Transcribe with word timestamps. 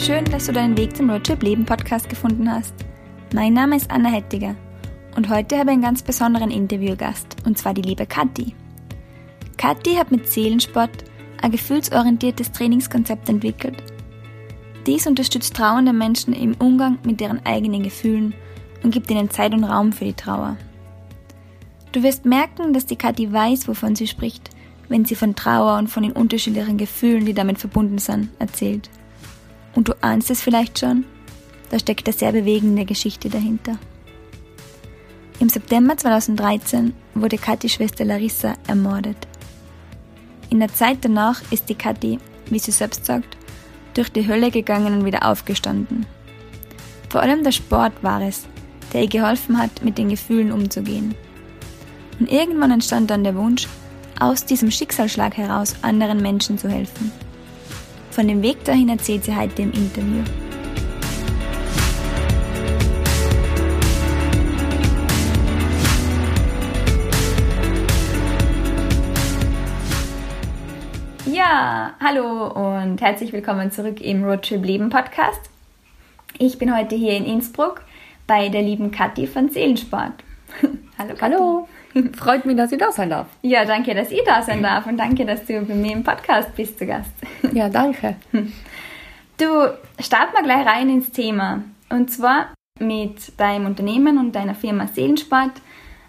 Schön, 0.00 0.24
dass 0.24 0.46
du 0.46 0.52
deinen 0.52 0.78
Weg 0.78 0.96
zum 0.96 1.10
Roadtrip 1.10 1.42
Leben 1.42 1.66
Podcast 1.66 2.08
gefunden 2.08 2.50
hast. 2.50 2.72
Mein 3.34 3.52
Name 3.52 3.76
ist 3.76 3.90
Anna 3.90 4.08
Hettiger 4.08 4.56
und 5.14 5.28
heute 5.28 5.58
habe 5.58 5.68
ich 5.68 5.74
einen 5.74 5.82
ganz 5.82 6.00
besonderen 6.00 6.50
Interviewgast, 6.50 7.36
und 7.44 7.58
zwar 7.58 7.74
die 7.74 7.82
liebe 7.82 8.06
Kathi. 8.06 8.54
Kathi 9.58 9.96
hat 9.96 10.10
mit 10.10 10.26
Seelensport 10.26 11.04
ein 11.42 11.50
gefühlsorientiertes 11.50 12.50
Trainingskonzept 12.50 13.28
entwickelt. 13.28 13.76
Dies 14.86 15.06
unterstützt 15.06 15.54
trauernde 15.54 15.92
Menschen 15.92 16.32
im 16.32 16.54
Umgang 16.54 16.98
mit 17.04 17.20
ihren 17.20 17.44
eigenen 17.44 17.82
Gefühlen 17.82 18.32
und 18.82 18.92
gibt 18.92 19.10
ihnen 19.10 19.28
Zeit 19.28 19.52
und 19.52 19.64
Raum 19.64 19.92
für 19.92 20.06
die 20.06 20.14
Trauer. 20.14 20.56
Du 21.92 22.02
wirst 22.02 22.24
merken, 22.24 22.72
dass 22.72 22.86
die 22.86 22.96
Kathi 22.96 23.30
weiß, 23.30 23.68
wovon 23.68 23.94
sie 23.94 24.06
spricht, 24.06 24.48
wenn 24.88 25.04
sie 25.04 25.14
von 25.14 25.34
Trauer 25.34 25.76
und 25.76 25.88
von 25.88 26.04
den 26.04 26.12
unterschiedlichen 26.12 26.78
Gefühlen, 26.78 27.26
die 27.26 27.34
damit 27.34 27.58
verbunden 27.58 27.98
sind, 27.98 28.30
erzählt. 28.38 28.88
Und 29.74 29.88
du 29.88 29.94
ahnst 30.02 30.30
es 30.30 30.40
vielleicht 30.42 30.78
schon, 30.78 31.04
da 31.70 31.78
steckt 31.78 32.06
eine 32.06 32.16
sehr 32.16 32.32
bewegende 32.32 32.84
Geschichte 32.84 33.28
dahinter. 33.28 33.78
Im 35.38 35.48
September 35.48 35.96
2013 35.96 36.92
wurde 37.14 37.38
Kathis 37.38 37.72
Schwester 37.72 38.04
Larissa 38.04 38.54
ermordet. 38.66 39.16
In 40.50 40.58
der 40.58 40.72
Zeit 40.74 40.98
danach 41.02 41.40
ist 41.50 41.68
die 41.68 41.74
Kathi, 41.74 42.18
wie 42.50 42.58
sie 42.58 42.72
selbst 42.72 43.06
sagt, 43.06 43.36
durch 43.94 44.10
die 44.10 44.26
Hölle 44.26 44.50
gegangen 44.50 44.98
und 44.98 45.04
wieder 45.04 45.26
aufgestanden. 45.26 46.06
Vor 47.08 47.22
allem 47.22 47.42
der 47.42 47.52
Sport 47.52 48.02
war 48.02 48.20
es, 48.20 48.46
der 48.92 49.02
ihr 49.02 49.08
geholfen 49.08 49.58
hat, 49.58 49.82
mit 49.84 49.98
den 49.98 50.08
Gefühlen 50.08 50.52
umzugehen. 50.52 51.14
Und 52.18 52.30
irgendwann 52.30 52.70
entstand 52.72 53.10
dann 53.10 53.24
der 53.24 53.34
Wunsch, 53.36 53.66
aus 54.18 54.44
diesem 54.44 54.70
Schicksalsschlag 54.70 55.36
heraus 55.36 55.76
anderen 55.82 56.20
Menschen 56.20 56.58
zu 56.58 56.68
helfen. 56.68 57.10
Von 58.20 58.28
dem 58.28 58.42
Weg 58.42 58.62
dahin 58.64 58.90
erzählt 58.90 59.24
sie 59.24 59.34
heute 59.34 59.62
im 59.62 59.72
Interview. 59.72 60.22
Ja, 71.24 71.94
hallo 71.98 72.48
und 72.48 73.00
herzlich 73.00 73.32
willkommen 73.32 73.72
zurück 73.72 74.02
im 74.02 74.22
Roadtrip 74.22 74.66
Leben 74.66 74.90
Podcast. 74.90 75.40
Ich 76.36 76.58
bin 76.58 76.76
heute 76.76 76.96
hier 76.96 77.16
in 77.16 77.24
Innsbruck 77.24 77.80
bei 78.26 78.50
der 78.50 78.60
lieben 78.60 78.90
Kathi 78.90 79.26
von 79.26 79.48
Seelensport. 79.48 80.12
hallo 80.98 81.14
Kathi. 81.14 81.22
Hallo. 81.22 81.68
Freut 82.16 82.44
mich, 82.46 82.56
dass 82.56 82.72
ich 82.72 82.78
da 82.78 82.92
sein 82.92 83.10
darf. 83.10 83.26
Ja, 83.42 83.64
danke, 83.64 83.94
dass 83.94 84.10
ich 84.10 84.22
da 84.24 84.42
sein 84.42 84.62
darf 84.62 84.86
und 84.86 84.96
danke, 84.96 85.24
dass 85.24 85.44
du 85.44 85.60
bei 85.62 85.74
mir 85.74 85.92
im 85.92 86.04
Podcast 86.04 86.54
bist 86.56 86.78
zu 86.78 86.86
Gast. 86.86 87.10
Ja, 87.52 87.68
danke. 87.68 88.16
Du, 89.36 89.46
starten 89.98 90.34
wir 90.34 90.42
gleich 90.42 90.66
rein 90.66 90.88
ins 90.88 91.10
Thema. 91.10 91.62
Und 91.88 92.10
zwar 92.10 92.54
mit 92.78 93.38
deinem 93.38 93.66
Unternehmen 93.66 94.18
und 94.18 94.32
deiner 94.32 94.54
Firma 94.54 94.86
Seelensport 94.86 95.52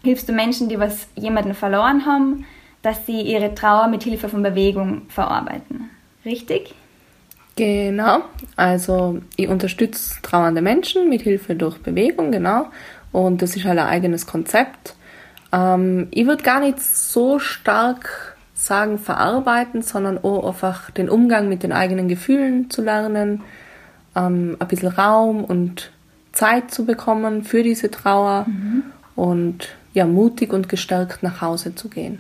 hilfst 0.03 0.29
du 0.29 0.33
Menschen, 0.33 0.69
die 0.69 0.79
was 0.79 1.07
jemanden 1.15 1.53
verloren 1.53 2.05
haben, 2.05 2.45
dass 2.81 3.05
sie 3.05 3.21
ihre 3.21 3.55
Trauer 3.55 3.87
mit 3.87 4.03
Hilfe 4.03 4.29
von 4.29 4.43
Bewegung 4.43 5.03
verarbeiten. 5.09 5.89
Richtig? 6.25 6.73
Genau. 7.55 8.23
Also 8.55 9.21
ich 9.35 9.47
unterstütze 9.47 10.21
trauernde 10.21 10.61
Menschen 10.61 11.09
mit 11.09 11.21
Hilfe 11.21 11.55
durch 11.55 11.77
Bewegung, 11.79 12.31
genau. 12.31 12.67
Und 13.11 13.41
das 13.41 13.55
ist 13.55 13.65
halt 13.65 13.79
ein 13.79 13.87
eigenes 13.87 14.25
Konzept. 14.25 14.95
Ähm, 15.51 16.07
ich 16.11 16.25
würde 16.25 16.43
gar 16.43 16.59
nicht 16.59 16.81
so 16.81 17.39
stark 17.39 18.37
sagen 18.53 18.99
verarbeiten, 18.99 19.81
sondern 19.81 20.17
auch 20.23 20.47
einfach 20.47 20.91
den 20.91 21.09
Umgang 21.09 21.49
mit 21.49 21.63
den 21.63 21.71
eigenen 21.71 22.07
Gefühlen 22.07 22.69
zu 22.69 22.81
lernen, 22.81 23.41
ähm, 24.15 24.57
ein 24.59 24.67
bisschen 24.67 24.89
Raum 24.89 25.43
und 25.43 25.91
Zeit 26.31 26.71
zu 26.71 26.85
bekommen 26.85 27.43
für 27.43 27.63
diese 27.63 27.89
Trauer 27.91 28.45
mhm. 28.47 28.83
und 29.15 29.69
ja, 29.93 30.05
mutig 30.05 30.53
und 30.53 30.69
gestärkt 30.69 31.23
nach 31.23 31.41
Hause 31.41 31.75
zu 31.75 31.89
gehen. 31.89 32.19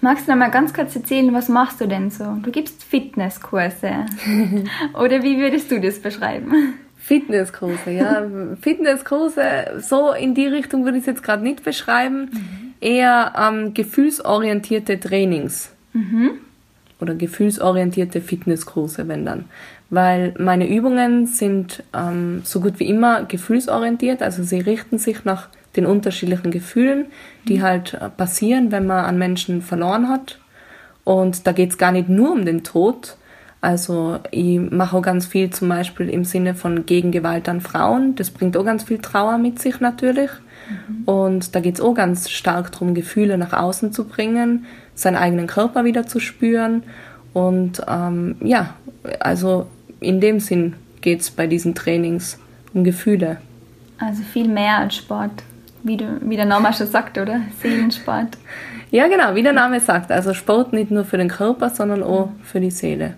Magst 0.00 0.26
du 0.26 0.32
noch 0.32 0.38
mal 0.38 0.50
ganz 0.50 0.74
kurz 0.74 0.96
erzählen, 0.96 1.32
was 1.32 1.48
machst 1.48 1.80
du 1.80 1.86
denn 1.86 2.10
so? 2.10 2.24
Du 2.42 2.50
gibst 2.50 2.82
Fitnesskurse. 2.82 4.06
Oder 5.00 5.22
wie 5.22 5.38
würdest 5.38 5.70
du 5.70 5.80
das 5.80 6.00
beschreiben? 6.00 6.74
Fitnesskurse, 7.02 7.90
ja. 7.90 8.24
Fitnesskurse, 8.60 9.42
so 9.80 10.12
in 10.12 10.34
die 10.34 10.46
Richtung 10.46 10.84
würde 10.84 10.98
ich 10.98 11.02
es 11.02 11.06
jetzt 11.08 11.24
gerade 11.24 11.42
nicht 11.42 11.64
beschreiben. 11.64 12.30
Mhm. 12.32 12.74
Eher 12.80 13.32
ähm, 13.36 13.74
gefühlsorientierte 13.74 15.00
Trainings. 15.00 15.72
Mhm. 15.92 16.38
Oder 17.00 17.16
gefühlsorientierte 17.16 18.20
Fitnesskurse, 18.20 19.08
wenn 19.08 19.24
dann. 19.24 19.46
Weil 19.90 20.32
meine 20.38 20.68
Übungen 20.68 21.26
sind 21.26 21.82
ähm, 21.92 22.42
so 22.44 22.60
gut 22.60 22.78
wie 22.78 22.88
immer 22.88 23.24
gefühlsorientiert, 23.24 24.22
also 24.22 24.44
sie 24.44 24.60
richten 24.60 24.98
sich 24.98 25.24
nach 25.24 25.48
den 25.74 25.86
unterschiedlichen 25.86 26.52
Gefühlen, 26.52 27.06
die 27.48 27.58
mhm. 27.58 27.62
halt 27.62 27.94
äh, 27.94 28.10
passieren, 28.10 28.70
wenn 28.70 28.86
man 28.86 29.04
an 29.04 29.18
Menschen 29.18 29.60
verloren 29.60 30.08
hat. 30.08 30.38
Und 31.02 31.48
da 31.48 31.52
geht 31.52 31.70
es 31.70 31.78
gar 31.78 31.90
nicht 31.90 32.08
nur 32.08 32.30
um 32.30 32.44
den 32.44 32.62
Tod, 32.62 33.16
also 33.62 34.18
ich 34.32 34.58
mache 34.58 34.96
auch 34.96 35.02
ganz 35.02 35.24
viel 35.24 35.50
zum 35.50 35.68
Beispiel 35.68 36.08
im 36.08 36.24
Sinne 36.24 36.56
von 36.56 36.84
Gegengewalt 36.84 37.48
an 37.48 37.60
Frauen. 37.60 38.16
Das 38.16 38.30
bringt 38.32 38.56
auch 38.56 38.64
ganz 38.64 38.82
viel 38.82 38.98
Trauer 38.98 39.38
mit 39.38 39.60
sich 39.60 39.78
natürlich. 39.78 40.30
Mhm. 40.68 41.04
Und 41.04 41.54
da 41.54 41.60
geht 41.60 41.76
es 41.76 41.80
auch 41.80 41.94
ganz 41.94 42.28
stark 42.28 42.72
darum, 42.72 42.92
Gefühle 42.92 43.38
nach 43.38 43.52
außen 43.52 43.92
zu 43.92 44.04
bringen, 44.04 44.66
seinen 44.96 45.14
eigenen 45.14 45.46
Körper 45.46 45.84
wieder 45.84 46.08
zu 46.08 46.18
spüren. 46.18 46.82
Und 47.34 47.80
ähm, 47.88 48.34
ja, 48.40 48.74
also 49.20 49.68
in 50.00 50.20
dem 50.20 50.40
Sinn 50.40 50.74
geht 51.00 51.20
es 51.20 51.30
bei 51.30 51.46
diesen 51.46 51.76
Trainings 51.76 52.40
um 52.74 52.82
Gefühle. 52.82 53.36
Also 53.98 54.24
viel 54.24 54.48
mehr 54.48 54.78
als 54.78 54.96
Sport, 54.96 55.44
wie, 55.84 55.96
du, 55.96 56.18
wie 56.22 56.34
der 56.34 56.46
Name 56.46 56.72
schon 56.72 56.88
sagt, 56.88 57.16
oder? 57.16 57.42
Seelensport. 57.62 58.38
Ja, 58.90 59.06
genau, 59.06 59.36
wie 59.36 59.44
der 59.44 59.52
Name 59.52 59.78
sagt. 59.78 60.10
Also 60.10 60.34
Sport 60.34 60.72
nicht 60.72 60.90
nur 60.90 61.04
für 61.04 61.16
den 61.16 61.28
Körper, 61.28 61.70
sondern 61.70 62.02
auch 62.02 62.30
für 62.42 62.58
die 62.58 62.72
Seele. 62.72 63.14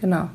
Genau. 0.00 0.28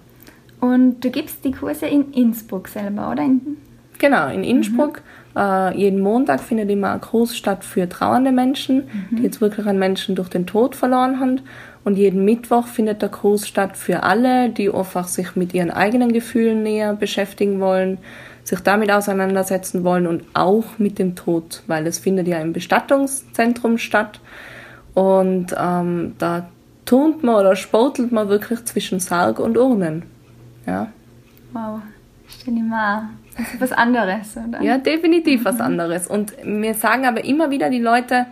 Und 0.59 1.01
du 1.01 1.09
gibst 1.09 1.43
die 1.45 1.51
Kurse 1.51 1.85
in 1.85 2.11
Innsbruck 2.11 2.67
selber, 2.67 3.11
oder? 3.11 3.23
In 3.23 3.57
genau, 3.97 4.29
in 4.29 4.43
Innsbruck. 4.43 5.01
Mhm. 5.33 5.41
Äh, 5.41 5.77
jeden 5.77 6.01
Montag 6.01 6.41
findet 6.41 6.69
immer 6.69 6.93
ein 6.93 7.01
Kurs 7.01 7.37
statt 7.37 7.63
für 7.63 7.87
trauernde 7.87 8.31
Menschen, 8.31 8.87
mhm. 9.11 9.17
die 9.17 9.23
jetzt 9.23 9.41
wirklich 9.41 9.65
einen 9.67 9.79
Menschen 9.79 10.15
durch 10.15 10.29
den 10.29 10.45
Tod 10.45 10.75
verloren 10.75 11.19
haben. 11.19 11.41
Und 11.85 11.97
jeden 11.97 12.25
Mittwoch 12.25 12.67
findet 12.67 13.01
der 13.01 13.09
Kurs 13.09 13.47
statt 13.47 13.77
für 13.77 14.03
alle, 14.03 14.49
die 14.49 14.73
einfach 14.73 15.07
sich 15.07 15.35
mit 15.35 15.53
ihren 15.53 15.71
eigenen 15.71 16.11
Gefühlen 16.11 16.61
näher 16.63 16.93
beschäftigen 16.93 17.59
wollen, 17.61 17.99
sich 18.43 18.59
damit 18.59 18.91
auseinandersetzen 18.91 19.83
wollen 19.83 20.07
und 20.07 20.23
auch 20.33 20.65
mit 20.77 20.99
dem 20.99 21.15
Tod, 21.15 21.63
weil 21.67 21.87
es 21.87 21.99
findet 21.99 22.27
ja 22.27 22.39
im 22.39 22.51
Bestattungszentrum 22.51 23.77
statt. 23.77 24.19
Und 24.93 25.55
ähm, 25.57 26.15
da 26.17 26.49
turnt 26.89 27.21
man 27.23 27.35
oder 27.35 27.55
sportelt 27.55 28.11
man 28.11 28.29
wirklich 28.29 28.65
zwischen 28.65 28.99
Sarg 28.99 29.39
und 29.39 29.57
Urnen. 29.57 30.03
Ja. 30.65 30.91
Wow, 31.53 31.81
stell 32.27 32.55
dir 32.55 32.63
mal 32.63 33.09
das 33.37 33.53
ist 33.53 33.61
was 33.61 33.71
anderes, 33.71 34.35
oder? 34.35 34.61
Ja, 34.61 34.79
definitiv 34.79 35.45
was 35.45 35.61
anderes. 35.61 36.07
Und 36.07 36.43
mir 36.43 36.73
sagen 36.73 37.05
aber 37.05 37.23
immer 37.23 37.51
wieder 37.51 37.69
die 37.69 37.79
Leute, 37.79 38.25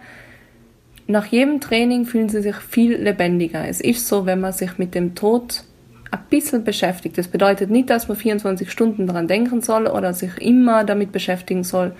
nach 1.05 1.27
jedem 1.27 1.61
Training 1.61 2.05
fühlen 2.05 2.29
sie 2.29 2.41
sich 2.41 2.55
viel 2.55 2.95
lebendiger. 2.95 3.67
Es 3.67 3.79
ist 3.79 4.07
so, 4.07 4.25
wenn 4.25 4.41
man 4.41 4.53
sich 4.53 4.79
mit 4.79 4.95
dem 4.95 5.13
Tod 5.13 5.63
ein 6.09 6.19
bisschen 6.29 6.63
beschäftigt. 6.63 7.17
Das 7.17 7.27
bedeutet 7.27 7.69
nicht, 7.69 7.91
dass 7.91 8.07
man 8.07 8.17
24 8.17 8.71
Stunden 8.71 9.05
daran 9.05 9.27
denken 9.27 9.61
soll 9.61 9.85
oder 9.85 10.13
sich 10.13 10.35
immer 10.39 10.83
damit 10.83 11.11
beschäftigen 11.11 11.63
soll. 11.63 11.93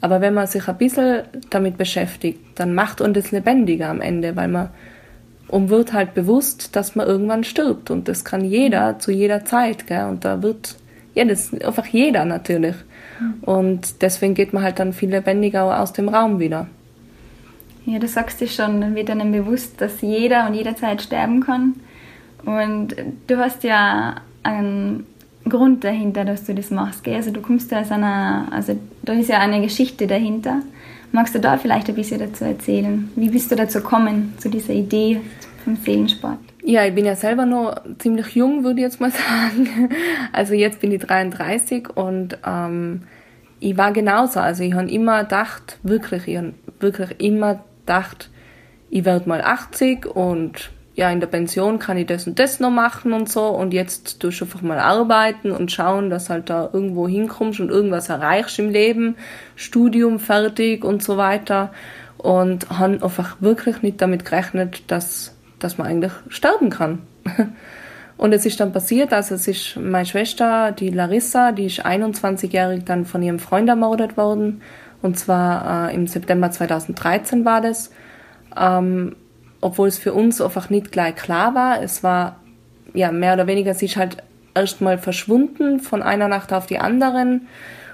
Aber 0.00 0.22
wenn 0.22 0.32
man 0.32 0.46
sich 0.46 0.66
ein 0.68 0.78
bisschen 0.78 1.24
damit 1.50 1.76
beschäftigt, 1.76 2.40
dann 2.54 2.74
macht 2.74 3.02
uns 3.02 3.14
das 3.14 3.30
lebendiger 3.30 3.90
am 3.90 4.00
Ende, 4.00 4.34
weil 4.36 4.48
man 4.48 4.70
und 5.48 5.70
wird 5.70 5.92
halt 5.92 6.14
bewusst, 6.14 6.76
dass 6.76 6.94
man 6.94 7.06
irgendwann 7.06 7.44
stirbt. 7.44 7.90
Und 7.90 8.08
das 8.08 8.24
kann 8.24 8.44
jeder 8.44 8.98
zu 8.98 9.10
jeder 9.10 9.44
Zeit. 9.44 9.86
Gell? 9.86 10.04
Und 10.04 10.24
da 10.24 10.42
wird, 10.42 10.76
ja, 11.14 11.24
das 11.24 11.52
einfach 11.52 11.86
jeder 11.86 12.24
natürlich. 12.24 12.76
Und 13.42 14.02
deswegen 14.02 14.34
geht 14.34 14.52
man 14.52 14.62
halt 14.62 14.78
dann 14.78 14.92
viel 14.92 15.10
lebendiger 15.10 15.80
aus 15.80 15.92
dem 15.92 16.08
Raum 16.08 16.38
wieder. 16.38 16.68
Ja, 17.86 17.98
du 17.98 18.06
sagst 18.06 18.42
es 18.42 18.54
schon, 18.54 18.80
dann 18.80 18.94
wird 18.94 19.10
einem 19.10 19.32
bewusst, 19.32 19.80
dass 19.80 20.02
jeder 20.02 20.46
und 20.46 20.54
jederzeit 20.54 21.00
sterben 21.02 21.40
kann. 21.40 21.74
Und 22.44 22.94
du 23.26 23.38
hast 23.38 23.64
ja 23.64 24.16
einen 24.42 25.06
Grund 25.48 25.84
dahinter, 25.84 26.24
dass 26.24 26.44
du 26.44 26.54
das 26.54 26.70
machst. 26.70 27.02
Gell? 27.02 27.16
Also 27.16 27.30
du 27.30 27.40
kommst 27.40 27.70
ja 27.72 27.80
aus 27.80 27.90
einer, 27.90 28.48
also 28.50 28.78
da 29.02 29.14
ist 29.14 29.30
ja 29.30 29.38
eine 29.38 29.62
Geschichte 29.62 30.06
dahinter. 30.06 30.62
Magst 31.10 31.34
du 31.34 31.40
da 31.40 31.56
vielleicht 31.56 31.88
ein 31.88 31.94
bisschen 31.94 32.20
dazu 32.20 32.44
erzählen? 32.44 33.10
Wie 33.16 33.30
bist 33.30 33.50
du 33.50 33.56
dazu 33.56 33.78
gekommen, 33.78 34.34
zu 34.36 34.50
dieser 34.50 34.74
Idee 34.74 35.22
vom 35.68 35.76
Seelensport? 35.84 36.38
Ja, 36.62 36.84
ich 36.84 36.94
bin 36.94 37.04
ja 37.04 37.14
selber 37.14 37.46
noch 37.46 37.76
ziemlich 37.98 38.34
jung, 38.34 38.64
würde 38.64 38.80
ich 38.80 38.84
jetzt 38.84 39.00
mal 39.00 39.10
sagen. 39.12 39.90
Also 40.32 40.54
jetzt 40.54 40.80
bin 40.80 40.92
ich 40.92 41.02
33 41.02 41.96
und 41.96 42.38
ähm, 42.46 43.02
ich 43.60 43.76
war 43.76 43.92
genauso. 43.92 44.40
Also 44.40 44.62
ich 44.62 44.74
habe 44.74 44.90
immer 44.90 45.22
gedacht, 45.22 45.78
wirklich, 45.82 46.26
ich 46.26 46.36
habe 46.36 46.54
wirklich 46.80 47.20
immer 47.20 47.64
gedacht, 47.80 48.30
ich 48.90 49.04
werde 49.04 49.28
mal 49.28 49.42
80 49.42 50.06
und 50.06 50.70
ja, 50.94 51.10
in 51.10 51.20
der 51.20 51.28
Pension 51.28 51.78
kann 51.78 51.96
ich 51.96 52.06
das 52.06 52.26
und 52.26 52.40
das 52.40 52.58
noch 52.58 52.70
machen 52.70 53.12
und 53.12 53.28
so 53.28 53.46
und 53.46 53.72
jetzt 53.72 54.18
tust 54.18 54.40
du 54.40 54.46
einfach 54.46 54.62
mal 54.62 54.80
arbeiten 54.80 55.52
und 55.52 55.70
schauen, 55.70 56.10
dass 56.10 56.28
halt 56.28 56.50
da 56.50 56.70
irgendwo 56.72 57.06
hinkommst 57.06 57.60
und 57.60 57.70
irgendwas 57.70 58.08
erreichst 58.08 58.58
im 58.58 58.70
Leben, 58.70 59.14
Studium 59.54 60.18
fertig 60.18 60.84
und 60.84 61.02
so 61.04 61.16
weiter 61.16 61.70
und 62.16 62.68
haben 62.68 63.00
einfach 63.00 63.36
wirklich 63.40 63.80
nicht 63.82 64.02
damit 64.02 64.24
gerechnet, 64.24 64.90
dass, 64.90 65.37
dass 65.58 65.78
man 65.78 65.86
eigentlich 65.86 66.12
sterben 66.28 66.70
kann. 66.70 67.00
Und 68.16 68.32
es 68.32 68.44
ist 68.44 68.58
dann 68.58 68.72
passiert, 68.72 69.12
also 69.12 69.36
es 69.36 69.46
ist 69.46 69.76
meine 69.76 70.04
Schwester, 70.04 70.72
die 70.72 70.90
Larissa, 70.90 71.52
die 71.52 71.66
ist 71.66 71.86
21-jährig 71.86 72.84
dann 72.84 73.06
von 73.06 73.22
ihrem 73.22 73.38
Freund 73.38 73.68
ermordet 73.68 74.16
worden. 74.16 74.60
Und 75.02 75.18
zwar 75.18 75.90
äh, 75.90 75.94
im 75.94 76.08
September 76.08 76.50
2013 76.50 77.44
war 77.44 77.60
das. 77.60 77.92
Ähm, 78.56 79.14
obwohl 79.60 79.88
es 79.88 79.98
für 79.98 80.12
uns 80.12 80.40
einfach 80.40 80.70
nicht 80.70 80.92
gleich 80.92 81.16
klar 81.16 81.54
war. 81.54 81.82
Es 81.82 82.02
war 82.02 82.36
ja 82.94 83.12
mehr 83.12 83.34
oder 83.34 83.46
weniger, 83.46 83.74
sie 83.74 83.86
ist 83.86 83.96
halt 83.96 84.18
erstmal 84.54 84.98
verschwunden 84.98 85.80
von 85.80 86.02
einer 86.02 86.28
Nacht 86.28 86.52
auf 86.52 86.66
die 86.66 86.78
anderen 86.78 87.46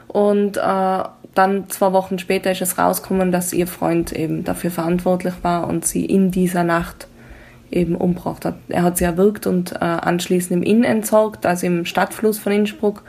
und 0.08 0.56
äh, 0.56 1.02
dann 1.34 1.68
zwei 1.68 1.92
Wochen 1.92 2.18
später 2.18 2.52
ist 2.52 2.62
es 2.62 2.78
rausgekommen, 2.78 3.32
dass 3.32 3.52
ihr 3.52 3.66
Freund 3.66 4.12
eben 4.12 4.44
dafür 4.44 4.70
verantwortlich 4.70 5.34
war 5.42 5.66
und 5.66 5.84
sie 5.84 6.04
in 6.04 6.30
dieser 6.30 6.62
Nacht 6.62 7.08
eben 7.74 7.96
umgebracht 7.96 8.44
hat. 8.44 8.56
Er 8.68 8.82
hat 8.82 8.98
sie 8.98 9.04
erwürgt 9.04 9.46
und 9.46 9.72
äh, 9.72 9.78
anschließend 9.78 10.52
im 10.52 10.62
Inn 10.62 10.84
entsorgt, 10.84 11.44
also 11.44 11.66
im 11.66 11.84
Stadtfluss 11.84 12.38
von 12.38 12.52
Innsbruck. 12.52 13.02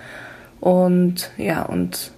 Und 0.59 1.29
ja, 1.37 1.63
und 1.63 2.11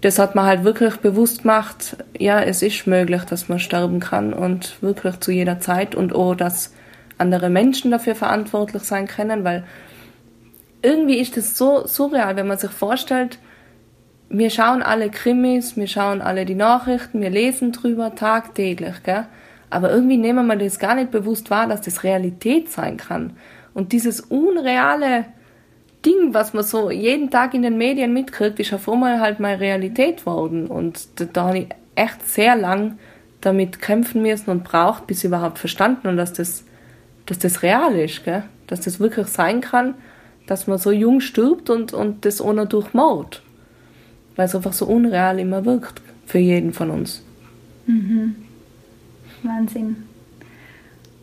das 0.00 0.18
hat 0.18 0.34
man 0.34 0.46
halt 0.46 0.62
wirklich 0.62 0.96
bewusst 0.98 1.42
gemacht, 1.42 1.96
ja, 2.16 2.40
es 2.40 2.62
ist 2.62 2.86
möglich, 2.86 3.24
dass 3.24 3.48
man 3.48 3.58
sterben 3.58 3.98
kann 3.98 4.32
und 4.32 4.80
wirklich 4.82 5.18
zu 5.20 5.32
jeder 5.32 5.58
Zeit 5.58 5.94
und 5.94 6.14
auch, 6.14 6.34
dass 6.34 6.72
andere 7.18 7.50
Menschen 7.50 7.90
dafür 7.90 8.14
verantwortlich 8.14 8.84
sein 8.84 9.08
können, 9.08 9.42
weil 9.42 9.64
irgendwie 10.82 11.18
ist 11.18 11.36
das 11.36 11.56
so 11.56 11.86
surreal, 11.86 12.36
wenn 12.36 12.46
man 12.46 12.58
sich 12.58 12.70
vorstellt, 12.70 13.38
wir 14.28 14.50
schauen 14.50 14.82
alle 14.82 15.10
Krimis, 15.10 15.76
wir 15.76 15.86
schauen 15.86 16.20
alle 16.20 16.44
die 16.44 16.54
Nachrichten, 16.54 17.20
wir 17.20 17.30
lesen 17.30 17.72
drüber 17.72 18.14
tagtäglich, 18.14 19.02
gell? 19.02 19.26
Aber 19.70 19.90
irgendwie 19.90 20.16
nehmen 20.16 20.46
wir 20.46 20.56
das 20.56 20.78
gar 20.78 20.94
nicht 20.94 21.10
bewusst 21.10 21.50
wahr, 21.50 21.66
dass 21.66 21.80
das 21.80 22.04
Realität 22.04 22.70
sein 22.70 22.96
kann. 22.96 23.32
Und 23.74 23.92
dieses 23.92 24.20
unreale 24.20 25.26
Ding, 26.04 26.32
was 26.32 26.54
man 26.54 26.64
so 26.64 26.90
jeden 26.90 27.30
Tag 27.30 27.52
in 27.54 27.62
den 27.62 27.76
Medien 27.76 28.12
mitkriegt, 28.12 28.60
ist 28.60 28.72
auf 28.72 28.88
einmal 28.88 29.20
halt 29.20 29.40
mal 29.40 29.56
Realität 29.56 30.24
worden. 30.24 30.68
Und 30.68 31.08
da, 31.16 31.24
da 31.24 31.44
habe 31.48 31.58
ich 31.58 31.66
echt 31.94 32.26
sehr 32.28 32.56
lang 32.56 32.98
damit 33.40 33.80
kämpfen 33.80 34.22
müssen 34.22 34.50
und 34.50 34.64
braucht, 34.64 35.06
bis 35.06 35.18
ich 35.18 35.24
überhaupt 35.24 35.58
verstanden 35.58 36.08
und 36.08 36.16
dass 36.16 36.32
das, 36.32 36.64
dass 37.26 37.38
das 37.38 37.62
real 37.62 37.94
ist, 37.96 38.24
gell? 38.24 38.44
dass 38.66 38.80
das 38.80 39.00
wirklich 39.00 39.26
sein 39.26 39.60
kann, 39.60 39.94
dass 40.46 40.66
man 40.66 40.78
so 40.78 40.90
jung 40.90 41.20
stirbt 41.20 41.70
und, 41.70 41.92
und 41.92 42.24
das 42.24 42.40
ohne 42.40 42.66
durch. 42.66 42.92
Weil 42.94 44.46
es 44.46 44.54
einfach 44.54 44.72
so 44.72 44.86
unreal 44.86 45.38
immer 45.38 45.64
wirkt 45.64 46.00
für 46.24 46.38
jeden 46.38 46.72
von 46.72 46.90
uns. 46.90 47.22
Mhm. 47.86 48.36
Wahnsinn. 49.48 49.96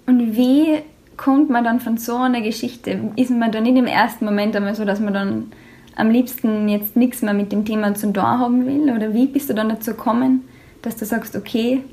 Und 0.05 0.35
wie 0.35 0.79
kommt 1.17 1.49
man 1.49 1.63
dann 1.63 1.79
von 1.79 1.97
so 1.97 2.17
einer 2.17 2.41
Geschichte? 2.41 2.99
Ist 3.15 3.31
man 3.31 3.51
dann 3.51 3.63
nicht 3.63 3.77
im 3.77 3.87
ersten 3.87 4.25
Moment 4.25 4.55
einmal 4.55 4.75
so, 4.75 4.85
dass 4.85 4.99
man 4.99 5.13
dann 5.13 5.51
am 5.95 6.09
liebsten 6.09 6.67
jetzt 6.69 6.95
nichts 6.95 7.21
mehr 7.21 7.33
mit 7.33 7.51
dem 7.51 7.65
Thema 7.65 7.93
zu 7.95 8.11
tun 8.11 8.23
haben 8.23 8.65
will? 8.65 8.93
Oder 8.93 9.13
wie 9.13 9.27
bist 9.27 9.49
du 9.49 9.53
dann 9.53 9.69
dazu 9.69 9.91
gekommen, 9.91 10.43
dass 10.81 10.95
du 10.95 11.05
sagst, 11.05 11.35
okay, 11.35 11.83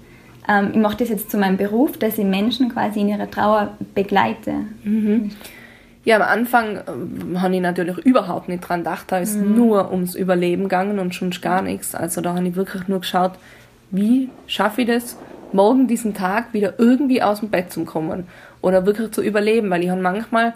ähm, 0.49 0.71
ich 0.73 0.79
mache 0.79 0.97
das 0.99 1.11
jetzt 1.11 1.31
zu 1.31 1.39
meinem 1.39 1.57
Beruf, 1.57 1.99
dass 1.99 2.19
ich 2.19 2.25
Menschen 2.25 2.71
quasi 2.71 3.01
in 3.01 3.09
ihrer 3.09 3.31
Trauer 3.31 3.77
begleite? 3.95 4.55
Mhm. 4.85 5.31
Ja, 6.05 6.17
am 6.17 6.23
Anfang 6.23 6.77
äh, 6.77 7.39
habe 7.39 7.55
ich 7.55 7.61
natürlich 7.61 7.99
überhaupt 7.99 8.49
nicht 8.49 8.67
dran 8.67 8.81
gedacht. 8.81 9.05
Da 9.09 9.19
ist 9.19 9.37
mhm. 9.37 9.57
nur 9.57 9.93
ums 9.93 10.15
Überleben 10.15 10.65
gegangen 10.65 10.99
und 10.99 11.15
schon 11.15 11.31
gar 11.43 11.63
nichts. 11.63 11.95
Also 11.95 12.21
da 12.21 12.35
habe 12.35 12.49
ich 12.49 12.57
wirklich 12.57 12.89
nur 12.89 13.01
geschaut, 13.01 13.33
wie 13.91 14.31
schaffe 14.47 14.83
ich 14.83 14.89
das, 14.89 15.17
morgen 15.55 15.87
diesen 15.87 16.15
Tag 16.15 16.53
wieder 16.53 16.75
irgendwie 16.79 17.23
aus 17.23 17.41
dem 17.41 17.51
Bett 17.51 17.73
zu 17.73 17.85
kommen 17.85 18.27
oder 18.61 18.87
wirklich 18.87 19.13
zu 19.13 19.23
überleben, 19.23 19.71
weil 19.71 19.83
ich 19.83 19.91
habe 19.91 20.01
manchmal, 20.01 20.55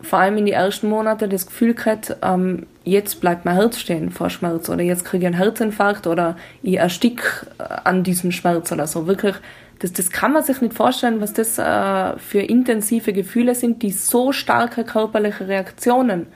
vor 0.00 0.18
allem 0.18 0.36
in 0.36 0.46
die 0.46 0.52
ersten 0.52 0.88
Monate, 0.88 1.28
das 1.28 1.46
Gefühl 1.46 1.74
gehabt, 1.74 2.16
ähm, 2.22 2.66
jetzt 2.84 3.20
bleibt 3.20 3.44
mein 3.44 3.54
Herz 3.54 3.78
stehen 3.78 4.10
vor 4.10 4.30
Schmerz 4.30 4.68
oder 4.68 4.82
jetzt 4.82 5.04
kriege 5.04 5.22
ich 5.22 5.26
einen 5.26 5.36
Herzinfarkt 5.36 6.06
oder 6.06 6.36
ich 6.62 6.76
erstick 6.76 7.46
äh, 7.58 7.62
an 7.84 8.02
diesem 8.02 8.32
Schmerz 8.32 8.70
oder 8.72 8.86
so. 8.86 9.06
Wirklich, 9.06 9.36
das, 9.78 9.92
das 9.92 10.10
kann 10.10 10.32
man 10.32 10.42
sich 10.42 10.60
nicht 10.60 10.74
vorstellen, 10.74 11.20
was 11.20 11.32
das 11.32 11.58
äh, 11.58 12.18
für 12.18 12.40
intensive 12.40 13.12
Gefühle 13.12 13.54
sind, 13.54 13.82
die 13.82 13.90
so 13.90 14.32
starke 14.32 14.84
körperliche 14.84 15.48
Reaktionen 15.48 16.26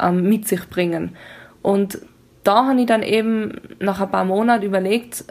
ähm, 0.00 0.28
mit 0.28 0.46
sich 0.46 0.68
bringen. 0.68 1.16
Und 1.62 1.98
da 2.44 2.66
habe 2.66 2.80
ich 2.80 2.86
dann 2.86 3.02
eben 3.02 3.60
nach 3.80 4.00
ein 4.00 4.10
paar 4.10 4.24
Monaten 4.24 4.64
überlegt, 4.64 5.24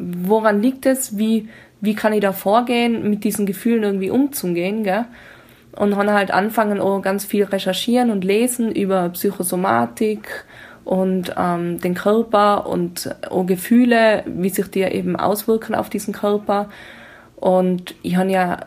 woran 0.00 0.62
liegt 0.62 0.86
es, 0.86 1.18
wie, 1.18 1.48
wie 1.80 1.94
kann 1.94 2.12
ich 2.12 2.20
da 2.20 2.32
vorgehen, 2.32 3.08
mit 3.08 3.24
diesen 3.24 3.46
Gefühlen 3.46 3.82
irgendwie 3.82 4.10
umzugehen, 4.10 4.84
gell? 4.84 5.04
Und 5.72 5.96
habe 5.96 6.12
halt 6.12 6.32
angefangen, 6.32 6.80
auch 6.80 7.00
ganz 7.00 7.24
viel 7.24 7.44
recherchieren 7.44 8.10
und 8.10 8.24
lesen 8.24 8.72
über 8.72 9.08
Psychosomatik 9.10 10.44
und 10.84 11.32
ähm, 11.38 11.80
den 11.80 11.94
Körper 11.94 12.66
und 12.66 13.14
auch 13.30 13.44
Gefühle, 13.44 14.24
wie 14.26 14.48
sich 14.48 14.66
die 14.68 14.82
eben 14.82 15.14
auswirken 15.14 15.76
auf 15.76 15.88
diesen 15.88 16.12
Körper. 16.12 16.68
Und 17.36 17.94
ich 18.02 18.16
habe 18.16 18.30
ja 18.30 18.58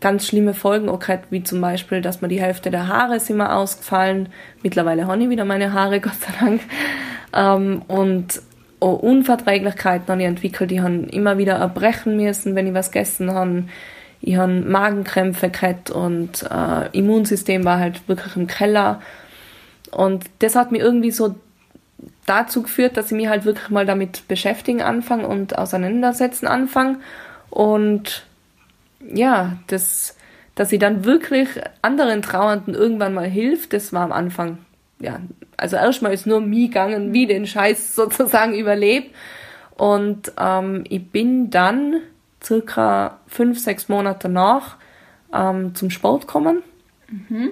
ganz 0.00 0.26
schlimme 0.26 0.54
Folgen 0.54 0.88
auch 0.88 0.98
gehabt, 0.98 1.26
wie 1.30 1.42
zum 1.42 1.60
Beispiel, 1.60 2.00
dass 2.00 2.20
mir 2.20 2.28
die 2.28 2.40
Hälfte 2.40 2.70
der 2.70 2.88
Haare 2.88 3.16
ist 3.16 3.30
immer 3.30 3.56
ausgefallen. 3.56 4.28
Mittlerweile 4.62 5.06
habe 5.06 5.22
ich 5.22 5.30
wieder 5.30 5.44
meine 5.44 5.72
Haare, 5.72 6.00
Gott 6.02 6.14
sei 6.14 6.32
Dank. 6.40 6.60
Ähm, 7.34 7.82
und 7.88 8.42
Unverträglichkeiten 8.86 10.08
habe 10.08 10.22
ich 10.22 10.28
entwickelt. 10.28 10.72
Ich 10.72 10.80
habe 10.80 11.06
immer 11.10 11.38
wieder 11.38 11.54
erbrechen 11.54 12.16
müssen, 12.16 12.54
wenn 12.54 12.66
ich 12.66 12.74
was 12.74 12.90
gegessen 12.90 13.32
habe. 13.32 13.64
Ich 14.20 14.36
habe 14.36 14.52
Magenkrämpfe 14.52 15.50
gehabt 15.50 15.90
und 15.90 16.44
äh, 16.50 16.88
Immunsystem 16.96 17.64
war 17.64 17.78
halt 17.78 18.08
wirklich 18.08 18.36
im 18.36 18.46
Keller. 18.46 19.00
Und 19.90 20.24
das 20.38 20.54
hat 20.56 20.72
mir 20.72 20.78
irgendwie 20.78 21.10
so 21.10 21.34
dazu 22.26 22.62
geführt, 22.62 22.96
dass 22.96 23.06
ich 23.06 23.16
mich 23.16 23.28
halt 23.28 23.44
wirklich 23.44 23.68
mal 23.70 23.86
damit 23.86 24.26
beschäftigen 24.28 24.82
anfange 24.82 25.26
und 25.26 25.58
auseinandersetzen 25.58 26.46
anfange. 26.46 26.98
Und 27.50 28.24
ja, 29.12 29.58
das, 29.66 30.16
dass 30.54 30.72
ich 30.72 30.78
dann 30.78 31.04
wirklich 31.04 31.48
anderen 31.82 32.22
Trauernden 32.22 32.74
irgendwann 32.74 33.14
mal 33.14 33.28
hilft, 33.28 33.72
das 33.72 33.92
war 33.92 34.02
am 34.02 34.12
Anfang 34.12 34.58
ja, 35.02 35.20
also 35.56 35.76
erstmal 35.76 36.14
ist 36.14 36.26
nur 36.26 36.40
mir 36.40 36.68
gegangen, 36.68 37.12
wie 37.12 37.26
den 37.26 37.46
Scheiß 37.46 37.94
sozusagen 37.94 38.54
überlebt. 38.54 39.14
Und 39.76 40.32
ähm, 40.38 40.84
ich 40.88 41.10
bin 41.10 41.50
dann 41.50 41.96
circa 42.42 43.18
fünf, 43.26 43.58
sechs 43.58 43.88
Monate 43.88 44.28
nach 44.28 44.76
ähm, 45.34 45.74
zum 45.74 45.90
Sport 45.90 46.26
gekommen. 46.26 46.62
Mhm. 47.08 47.50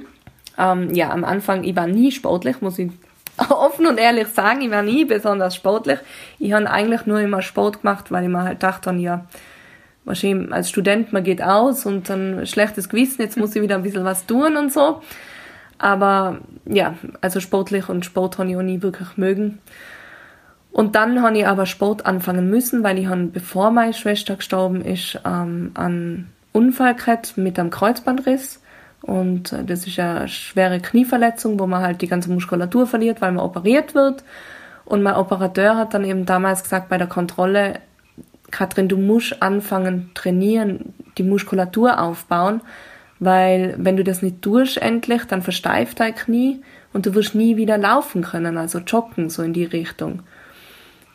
Ähm, 0.57 0.95
ja, 0.95 1.11
am 1.11 1.25
Anfang, 1.25 1.65
ich 1.65 1.75
war 1.75 1.87
nie 1.87 2.13
sportlich, 2.13 2.61
muss 2.61 2.79
ich 2.79 2.91
offen 3.49 3.87
und 3.87 3.99
ehrlich 3.99 4.29
sagen, 4.29 4.61
ich 4.61 4.71
war 4.71 4.83
nie 4.83 5.05
besonders 5.05 5.57
sportlich. 5.57 5.99
Ich 6.39 6.53
habe 6.53 6.71
eigentlich 6.71 7.07
nur 7.07 7.21
immer 7.21 7.43
Sport 7.43 7.83
gemacht, 7.83 8.13
weil 8.13 8.25
ich 8.25 8.31
mir 8.31 8.45
halt 8.45 8.63
dachte, 8.63 8.93
ja, 8.93 9.27
wahrscheinlich 10.05 10.53
als 10.53 10.71
Student, 10.71 11.13
man 11.13 11.25
geht 11.25 11.43
aus 11.43 11.85
und 11.85 12.09
dann 12.09 12.47
schlechtes 12.47 12.89
Gewissen, 12.89 13.23
jetzt 13.23 13.37
muss 13.37 13.57
ich 13.57 13.63
wieder 13.63 13.75
ein 13.75 13.83
bisschen 13.83 14.05
was 14.05 14.27
tun 14.27 14.57
und 14.57 14.73
so. 14.73 15.03
Aber 15.81 16.41
ja, 16.67 16.95
also 17.23 17.41
sportlich 17.41 17.89
und 17.89 18.05
Sport 18.05 18.37
habe 18.37 18.51
ich 18.51 18.57
auch 18.57 18.63
nie 18.63 18.83
wirklich 18.83 19.17
mögen. 19.17 19.61
Und 20.73 20.95
dann 20.95 21.23
habe 21.23 21.39
ich 21.39 21.47
aber 21.47 21.65
Sport 21.65 22.05
anfangen 22.05 22.51
müssen, 22.51 22.85
weil 22.85 22.99
ich 22.99 23.07
habe, 23.07 23.25
bevor 23.25 23.71
meine 23.71 23.95
Schwester 23.95 24.37
gestorben 24.37 24.83
ist, 24.83 25.19
ähm, 25.25 25.71
einen 25.75 26.31
Unfall 26.53 26.95
gehabt 26.95 27.39
mit 27.39 27.59
einem 27.59 27.71
Kreuzbandriss. 27.71 28.61
Und 29.01 29.55
äh, 29.55 29.65
das 29.65 29.87
ist 29.87 29.99
eine 29.99 30.29
schwere 30.29 30.81
Knieverletzung, 30.81 31.59
wo 31.59 31.67
man 31.67 31.83
halt 31.83 32.03
die 32.03 32.09
ganze 32.09 32.31
Muskulatur 32.31 32.87
verliert, 32.87 33.23
weil 33.23 33.33
man 33.33 33.43
operiert 33.45 33.95
wird. 33.95 34.23
Und 34.85 35.03
mein 35.03 35.15
Operateur 35.15 35.77
hat 35.77 35.95
dann 35.95 36.05
eben 36.05 36.27
damals 36.27 36.63
gesagt 36.63 36.91
bei 36.91 36.99
der 36.99 37.07
Kontrolle, 37.07 37.81
Katrin, 38.51 38.89
du 38.89 38.99
musst 38.99 39.43
anfangen 39.43 40.11
trainieren, 40.13 40.93
die 41.17 41.23
Muskulatur 41.23 41.99
aufbauen, 41.99 42.61
weil 43.21 43.75
wenn 43.79 43.97
du 43.97 44.03
das 44.03 44.23
nicht 44.23 44.43
tust 44.43 44.79
endlich, 44.79 45.25
dann 45.25 45.43
versteift 45.43 46.01
dein 46.01 46.15
Knie 46.15 46.61
und 46.93 47.07
du 47.07 47.15
wirst 47.15 47.35
nie 47.35 47.57
wieder 47.57 47.79
laufen 47.79 48.23
können, 48.23 48.57
also 48.57 48.79
joggen, 48.79 49.31
so 49.31 49.43
in 49.43 49.53
die 49.53 49.65
Richtung. 49.65 50.23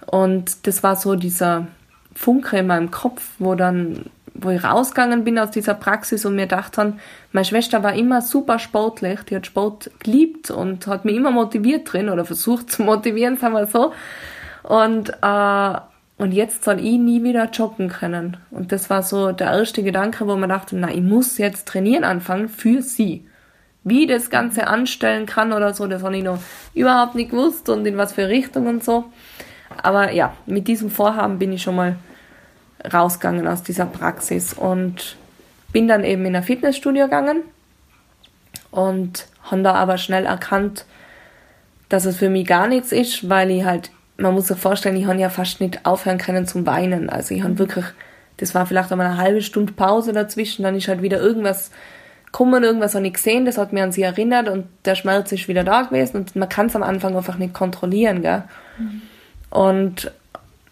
Und 0.05 0.67
das 0.67 0.83
war 0.83 0.95
so 0.95 1.15
dieser 1.15 1.67
Funke 2.13 2.57
in 2.57 2.67
meinem 2.67 2.91
Kopf, 2.91 3.24
wo 3.39 3.55
dann, 3.55 4.05
wo 4.35 4.51
ich 4.51 4.63
rausgegangen 4.63 5.24
bin 5.24 5.39
aus 5.39 5.50
dieser 5.50 5.74
Praxis 5.74 6.25
und 6.25 6.35
mir 6.35 6.47
dachte 6.47 6.93
meine 7.31 7.45
Schwester 7.45 7.83
war 7.83 7.93
immer 7.93 8.21
super 8.21 8.59
sportlich, 8.59 9.21
die 9.24 9.35
hat 9.35 9.47
Sport 9.47 9.89
geliebt 10.00 10.51
und 10.51 10.85
hat 10.88 11.05
mich 11.05 11.15
immer 11.15 11.31
motiviert 11.31 11.91
drin 11.91 12.09
oder 12.09 12.24
versucht 12.24 12.71
zu 12.71 12.83
motivieren, 12.83 13.38
sagen 13.38 13.55
wir 13.55 13.67
so. 13.67 13.93
Und 14.63 15.09
äh, 15.09 15.79
und 16.17 16.31
jetzt 16.31 16.63
soll 16.63 16.79
ich 16.79 16.98
nie 16.98 17.24
wieder 17.24 17.50
joggen 17.50 17.89
können. 17.89 18.38
Und 18.50 18.72
das 18.72 18.89
war 18.89 19.03
so 19.03 19.31
der 19.31 19.51
erste 19.51 19.84
Gedanke, 19.84 20.27
wo 20.27 20.36
man 20.36 20.50
dachte, 20.50 20.75
na, 20.77 20.89
ich 20.89 21.01
muss 21.01 21.38
jetzt 21.38 21.67
trainieren 21.67 22.05
anfangen 22.05 22.48
für 22.48 22.81
sie. 22.81 23.27
Wie 23.84 24.07
das 24.07 24.29
Ganze 24.29 24.67
anstellen 24.67 25.25
kann 25.25 25.51
oder 25.51 25.74
so, 25.74 25.88
das 25.88 26.03
habe 26.03 26.17
ich 26.17 26.24
noch 26.24 26.39
überhaupt 26.74 27.15
nicht 27.15 27.31
gewusst 27.31 27.69
und 27.69 27.86
in 27.86 27.98
was 27.98 28.13
für 28.13 28.29
Richtung 28.29 28.67
und 28.67 28.84
so. 28.84 29.05
Aber 29.84 30.12
ja, 30.12 30.34
mit 30.45 30.67
diesem 30.67 30.89
Vorhaben 30.89 31.38
bin 31.38 31.51
ich 31.51 31.62
schon 31.62 31.75
mal 31.75 31.98
rausgegangen 32.91 33.48
aus 33.48 33.63
dieser 33.63 33.86
Praxis 33.86 34.53
und 34.53 35.17
bin 35.72 35.88
dann 35.88 36.03
eben 36.03 36.25
in 36.25 36.36
ein 36.36 36.43
Fitnessstudio 36.43 37.05
gegangen 37.05 37.41
und 38.72 39.27
habe 39.43 39.63
da 39.63 39.74
aber 39.74 39.98
schnell 39.98 40.25
erkannt, 40.25 40.86
dass 41.89 42.05
es 42.05 42.17
für 42.17 42.29
mich 42.29 42.48
gar 42.48 42.67
nichts 42.67 42.91
ist, 42.91 43.29
weil 43.29 43.51
ich 43.51 43.65
halt 43.65 43.91
man 44.17 44.34
muss 44.34 44.48
sich 44.48 44.57
vorstellen, 44.57 44.95
ich 44.95 45.05
habe 45.05 45.19
ja 45.19 45.29
fast 45.29 45.62
nicht 45.62 45.86
aufhören 45.86 46.17
können 46.17 46.48
zum 46.48 46.65
Weinen. 46.65 47.10
Also 47.10 47.36
ich 47.36 47.43
habe 47.43 47.60
wirklich, 47.60 47.86
das 48.38 48.55
war 48.55 48.65
vielleicht 48.65 48.91
einmal 48.91 49.07
eine 49.07 49.17
halbe 49.17 49.41
Stunde 49.41 49.74
Pause 49.74 50.13
dazwischen, 50.13 50.63
dann 50.63 50.75
ist 50.75 50.88
halt 50.88 51.01
wieder 51.01 51.19
irgendwas 51.19 51.72
gekommen, 52.25 52.63
irgendwas 52.63 52.95
habe 52.95 53.07
ich 53.07 53.13
gesehen, 53.13 53.45
das 53.45 53.57
hat 53.57 53.72
mir 53.72 53.84
an 53.84 53.91
sie 53.91 54.01
erinnert 54.01 54.50
und 54.50 54.65
der 54.84 54.95
Schmerz 54.95 55.31
ist 55.31 55.48
wieder 55.48 55.63
da 55.63 55.84
gewesen 55.84 56.17
und 56.17 56.36
man 56.36 56.50
kann 56.50 56.65
es 56.65 56.75
am 56.75 56.84
Anfang 56.84 57.15
einfach 57.15 57.38
nicht 57.38 57.53
kontrollieren, 57.53 58.22
gell. 58.22 58.43
Mhm. 58.77 59.01
Und 59.50 60.12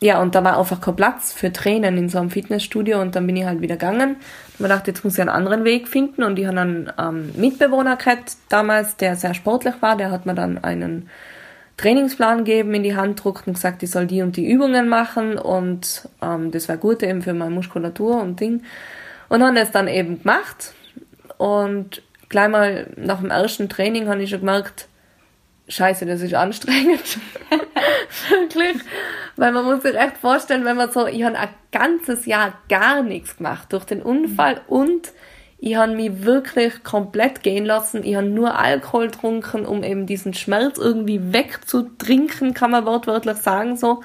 ja, 0.02 0.22
und 0.22 0.36
da 0.36 0.44
war 0.44 0.60
einfach 0.60 0.82
kein 0.82 0.98
Platz 0.98 1.32
für 1.32 1.54
Tränen 1.54 1.98
in 1.98 2.10
so 2.10 2.18
einem 2.18 2.30
Fitnessstudio 2.30 3.00
und 3.00 3.16
dann 3.16 3.26
bin 3.26 3.38
ich 3.38 3.46
halt 3.46 3.62
wieder 3.62 3.76
gegangen. 3.76 4.18
Und 4.18 4.60
man 4.60 4.70
dachte, 4.70 4.92
jetzt 4.92 5.06
muss 5.06 5.14
ich 5.14 5.22
einen 5.22 5.30
anderen 5.30 5.64
Weg 5.64 5.88
finden 5.88 6.24
und 6.24 6.38
ich 6.38 6.46
habe 6.46 6.60
einen 6.60 6.92
ähm, 7.00 7.32
Mitbewohner 7.38 7.96
gehabt 7.96 8.34
damals, 8.50 8.98
der 8.98 9.16
sehr 9.16 9.34
sportlich 9.34 9.76
war, 9.80 9.96
der 9.96 10.12
hat 10.12 10.26
mir 10.26 10.36
dann 10.36 10.62
einen 10.62 11.10
Trainingsplan 11.78 12.44
geben, 12.44 12.74
in 12.74 12.84
die 12.84 12.96
Hand 12.96 13.24
druckt 13.24 13.48
und 13.48 13.54
gesagt, 13.54 13.84
ich 13.84 13.92
soll 13.92 14.06
die 14.06 14.22
und 14.22 14.38
die 14.38 14.50
Übungen 14.50 14.88
machen 14.88 15.38
und 15.38 16.08
ähm, 16.22 16.52
das 16.52 16.70
war 16.70 16.78
gut 16.78 17.02
eben 17.04 17.22
für 17.22 17.34
meine 17.34 17.52
Muskulatur 17.52 18.22
und 18.22 18.40
Ding. 18.40 18.64
Und 19.30 19.42
haben 19.42 19.56
das 19.56 19.72
dann 19.72 19.88
eben 19.88 20.22
gemacht 20.22 20.74
und 21.38 22.02
gleich 22.30 22.50
mal 22.50 22.88
nach 22.96 23.20
dem 23.20 23.32
ersten 23.32 23.70
Training 23.70 24.08
habe 24.08 24.22
ich 24.22 24.30
schon 24.30 24.42
gemerkt, 24.42 24.88
scheiße, 25.68 26.06
das 26.06 26.22
ist 26.22 26.34
anstrengend. 26.34 27.18
Wirklich. 28.30 28.78
Weil 29.36 29.52
man 29.52 29.66
muss 29.66 29.82
sich 29.82 29.96
echt 29.96 30.18
vorstellen, 30.18 30.66
wenn 30.66 30.78
man 30.78 30.92
so, 30.92 31.08
ich 31.08 31.24
habe 31.24 31.38
ein 31.38 31.50
ganzes 31.72 32.26
Jahr 32.26 32.54
gar 32.70 33.02
nichts 33.02 33.38
gemacht 33.38 33.74
durch 33.74 33.86
den 33.86 34.02
Unfall 34.02 34.62
und 34.68 35.12
ich 35.66 35.78
habe 35.78 35.96
mich 35.96 36.26
wirklich 36.26 36.84
komplett 36.84 37.42
gehen 37.42 37.64
lassen. 37.64 38.04
Ich 38.04 38.18
habe 38.18 38.28
nur 38.28 38.60
Alkohol 38.60 39.06
getrunken, 39.06 39.66
um 39.66 39.82
eben 39.82 40.06
diesen 40.06 40.34
Schmerz 40.34 40.78
irgendwie 40.78 41.32
wegzutrinken, 41.32 42.54
kann 42.54 42.72
man 42.72 42.86
wortwörtlich 42.86 43.38
sagen 43.38 43.78
so. 43.78 44.02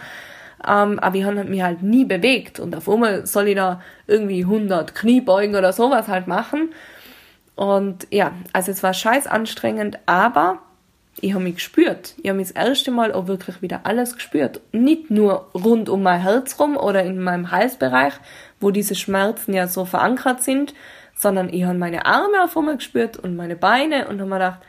Ähm, 0.65 1.01
aber 1.01 1.17
ich 1.17 1.25
habe 1.25 1.43
mich 1.43 1.63
halt 1.63 1.83
nie 1.83 2.05
bewegt. 2.05 2.61
Und 2.61 2.77
auf 2.77 2.89
einmal 2.89 3.27
soll 3.27 3.49
ich 3.49 3.57
da 3.57 3.83
irgendwie 4.07 4.45
100 4.45 4.95
Kniebeugen 4.95 5.57
oder 5.57 5.73
sowas 5.73 6.07
halt 6.07 6.29
machen. 6.29 6.71
Und 7.57 8.07
ja, 8.13 8.31
also 8.53 8.71
es 8.71 8.85
war 8.85 8.95
scheiß 8.95 9.27
anstrengend, 9.27 9.99
aber 10.07 10.61
ich 11.21 11.35
habe 11.35 11.43
mich 11.43 11.57
gespürt. 11.57 12.15
Ich 12.23 12.29
habe 12.29 12.39
mich 12.39 12.53
das 12.53 12.69
erste 12.69 12.93
Mal 12.93 13.13
auch 13.13 13.27
wirklich 13.27 13.63
wieder 13.63 13.81
alles 13.83 14.15
gespürt. 14.15 14.61
Nicht 14.71 15.11
nur 15.11 15.49
rund 15.55 15.89
um 15.89 16.05
mein 16.05 16.21
Herz 16.21 16.61
rum 16.61 16.77
oder 16.77 17.03
in 17.03 17.21
meinem 17.21 17.51
Halsbereich, 17.51 18.15
wo 18.61 18.71
diese 18.71 18.95
Schmerzen 18.95 19.55
ja 19.55 19.67
so 19.67 19.85
verankert 19.85 20.45
sind, 20.45 20.73
sondern 21.19 21.53
ich 21.53 21.65
habe 21.65 21.77
meine 21.77 22.07
Arme 22.07 22.45
auf 22.45 22.57
einmal 22.57 22.77
gespürt 22.77 23.17
und 23.17 23.35
meine 23.35 23.57
Beine 23.57 24.07
und 24.07 24.21
habe 24.21 24.31
mir 24.31 24.37
gedacht, 24.37 24.61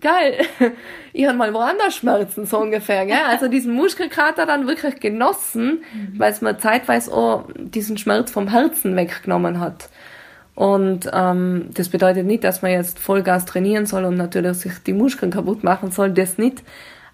geil, 0.00 0.46
ich 1.12 1.26
habe 1.26 1.36
mal 1.36 1.52
woanders 1.52 1.94
Schmerzen, 1.96 2.46
so 2.46 2.58
ungefähr, 2.58 3.04
gell? 3.04 3.18
Also 3.28 3.48
diesen 3.48 3.74
Muskelkater 3.74 4.46
dann 4.46 4.66
wirklich 4.66 5.00
genossen, 5.00 5.82
mhm. 5.92 6.18
weil 6.18 6.32
es 6.32 6.40
mir 6.40 6.56
zeitweise 6.56 7.12
auch 7.12 7.44
diesen 7.54 7.98
Schmerz 7.98 8.30
vom 8.30 8.48
Herzen 8.48 8.96
weggenommen 8.96 9.60
hat. 9.60 9.90
Und 10.54 11.10
ähm, 11.12 11.68
das 11.74 11.90
bedeutet 11.90 12.26
nicht, 12.26 12.44
dass 12.44 12.62
man 12.62 12.70
jetzt 12.70 12.98
Vollgas 12.98 13.44
trainieren 13.44 13.84
soll 13.84 14.04
und 14.04 14.16
natürlich 14.16 14.58
sich 14.58 14.72
die 14.86 14.94
Muskeln 14.94 15.30
kaputt 15.30 15.62
machen 15.62 15.90
soll, 15.90 16.10
das 16.10 16.38
nicht. 16.38 16.62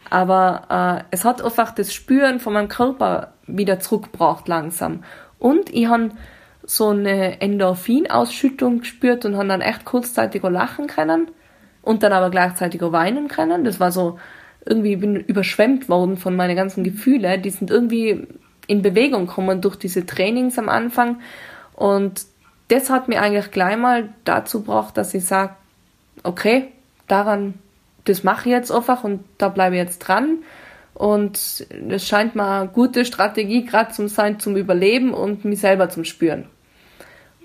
Aber 0.08 1.02
äh, 1.02 1.04
es 1.10 1.24
hat 1.24 1.42
einfach 1.42 1.72
das 1.74 1.92
Spüren 1.92 2.38
von 2.38 2.52
meinem 2.52 2.68
Körper 2.68 3.32
wieder 3.46 3.80
zurückgebracht 3.80 4.46
langsam. 4.46 5.02
Und 5.38 5.68
ich 5.74 5.88
habe 5.88 6.10
so 6.66 6.88
eine 6.88 7.40
Endorphinausschüttung 7.40 8.80
gespürt 8.80 9.24
und 9.24 9.36
haben 9.36 9.48
dann 9.48 9.60
echt 9.60 9.84
kurzzeitig 9.84 10.42
auch 10.44 10.50
lachen 10.50 10.88
können 10.88 11.28
und 11.82 12.02
dann 12.02 12.12
aber 12.12 12.30
gleichzeitig 12.30 12.82
auch 12.82 12.92
weinen 12.92 13.28
können. 13.28 13.64
Das 13.64 13.78
war 13.78 13.92
so, 13.92 14.18
irgendwie 14.64 14.96
bin 14.96 15.16
überschwemmt 15.16 15.88
worden 15.88 16.16
von 16.16 16.34
meinen 16.34 16.56
ganzen 16.56 16.82
Gefühle. 16.82 17.38
Die 17.38 17.50
sind 17.50 17.70
irgendwie 17.70 18.26
in 18.66 18.82
Bewegung 18.82 19.26
gekommen 19.26 19.60
durch 19.60 19.76
diese 19.76 20.04
Trainings 20.04 20.58
am 20.58 20.68
Anfang. 20.68 21.20
Und 21.74 22.26
das 22.68 22.90
hat 22.90 23.06
mir 23.06 23.22
eigentlich 23.22 23.52
gleich 23.52 23.76
mal 23.76 24.08
dazu 24.24 24.60
gebracht, 24.60 24.96
dass 24.96 25.14
ich 25.14 25.24
sage, 25.24 25.54
okay, 26.24 26.72
daran, 27.06 27.54
das 28.04 28.24
mache 28.24 28.48
ich 28.48 28.52
jetzt 28.52 28.72
einfach 28.72 29.04
und 29.04 29.24
da 29.38 29.48
bleibe 29.48 29.76
ich 29.76 29.82
jetzt 29.82 30.00
dran. 30.00 30.38
Und 30.94 31.66
das 31.88 32.06
scheint 32.06 32.34
mir 32.34 32.48
eine 32.48 32.68
gute 32.68 33.04
Strategie 33.04 33.64
gerade 33.64 33.92
zum 33.92 34.08
sein, 34.08 34.40
zum 34.40 34.56
Überleben 34.56 35.14
und 35.14 35.44
mich 35.44 35.60
selber 35.60 35.88
zum 35.90 36.04
Spüren. 36.04 36.46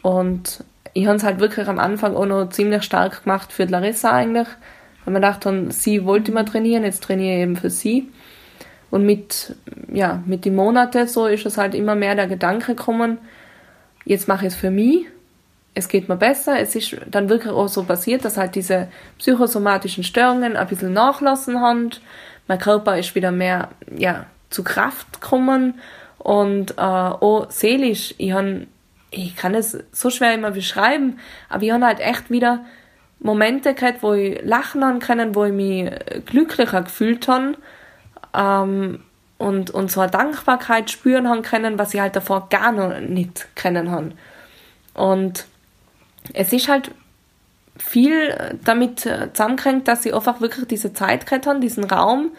Und 0.02 0.64
ich 0.94 1.08
habe 1.08 1.18
es 1.18 1.24
halt 1.24 1.40
wirklich 1.40 1.68
am 1.68 1.80
Anfang 1.80 2.16
auch 2.16 2.26
noch 2.26 2.50
ziemlich 2.50 2.84
stark 2.84 3.24
gemacht 3.24 3.52
für 3.52 3.66
Larissa 3.66 4.12
eigentlich, 4.12 4.48
weil 5.06 5.14
man 5.14 5.22
dachte, 5.22 5.72
sie 5.72 6.06
wollte 6.06 6.32
immer 6.32 6.46
trainieren, 6.46 6.84
jetzt 6.84 7.04
trainiere 7.04 7.38
ich 7.38 7.42
eben 7.44 7.56
für 7.56 7.70
sie. 7.70 8.10
Und 8.90 9.06
mit, 9.06 9.56
ja, 9.92 10.22
mit 10.26 10.44
den 10.44 10.56
Monaten 10.56 11.08
so 11.08 11.28
ist 11.28 11.46
es 11.46 11.58
halt 11.58 11.76
immer 11.76 11.96
mehr 11.96 12.16
der 12.16 12.28
Gedanke 12.28 12.76
gekommen, 12.76 13.20
jetzt 14.04 14.28
mache 14.28 14.48
ich 14.48 14.54
es 14.54 14.60
für 14.60 14.72
mich, 14.72 15.06
es 15.74 15.88
geht 15.88 16.10
mir 16.10 16.18
besser. 16.18 16.60
Es 16.60 16.76
ist 16.76 16.98
dann 17.10 17.30
wirklich 17.30 17.54
auch 17.54 17.68
so 17.68 17.84
passiert, 17.84 18.26
dass 18.26 18.38
halt 18.38 18.56
diese 18.56 18.90
psychosomatischen 19.18 20.04
Störungen 20.04 20.56
ein 20.56 20.68
bisschen 20.68 20.94
nachlassen 20.94 21.62
haben. 21.62 21.92
Mein 22.48 22.60
Körper 22.60 22.98
ist 22.98 23.16
wieder 23.16 23.32
mehr, 23.32 23.70
ja, 23.96 24.26
zu 24.50 24.64
Kraft 24.64 25.22
gekommen 25.22 25.76
und 26.18 26.72
äh, 26.72 26.82
auch 26.82 27.50
seelisch. 27.50 28.14
Ich 28.18 28.34
habe 28.34 28.68
ich 29.12 29.36
kann 29.36 29.54
es 29.54 29.78
so 29.92 30.10
schwer 30.10 30.34
immer 30.34 30.52
beschreiben, 30.52 31.20
aber 31.50 31.64
ich 31.64 31.72
habe 31.72 31.86
halt 31.86 32.00
echt 32.00 32.32
wieder 32.32 32.66
Momente 33.20 33.74
gehabt, 33.76 34.02
wo 34.02 34.14
ich 34.14 34.42
lachen 34.44 34.84
haben 34.84 35.00
können, 35.00 35.36
wo 35.36 35.46
ich 35.46 35.54
mich 35.54 35.92
glücklicher 36.26 36.82
gefühlt 36.82 37.28
habe 37.28 37.56
ähm, 38.34 39.04
und, 39.38 39.70
und 39.70 39.92
so 39.92 40.02
eine 40.02 40.12
Dankbarkeit 40.12 40.90
spüren 40.90 41.30
haben 41.30 41.44
können, 41.44 41.78
was 41.78 41.94
ich 41.94 42.00
halt 42.00 42.16
davor 42.16 42.48
gar 42.50 42.72
noch 42.72 43.00
nicht 43.00 43.48
kennen 43.56 43.92
habe. 43.92 44.14
Und 44.94 45.46
es 46.34 46.54
ist 46.54 46.70
halt 46.70 46.92
viel 47.78 48.60
damit 48.64 49.02
zusammengekränkt, 49.02 49.88
dass 49.88 50.06
ich 50.06 50.14
einfach 50.14 50.42
wirklich 50.42 50.68
diese 50.68 50.94
Zeit 50.94 51.26
gehabt 51.26 51.48
habe, 51.48 51.60
diesen 51.60 51.84
Raum, 51.84 52.32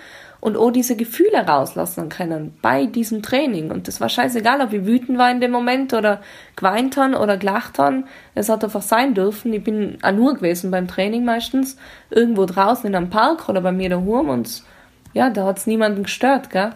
und 0.43 0.57
auch 0.57 0.73
diese 0.73 0.97
Gefühle 0.97 1.47
rauslassen 1.47 2.09
können 2.09 2.59
bei 2.63 2.87
diesem 2.87 3.23
Training. 3.23 3.71
Und 3.71 3.87
das 3.87 4.01
war 4.01 4.09
scheißegal, 4.09 4.61
ob 4.61 4.73
ich 4.73 4.85
wütend 4.85 5.17
war 5.17 5.31
in 5.31 5.41
dem 5.41 5.53
Moment 5.53 5.95
oder 5.95 6.21
geweint 6.57 6.97
haben 6.97 7.15
oder 7.15 7.37
gelacht 7.37 7.79
haben. 7.79 8.07
Es 8.35 8.49
hat 8.49 8.65
einfach 8.65 8.83
sein 8.83 9.15
dürfen. 9.15 9.53
Ich 9.53 9.63
bin 9.63 9.99
auch 10.03 10.11
nur 10.11 10.35
gewesen 10.35 10.73
beim 10.73 10.89
Training 10.89 11.25
meistens, 11.25 11.77
irgendwo 12.11 12.45
draußen 12.45 12.89
in 12.89 12.97
einem 12.97 13.09
Park 13.09 13.49
oder 13.49 13.61
bei 13.61 13.71
mir 13.71 13.89
daheim 13.89 14.29
und 14.29 14.65
ja, 15.13 15.31
da 15.31 15.47
hat 15.47 15.59
es 15.59 15.69
niemanden 15.69 16.03
gestört, 16.03 16.51
gell? 16.51 16.73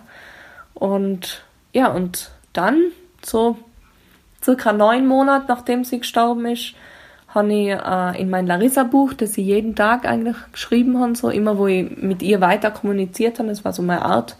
Und 0.74 1.42
ja, 1.72 1.88
und 1.88 2.30
dann, 2.52 2.80
so 3.24 3.56
circa 4.44 4.72
neun 4.72 5.08
Monate 5.08 5.46
nachdem 5.48 5.82
sie 5.82 5.98
gestorben 5.98 6.46
ist, 6.46 6.74
habe 7.36 7.52
ich 7.52 7.68
äh, 7.68 8.20
in 8.20 8.30
mein 8.30 8.46
Larissa-Buch, 8.46 9.12
das 9.12 9.36
ich 9.38 9.46
jeden 9.46 9.74
Tag 9.74 10.06
eigentlich 10.06 10.36
geschrieben 10.52 10.98
habe, 10.98 11.14
so 11.14 11.28
immer, 11.28 11.58
wo 11.58 11.66
ich 11.66 11.96
mit 11.98 12.22
ihr 12.22 12.40
weiter 12.40 12.70
kommuniziert 12.70 13.38
habe, 13.38 13.50
das 13.50 13.64
war 13.64 13.72
so 13.72 13.82
meine 13.82 14.02
Art, 14.02 14.36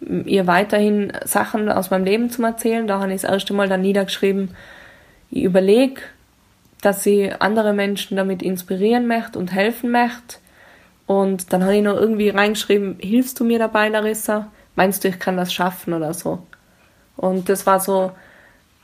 ihr 0.00 0.46
weiterhin 0.46 1.12
Sachen 1.24 1.70
aus 1.70 1.90
meinem 1.90 2.04
Leben 2.04 2.30
zu 2.30 2.42
erzählen. 2.42 2.86
Da 2.86 3.00
habe 3.00 3.14
ich 3.14 3.22
das 3.22 3.30
erste 3.30 3.54
Mal 3.54 3.68
dann 3.68 3.80
niedergeschrieben, 3.80 4.50
ich 5.30 5.44
überlege, 5.44 6.02
dass 6.82 7.06
ich 7.06 7.40
andere 7.40 7.72
Menschen 7.72 8.16
damit 8.16 8.42
inspirieren 8.42 9.06
möchte 9.06 9.38
und 9.38 9.52
helfen 9.52 9.90
möchte. 9.90 10.36
Und 11.06 11.52
dann 11.52 11.62
habe 11.62 11.76
ich 11.76 11.82
noch 11.82 11.96
irgendwie 11.96 12.28
reingeschrieben, 12.28 12.96
hilfst 13.00 13.40
du 13.40 13.44
mir 13.44 13.58
dabei, 13.58 13.88
Larissa? 13.88 14.50
Meinst 14.76 15.04
du, 15.04 15.08
ich 15.08 15.18
kann 15.18 15.36
das 15.36 15.52
schaffen 15.52 15.94
oder 15.94 16.12
so? 16.14 16.40
Und 17.16 17.48
das 17.48 17.64
war 17.64 17.80
so 17.80 18.12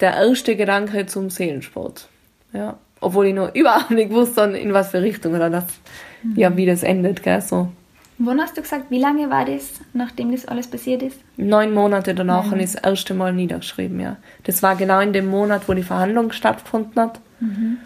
der 0.00 0.14
erste 0.14 0.56
Gedanke 0.56 1.06
zum 1.06 1.30
Seelensport. 1.30 2.08
Ja 2.52 2.78
obwohl 3.00 3.26
ich 3.26 3.34
noch 3.34 3.54
überhaupt 3.54 3.90
nicht 3.90 4.10
wusste, 4.10 4.42
in 4.42 4.72
was 4.72 4.90
für 4.90 5.02
Richtung 5.02 5.34
oder 5.34 5.50
das, 5.50 5.64
mhm. 6.22 6.36
ja, 6.36 6.56
wie 6.56 6.66
das 6.66 6.82
endet, 6.82 7.22
gell, 7.22 7.40
so. 7.40 7.68
Wann 8.22 8.38
hast 8.38 8.56
du 8.56 8.60
gesagt, 8.60 8.90
wie 8.90 8.98
lange 8.98 9.30
war 9.30 9.46
das, 9.46 9.80
nachdem 9.94 10.30
das 10.32 10.46
alles 10.46 10.66
passiert 10.66 11.02
ist? 11.02 11.18
Neun 11.38 11.72
Monate 11.72 12.14
danach 12.14 12.44
mhm. 12.44 12.50
habe 12.50 12.62
ich 12.62 12.72
das 12.72 12.82
erste 12.82 13.14
Mal 13.14 13.32
niedergeschrieben, 13.32 13.98
ja. 13.98 14.16
Das 14.44 14.62
war 14.62 14.76
genau 14.76 15.00
in 15.00 15.14
dem 15.14 15.28
Monat, 15.28 15.68
wo 15.68 15.72
die 15.72 15.82
Verhandlung 15.82 16.30
stattgefunden 16.32 17.00
hat. 17.00 17.20
Mhm. 17.40 17.78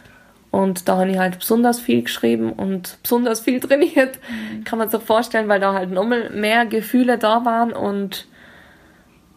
Und 0.50 0.88
da 0.88 0.98
habe 0.98 1.10
ich 1.10 1.18
halt 1.18 1.38
besonders 1.38 1.80
viel 1.80 2.02
geschrieben 2.02 2.52
und 2.52 2.98
besonders 3.02 3.40
viel 3.40 3.60
trainiert. 3.60 4.18
Mhm. 4.28 4.64
Kann 4.64 4.78
man 4.80 4.90
sich 4.90 5.02
vorstellen, 5.02 5.48
weil 5.48 5.60
da 5.60 5.72
halt 5.72 5.90
nochmal 5.92 6.30
mehr 6.30 6.66
Gefühle 6.66 7.16
da 7.16 7.44
waren 7.44 7.72
und 7.72 8.26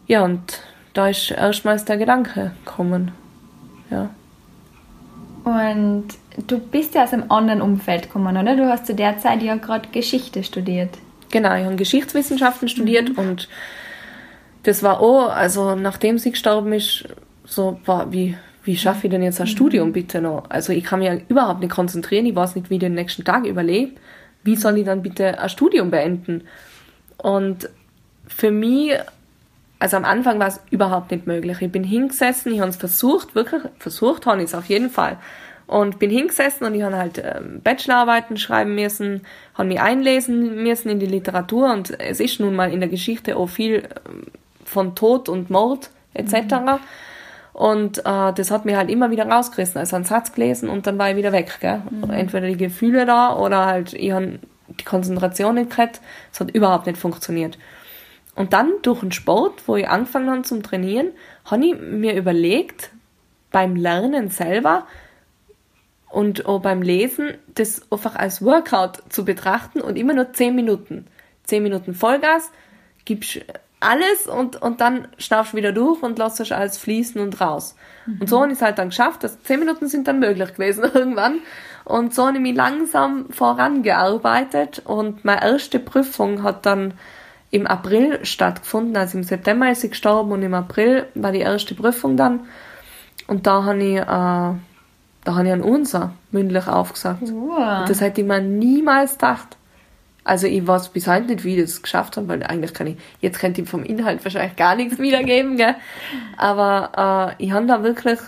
ja, 0.08 0.24
und 0.24 0.62
da 0.94 1.08
ist 1.08 1.30
erstmals 1.30 1.84
der 1.84 1.98
Gedanke 1.98 2.52
gekommen. 2.64 3.12
Ja. 3.90 4.10
Und 5.48 6.08
du 6.46 6.58
bist 6.58 6.94
ja 6.94 7.04
aus 7.04 7.12
einem 7.12 7.30
anderen 7.30 7.62
Umfeld 7.62 8.04
gekommen, 8.04 8.36
oder? 8.36 8.56
Du 8.56 8.68
hast 8.68 8.86
zu 8.86 8.94
der 8.94 9.18
Zeit 9.18 9.42
ja 9.42 9.56
gerade 9.56 9.88
Geschichte 9.90 10.42
studiert. 10.42 10.90
Genau, 11.30 11.54
ich 11.56 11.64
habe 11.64 11.76
Geschichtswissenschaften 11.76 12.68
studiert 12.68 13.10
mhm. 13.10 13.18
und 13.18 13.48
das 14.62 14.82
war 14.82 15.00
auch, 15.00 15.30
also 15.30 15.74
nachdem 15.74 16.18
sie 16.18 16.30
gestorben 16.32 16.72
ist, 16.72 17.04
so, 17.44 17.80
war, 17.84 18.12
wie, 18.12 18.36
wie 18.64 18.76
schaffe 18.76 19.06
ich 19.06 19.10
denn 19.10 19.22
jetzt 19.22 19.40
ein 19.40 19.46
mhm. 19.46 19.52
Studium 19.52 19.92
bitte 19.92 20.20
noch? 20.20 20.44
Also 20.50 20.72
ich 20.72 20.84
kann 20.84 21.00
mich 21.00 21.08
ja 21.08 21.16
überhaupt 21.28 21.60
nicht 21.60 21.70
konzentrieren, 21.70 22.26
ich 22.26 22.36
weiß 22.36 22.54
nicht, 22.54 22.70
wie 22.70 22.74
ich 22.74 22.80
den 22.80 22.94
nächsten 22.94 23.24
Tag 23.24 23.46
überlebe. 23.46 23.92
Wie 24.44 24.56
soll 24.56 24.78
ich 24.78 24.84
dann 24.84 25.02
bitte 25.02 25.38
ein 25.38 25.48
Studium 25.48 25.90
beenden? 25.90 26.44
Und 27.18 27.68
für 28.26 28.50
mich, 28.50 28.92
also 29.78 29.96
am 29.96 30.04
Anfang 30.04 30.38
war 30.40 30.48
es 30.48 30.60
überhaupt 30.70 31.10
nicht 31.10 31.26
möglich. 31.26 31.60
Ich 31.60 31.70
bin 31.70 31.84
hingesessen, 31.84 32.52
ich 32.52 32.60
habe 32.60 32.70
es 32.70 32.76
versucht, 32.76 33.34
wirklich 33.34 33.62
versucht 33.78 34.26
habe 34.26 34.38
ich 34.38 34.46
es 34.46 34.54
auf 34.54 34.66
jeden 34.66 34.90
Fall. 34.90 35.18
Und 35.66 35.98
bin 35.98 36.10
hingesessen 36.10 36.66
und 36.66 36.74
ich 36.74 36.82
habe 36.82 36.96
halt 36.96 37.22
ähm, 37.22 37.60
Bachelorarbeiten 37.62 38.38
schreiben 38.38 38.74
müssen, 38.74 39.22
habe 39.54 39.68
mich 39.68 39.80
einlesen 39.80 40.62
müssen 40.62 40.88
in 40.88 40.98
die 40.98 41.06
Literatur 41.06 41.72
und 41.72 42.00
es 42.00 42.20
ist 42.20 42.40
nun 42.40 42.56
mal 42.56 42.72
in 42.72 42.80
der 42.80 42.88
Geschichte 42.88 43.36
auch 43.36 43.48
viel 43.48 43.86
ähm, 44.06 44.24
von 44.64 44.94
Tod 44.94 45.28
und 45.28 45.50
Mord 45.50 45.90
etc. 46.14 46.34
Mhm. 46.34 46.78
Und 47.52 47.98
äh, 47.98 48.32
das 48.32 48.50
hat 48.50 48.64
mir 48.64 48.78
halt 48.78 48.90
immer 48.90 49.10
wieder 49.10 49.28
rausgerissen. 49.28 49.78
Also 49.78 49.96
einen 49.96 50.04
Satz 50.04 50.32
gelesen 50.32 50.68
und 50.68 50.86
dann 50.86 50.98
war 50.98 51.10
ich 51.10 51.16
wieder 51.16 51.32
weg. 51.32 51.58
Gell? 51.60 51.82
Mhm. 51.90 52.10
Entweder 52.10 52.46
die 52.46 52.56
Gefühle 52.56 53.04
da 53.04 53.36
oder 53.36 53.66
halt 53.66 53.92
ich 53.92 54.10
habe 54.12 54.38
die 54.68 54.84
Konzentration 54.84 55.56
nicht 55.56 55.70
gehabt. 55.70 56.00
Es 56.32 56.40
hat 56.40 56.50
überhaupt 56.50 56.86
nicht 56.86 56.98
funktioniert. 56.98 57.58
Und 58.38 58.52
dann 58.52 58.70
durch 58.82 59.00
den 59.00 59.10
Sport, 59.10 59.66
wo 59.66 59.74
ich 59.76 59.88
angefangen 59.88 60.30
habe 60.30 60.42
zum 60.42 60.62
Trainieren, 60.62 61.10
habe 61.44 61.66
ich 61.66 61.78
mir 61.78 62.14
überlegt, 62.14 62.90
beim 63.50 63.74
Lernen 63.74 64.28
selber, 64.28 64.86
und 66.10 66.46
auch 66.46 66.60
beim 66.60 66.82
Lesen 66.82 67.34
das 67.54 67.82
einfach 67.90 68.16
als 68.16 68.42
Workout 68.42 69.02
zu 69.10 69.24
betrachten 69.24 69.80
und 69.80 69.96
immer 69.96 70.14
nur 70.14 70.32
10 70.32 70.54
Minuten. 70.54 71.06
10 71.44 71.62
Minuten 71.62 71.94
Vollgas, 71.94 72.50
gibst 73.04 73.40
alles 73.80 74.26
und, 74.26 74.60
und 74.60 74.80
dann 74.80 75.08
schnaufst 75.18 75.52
du 75.52 75.56
wieder 75.56 75.72
durch 75.72 76.02
und 76.02 76.18
lässt 76.18 76.40
es 76.40 76.50
alles 76.50 76.78
fließen 76.78 77.20
und 77.20 77.40
raus. 77.40 77.76
Mhm. 78.06 78.20
Und 78.20 78.28
so 78.28 78.40
habe 78.40 78.48
ich 78.48 78.58
es 78.58 78.62
halt 78.62 78.78
dann 78.78 78.88
geschafft, 78.88 79.22
dass 79.22 79.42
10 79.42 79.60
Minuten 79.60 79.88
sind 79.88 80.08
dann 80.08 80.18
möglich 80.18 80.54
gewesen 80.54 80.84
irgendwann. 80.94 81.40
Und 81.84 82.14
so 82.14 82.26
habe 82.26 82.36
ich 82.36 82.42
mich 82.42 82.56
langsam 82.56 83.30
vorangearbeitet 83.30 84.82
und 84.84 85.24
meine 85.24 85.42
erste 85.42 85.78
Prüfung 85.78 86.42
hat 86.42 86.66
dann 86.66 86.94
im 87.50 87.66
April 87.66 88.24
stattgefunden. 88.24 88.96
Also 88.96 89.18
im 89.18 89.24
September 89.24 89.70
ist 89.70 89.80
sie 89.80 89.90
gestorben 89.90 90.32
und 90.32 90.42
im 90.42 90.54
April 90.54 91.06
war 91.14 91.32
die 91.32 91.40
erste 91.40 91.74
Prüfung 91.74 92.16
dann. 92.16 92.40
Und 93.26 93.46
da 93.46 93.64
habe 93.64 93.82
ich 93.82 93.96
äh, 93.96 94.04
da 95.28 95.34
habe 95.34 95.46
ich 95.46 95.52
einen 95.52 95.62
Unser 95.62 96.14
mündlich 96.30 96.66
aufgesagt. 96.68 97.22
Wow. 97.22 97.84
das 97.86 98.00
hätte 98.00 98.22
ich 98.22 98.26
mir 98.26 98.40
niemals 98.40 99.12
gedacht. 99.12 99.58
Also 100.24 100.46
ich 100.46 100.66
weiß 100.66 100.88
bis 100.90 101.06
heute 101.06 101.26
nicht, 101.26 101.44
wie 101.44 101.56
ich 101.56 101.62
das 101.62 101.82
geschafft 101.82 102.16
habe, 102.16 102.28
weil 102.28 102.42
eigentlich 102.42 102.74
kann 102.74 102.86
ich, 102.86 102.96
jetzt 103.20 103.38
könnte 103.38 103.62
ich 103.62 103.68
vom 103.68 103.82
Inhalt 103.82 104.24
wahrscheinlich 104.24 104.56
gar 104.56 104.74
nichts 104.74 104.98
wiedergeben, 104.98 105.56
gell? 105.56 105.74
aber 106.36 107.36
äh, 107.38 107.44
ich 107.44 107.52
habe 107.52 107.66
da 107.66 107.82
wirklich 107.82 108.18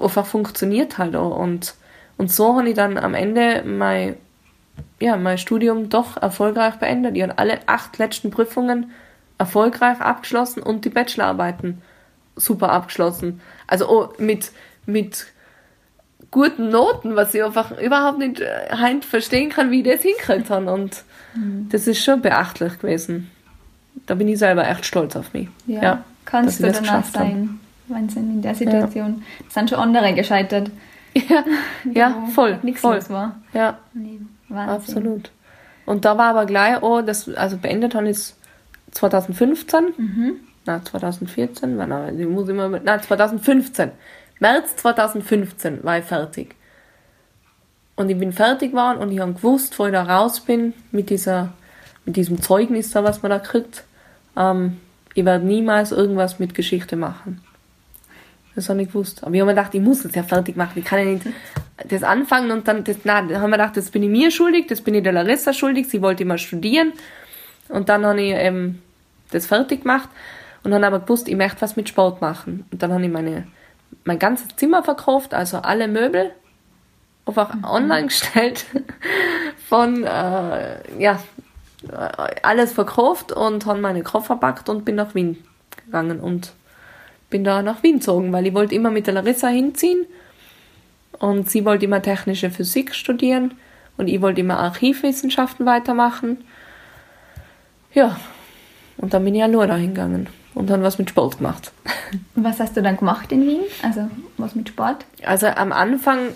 einfach 0.00 0.26
funktioniert 0.26 0.98
halt 0.98 1.16
auch. 1.16 1.36
und 1.36 1.74
und 2.16 2.32
so 2.32 2.56
habe 2.56 2.68
ich 2.68 2.74
dann 2.74 2.98
am 2.98 3.14
Ende 3.14 3.62
mein, 3.64 4.16
ja, 5.00 5.16
mein 5.16 5.38
Studium 5.38 5.88
doch 5.88 6.16
erfolgreich 6.20 6.76
beendet. 6.76 7.16
Ich 7.16 7.22
habe 7.22 7.38
alle 7.38 7.60
acht 7.66 7.98
letzten 7.98 8.30
Prüfungen 8.30 8.90
erfolgreich 9.38 10.00
abgeschlossen 10.00 10.62
und 10.62 10.84
die 10.84 10.90
Bachelorarbeiten 10.90 11.82
super 12.36 12.70
abgeschlossen. 12.70 13.40
Also 13.66 13.88
oh, 13.88 14.08
mit, 14.18 14.50
mit 14.86 15.26
guten 16.30 16.70
Noten, 16.70 17.16
was 17.16 17.34
ich 17.34 17.42
einfach 17.42 17.76
überhaupt 17.78 18.18
nicht 18.18 18.40
äh, 18.40 19.00
verstehen 19.00 19.50
kann, 19.50 19.70
wie 19.70 19.80
ich 19.80 19.86
das 19.86 20.02
hinkriegt 20.02 20.50
habe. 20.50 20.72
Und 20.72 21.04
mhm. 21.34 21.68
das 21.70 21.86
ist 21.86 22.02
schon 22.02 22.20
beachtlich 22.20 22.78
gewesen. 22.78 23.30
Da 24.06 24.14
bin 24.14 24.28
ich 24.28 24.38
selber 24.38 24.68
echt 24.68 24.86
stolz 24.86 25.16
auf 25.16 25.32
mich. 25.32 25.48
Ja, 25.66 25.82
ja 25.82 26.04
kannst 26.24 26.60
du 26.60 26.70
danach 26.70 27.04
sein, 27.04 27.60
Wahnsinn 27.88 28.30
in 28.30 28.42
der 28.42 28.54
Situation. 28.54 29.22
Ja. 29.40 29.50
Sind 29.50 29.70
schon 29.70 29.78
andere 29.78 30.14
gescheitert. 30.14 30.70
Ja, 31.14 31.42
ja 31.94 32.26
voll. 32.32 32.58
Nichts 32.62 32.82
voll. 32.82 33.00
war. 33.08 33.40
Ja, 33.52 33.78
nee, 33.92 34.20
absolut. 34.54 35.30
Und 35.86 36.04
da 36.04 36.18
war 36.18 36.30
aber 36.30 36.46
gleich, 36.46 36.82
oh, 36.82 37.00
das, 37.00 37.28
also 37.34 37.56
beendet 37.56 37.94
habe 37.94 38.10
ich 38.10 38.34
2015. 38.92 39.84
Mhm. 39.96 40.36
Na, 40.66 40.84
2014, 40.84 41.78
wann, 41.78 42.18
ich 42.18 42.26
muss 42.26 42.48
immer, 42.48 42.68
na, 42.68 43.00
2015. 43.00 43.90
März 44.38 44.76
2015 44.76 45.82
war 45.82 45.98
ich 45.98 46.04
fertig. 46.04 46.54
Und 47.96 48.10
ich 48.10 48.18
bin 48.18 48.32
fertig 48.32 48.72
geworden 48.72 48.98
und 48.98 49.10
ich 49.10 49.18
habe 49.18 49.32
gewusst, 49.32 49.78
wo 49.78 49.86
ich 49.86 49.92
da 49.92 50.02
raus 50.02 50.40
bin 50.40 50.74
mit, 50.92 51.10
dieser, 51.10 51.52
mit 52.04 52.16
diesem 52.16 52.40
Zeugnis 52.40 52.90
da, 52.90 53.02
was 53.02 53.22
man 53.22 53.30
da 53.30 53.38
kriegt. 53.38 53.84
Ähm, 54.36 54.78
ich 55.14 55.24
werde 55.24 55.44
niemals 55.44 55.90
irgendwas 55.90 56.38
mit 56.38 56.54
Geschichte 56.54 56.96
machen. 56.96 57.40
Das 58.58 58.68
habe 58.68 58.82
ich 58.82 58.88
gewusst. 58.88 59.22
Aber 59.22 59.32
ich 59.34 59.40
habe 59.40 59.52
mir 59.52 59.54
gedacht, 59.54 59.72
ich 59.72 59.80
muss 59.80 60.02
das 60.02 60.16
ja 60.16 60.24
fertig 60.24 60.56
machen. 60.56 60.72
Ich 60.74 60.84
kann 60.84 60.98
ja 60.98 61.04
nicht 61.04 61.26
das 61.86 62.02
anfangen 62.02 62.50
und 62.50 62.66
dann, 62.66 62.82
das, 62.82 63.04
nein, 63.04 63.32
haben 63.40 63.50
wir 63.50 63.56
gedacht, 63.56 63.76
das 63.76 63.92
bin 63.92 64.02
ich 64.02 64.10
mir 64.10 64.32
schuldig, 64.32 64.66
das 64.66 64.80
bin 64.80 64.94
ich 64.94 65.04
der 65.04 65.12
Larissa 65.12 65.52
schuldig, 65.52 65.88
sie 65.88 66.02
wollte 66.02 66.24
immer 66.24 66.38
studieren. 66.38 66.92
Und 67.68 67.88
dann 67.88 68.04
habe 68.04 68.20
ich 68.20 68.32
ähm, 68.34 68.82
das 69.30 69.46
fertig 69.46 69.82
gemacht 69.82 70.08
und 70.64 70.72
dann 70.72 70.82
aber 70.82 70.98
gewusst, 70.98 71.28
ich 71.28 71.36
möchte 71.36 71.60
was 71.60 71.76
mit 71.76 71.88
Sport 71.88 72.20
machen. 72.20 72.66
Und 72.72 72.82
dann 72.82 72.92
habe 72.92 73.04
ich 73.04 73.12
meine 73.12 73.46
mein 74.02 74.18
ganzes 74.18 74.48
Zimmer 74.56 74.82
verkauft, 74.82 75.34
also 75.34 75.58
alle 75.58 75.86
Möbel 75.86 76.32
einfach 77.26 77.54
mhm. 77.54 77.64
online 77.64 78.06
gestellt 78.08 78.66
von 79.68 80.02
äh, 80.02 81.00
ja 81.00 81.20
alles 82.42 82.72
verkauft 82.72 83.30
und 83.30 83.66
habe 83.66 83.80
meine 83.80 84.02
Koffer 84.02 84.34
packt 84.34 84.68
und 84.68 84.84
bin 84.84 84.96
nach 84.96 85.14
Wien 85.14 85.44
gegangen 85.84 86.18
und 86.18 86.54
bin 87.30 87.44
da 87.44 87.62
nach 87.62 87.82
Wien 87.82 87.98
gezogen, 87.98 88.32
weil 88.32 88.46
ich 88.46 88.54
wollte 88.54 88.74
immer 88.74 88.90
mit 88.90 89.06
der 89.06 89.14
Larissa 89.14 89.48
hinziehen 89.48 90.06
und 91.18 91.50
sie 91.50 91.64
wollte 91.64 91.84
immer 91.84 92.02
technische 92.02 92.50
Physik 92.50 92.94
studieren 92.94 93.54
und 93.96 94.08
ich 94.08 94.20
wollte 94.20 94.40
immer 94.40 94.58
Archivwissenschaften 94.58 95.66
weitermachen. 95.66 96.38
Ja, 97.92 98.18
und 98.96 99.14
dann 99.14 99.24
bin 99.24 99.34
ich 99.34 99.40
ja 99.40 99.48
nur 99.48 99.66
dahin 99.66 99.94
gegangen 99.94 100.28
und 100.54 100.70
dann 100.70 100.82
was 100.82 100.98
mit 100.98 101.10
Sport 101.10 101.38
gemacht. 101.38 101.72
Was 102.34 102.58
hast 102.58 102.76
du 102.76 102.82
dann 102.82 102.96
gemacht 102.96 103.30
in 103.32 103.46
Wien? 103.46 103.60
Also 103.82 104.08
was 104.38 104.54
mit 104.54 104.70
Sport? 104.70 105.04
Also 105.24 105.46
am 105.46 105.72
Anfang, 105.72 106.30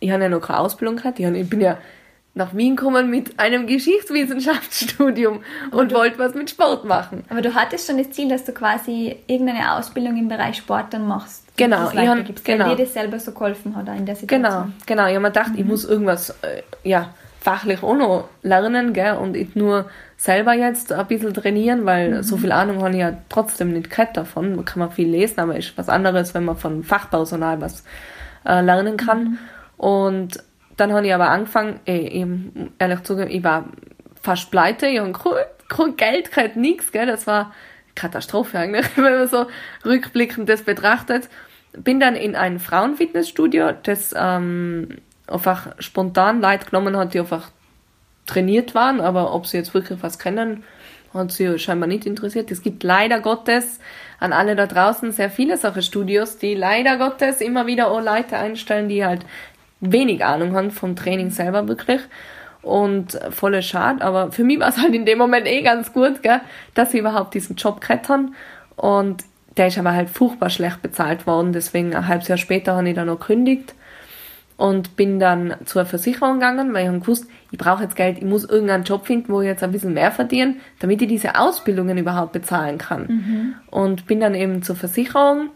ich 0.00 0.10
habe 0.10 0.24
ja 0.24 0.28
noch 0.28 0.42
keine 0.42 0.58
Ausbildung 0.58 0.96
gehabt, 0.96 1.18
ich 1.18 1.48
bin 1.48 1.62
ja 1.62 1.78
nach 2.34 2.54
Wien 2.54 2.74
gekommen 2.74 3.10
mit 3.10 3.38
einem 3.38 3.66
Geschichtswissenschaftsstudium 3.66 5.42
und 5.70 5.92
du, 5.92 5.96
wollte 5.96 6.18
was 6.18 6.34
mit 6.34 6.50
Sport 6.50 6.84
machen. 6.84 7.24
Aber 7.28 7.42
du 7.42 7.54
hattest 7.54 7.86
schon 7.86 7.98
das 7.98 8.10
Ziel, 8.10 8.28
dass 8.28 8.44
du 8.44 8.52
quasi 8.52 9.16
irgendeine 9.28 9.72
Ausbildung 9.74 10.16
im 10.16 10.28
Bereich 10.28 10.56
Sport 10.56 10.92
dann 10.92 11.06
machst. 11.06 11.44
Genau, 11.56 11.90
ich 11.90 12.08
habe 12.08 12.24
genau. 12.42 12.74
dir 12.74 12.84
das 12.84 12.92
selber 12.92 13.20
so 13.20 13.30
geholfen 13.30 13.76
hat 13.76 13.86
in 13.88 14.04
der 14.04 14.16
Situation. 14.16 14.42
Genau, 14.42 14.66
genau. 14.86 15.06
Ich 15.06 15.14
habe 15.14 15.20
mir 15.20 15.28
gedacht, 15.28 15.52
mhm. 15.52 15.58
ich 15.58 15.64
muss 15.64 15.84
irgendwas, 15.84 16.30
äh, 16.42 16.62
ja, 16.82 17.14
fachlich 17.40 17.82
auch 17.82 17.94
noch 17.94 18.28
lernen, 18.42 18.92
gell, 18.92 19.16
und 19.16 19.32
nicht 19.32 19.54
nur 19.54 19.88
selber 20.16 20.54
jetzt 20.54 20.92
ein 20.92 21.06
bisschen 21.06 21.34
trainieren, 21.34 21.84
weil 21.84 22.16
mhm. 22.16 22.22
so 22.24 22.36
viel 22.36 22.50
Ahnung 22.50 22.82
habe 22.82 22.90
ich 22.90 23.00
ja 23.00 23.12
trotzdem 23.28 23.72
nicht 23.72 23.90
gehabt 23.90 24.16
davon. 24.16 24.56
Man 24.56 24.64
kann 24.64 24.80
man 24.80 24.90
viel 24.90 25.08
lesen, 25.08 25.38
aber 25.38 25.56
ist 25.56 25.78
was 25.78 25.88
anderes, 25.88 26.34
wenn 26.34 26.46
man 26.46 26.56
von 26.56 26.82
Fachpersonal 26.82 27.60
was 27.60 27.84
äh, 28.44 28.60
lernen 28.60 28.96
kann. 28.96 29.22
Mhm. 29.22 29.38
Und 29.76 30.42
dann 30.76 30.92
habe 30.92 31.06
ich 31.06 31.14
aber 31.14 31.28
angefangen, 31.28 31.80
eben, 31.86 32.72
ehrlich 32.78 33.02
zugeben, 33.02 33.30
ich 33.30 33.44
war 33.44 33.68
fast 34.20 34.50
pleite, 34.50 34.86
ich 34.86 34.98
habe 34.98 35.12
kein 35.68 35.96
Geld 35.96 36.32
gehabt, 36.32 36.56
nichts, 36.56 36.92
gell, 36.92 37.06
das 37.06 37.26
war 37.26 37.52
Katastrophe 37.94 38.58
eigentlich, 38.58 38.86
wenn 38.96 39.04
man 39.04 39.28
so 39.28 39.46
rückblickend 39.84 40.48
das 40.48 40.62
betrachtet. 40.62 41.28
Bin 41.76 42.00
dann 42.00 42.14
in 42.14 42.36
ein 42.36 42.60
Frauenfitnessstudio, 42.60 43.72
das 43.82 44.14
ähm, 44.16 44.98
einfach 45.26 45.74
spontan 45.78 46.40
Leute 46.40 46.66
genommen 46.66 46.96
hat, 46.96 47.14
die 47.14 47.20
einfach 47.20 47.50
trainiert 48.26 48.74
waren, 48.74 49.00
aber 49.00 49.34
ob 49.34 49.46
sie 49.46 49.56
jetzt 49.56 49.74
wirklich 49.74 50.02
was 50.02 50.18
können, 50.18 50.64
hat 51.12 51.30
sie 51.30 51.58
scheinbar 51.58 51.86
nicht 51.86 52.06
interessiert. 52.06 52.50
Es 52.50 52.62
gibt 52.62 52.82
leider 52.82 53.20
Gottes 53.20 53.78
an 54.18 54.32
alle 54.32 54.56
da 54.56 54.66
draußen 54.66 55.12
sehr 55.12 55.30
viele 55.30 55.56
solche 55.56 55.82
Studios, 55.82 56.38
die 56.38 56.54
leider 56.54 56.96
Gottes 56.96 57.40
immer 57.40 57.66
wieder 57.66 57.90
auch 57.90 58.00
Leute 58.00 58.36
einstellen, 58.36 58.88
die 58.88 59.04
halt 59.04 59.24
wenig 59.92 60.24
Ahnung 60.24 60.54
haben 60.54 60.70
vom 60.70 60.96
Training 60.96 61.30
selber 61.30 61.68
wirklich. 61.68 62.00
Und 62.62 63.18
volle 63.30 63.62
Schade, 63.62 64.02
aber 64.02 64.32
für 64.32 64.42
mich 64.42 64.58
war 64.58 64.68
es 64.68 64.78
halt 64.78 64.94
in 64.94 65.04
dem 65.04 65.18
Moment 65.18 65.46
eh 65.46 65.60
ganz 65.60 65.92
gut, 65.92 66.22
gell, 66.22 66.40
dass 66.72 66.92
sie 66.92 66.98
überhaupt 66.98 67.34
diesen 67.34 67.56
Job 67.56 67.82
krettern. 67.82 68.34
Und 68.76 69.22
der 69.56 69.66
ist 69.66 69.78
aber 69.78 69.92
halt 69.92 70.08
furchtbar 70.08 70.48
schlecht 70.48 70.80
bezahlt 70.80 71.26
worden, 71.26 71.52
deswegen 71.52 71.94
ein 71.94 72.08
halbes 72.08 72.28
Jahr 72.28 72.38
später 72.38 72.74
habe 72.74 72.88
ich 72.88 72.94
dann 72.94 73.06
noch 73.06 73.20
gekündigt 73.20 73.74
und 74.56 74.96
bin 74.96 75.18
dann 75.18 75.54
zur 75.64 75.84
Versicherung 75.84 76.34
gegangen, 76.34 76.72
weil 76.72 76.82
ich 76.82 76.88
habe 76.88 77.00
gewusst, 77.00 77.26
ich 77.50 77.58
brauche 77.58 77.82
jetzt 77.82 77.96
Geld, 77.96 78.18
ich 78.18 78.24
muss 78.24 78.44
irgendeinen 78.44 78.84
Job 78.84 79.06
finden, 79.06 79.32
wo 79.32 79.40
ich 79.40 79.46
jetzt 79.46 79.62
ein 79.62 79.72
bisschen 79.72 79.94
mehr 79.94 80.12
verdiene, 80.12 80.56
damit 80.78 81.02
ich 81.02 81.08
diese 81.08 81.38
Ausbildungen 81.38 81.98
überhaupt 81.98 82.32
bezahlen 82.32 82.78
kann. 82.78 83.06
Mhm. 83.06 83.54
Und 83.70 84.06
bin 84.06 84.20
dann 84.20 84.34
eben 84.34 84.62
zur 84.62 84.76
Versicherung 84.76 85.50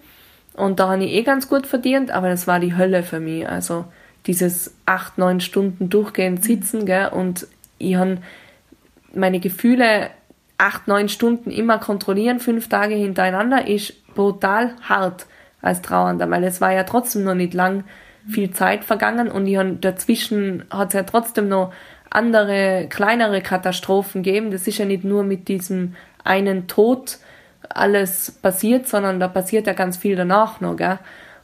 und 0.54 0.80
da 0.80 0.88
habe 0.88 1.04
ich 1.04 1.12
eh 1.12 1.22
ganz 1.22 1.48
gut 1.48 1.66
verdient, 1.66 2.10
aber 2.10 2.28
das 2.28 2.46
war 2.46 2.58
die 2.58 2.76
Hölle 2.76 3.02
für 3.04 3.20
mich. 3.20 3.48
Also 3.48 3.84
dieses 4.28 4.76
acht, 4.86 5.18
neun 5.18 5.40
Stunden 5.40 5.88
durchgehend 5.88 6.44
sitzen, 6.44 6.86
gell, 6.86 7.08
und 7.08 7.48
ich 7.78 7.96
habe 7.96 8.18
meine 9.12 9.40
Gefühle 9.40 10.10
acht, 10.58 10.86
neun 10.86 11.08
Stunden 11.08 11.50
immer 11.50 11.78
kontrollieren, 11.78 12.38
fünf 12.38 12.68
Tage 12.68 12.94
hintereinander, 12.94 13.66
ist 13.66 14.14
brutal 14.14 14.74
hart 14.82 15.26
als 15.62 15.82
Trauernder, 15.82 16.30
weil 16.30 16.44
es 16.44 16.60
war 16.60 16.72
ja 16.72 16.84
trotzdem 16.84 17.24
noch 17.24 17.34
nicht 17.34 17.54
lang 17.54 17.84
viel 18.28 18.50
Zeit 18.50 18.84
vergangen 18.84 19.28
und 19.30 19.46
ich 19.46 19.56
hab, 19.56 19.80
dazwischen 19.80 20.64
hat 20.70 20.88
es 20.88 20.94
ja 20.94 21.02
trotzdem 21.04 21.48
noch 21.48 21.72
andere, 22.10 22.86
kleinere 22.88 23.40
Katastrophen 23.40 24.22
gegeben. 24.22 24.50
Das 24.50 24.66
ist 24.66 24.78
ja 24.78 24.84
nicht 24.84 25.04
nur 25.04 25.24
mit 25.24 25.48
diesem 25.48 25.94
einen 26.24 26.66
Tod 26.66 27.18
alles 27.68 28.30
passiert, 28.30 28.86
sondern 28.86 29.20
da 29.20 29.28
passiert 29.28 29.66
ja 29.66 29.72
ganz 29.72 29.96
viel 29.96 30.16
danach 30.16 30.60
noch, 30.60 30.76
gell? 30.76 30.98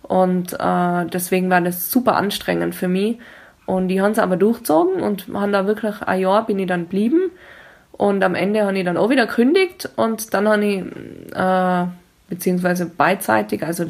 Und 0.09 0.53
äh, 0.53 1.07
deswegen 1.07 1.51
war 1.51 1.61
das 1.61 1.91
super 1.91 2.17
anstrengend 2.17 2.75
für 2.75 2.89
mich. 2.89 3.19
Und 3.67 3.89
die 3.89 4.01
haben 4.01 4.13
es 4.13 4.19
aber 4.19 4.37
durchgezogen 4.37 5.03
und 5.03 5.27
haben 5.33 5.53
da 5.53 5.67
wirklich 5.67 6.03
ein 6.03 6.21
Jahr 6.21 6.47
bin 6.47 6.59
ich 6.59 6.67
dann 6.67 6.83
geblieben. 6.83 7.31
Und 7.93 8.23
am 8.23 8.35
Ende 8.35 8.65
habe 8.65 8.79
ich 8.79 8.85
dann 8.85 8.97
auch 8.97 9.09
wieder 9.09 9.27
gekündigt 9.27 9.89
und 9.97 10.35
dann 10.35 10.49
habe 10.49 10.65
ich, 10.65 10.85
äh, 11.35 11.87
beziehungsweise 12.29 12.87
beidseitig, 12.87 13.63
also 13.63 13.87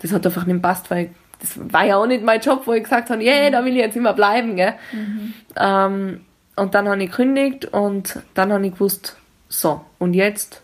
das 0.00 0.12
hat 0.12 0.24
einfach 0.24 0.46
nicht 0.46 0.62
passt, 0.62 0.90
weil 0.90 1.10
das 1.40 1.58
war 1.72 1.84
ja 1.84 1.96
auch 1.96 2.06
nicht 2.06 2.22
mein 2.22 2.40
Job, 2.40 2.62
wo 2.66 2.72
ich 2.72 2.84
gesagt 2.84 3.10
habe, 3.10 3.22
yeah, 3.22 3.50
da 3.50 3.64
will 3.64 3.72
ich 3.72 3.82
jetzt 3.82 3.96
immer 3.96 4.12
bleiben, 4.12 4.56
gell. 4.56 4.74
Mhm. 4.92 5.34
Ähm, 5.56 6.20
und 6.56 6.74
dann 6.74 6.88
habe 6.88 7.02
ich 7.02 7.10
gekündigt 7.10 7.66
und 7.66 8.20
dann 8.34 8.52
habe 8.52 8.66
ich 8.66 8.72
gewusst, 8.74 9.16
so, 9.48 9.84
und 9.98 10.14
jetzt, 10.14 10.62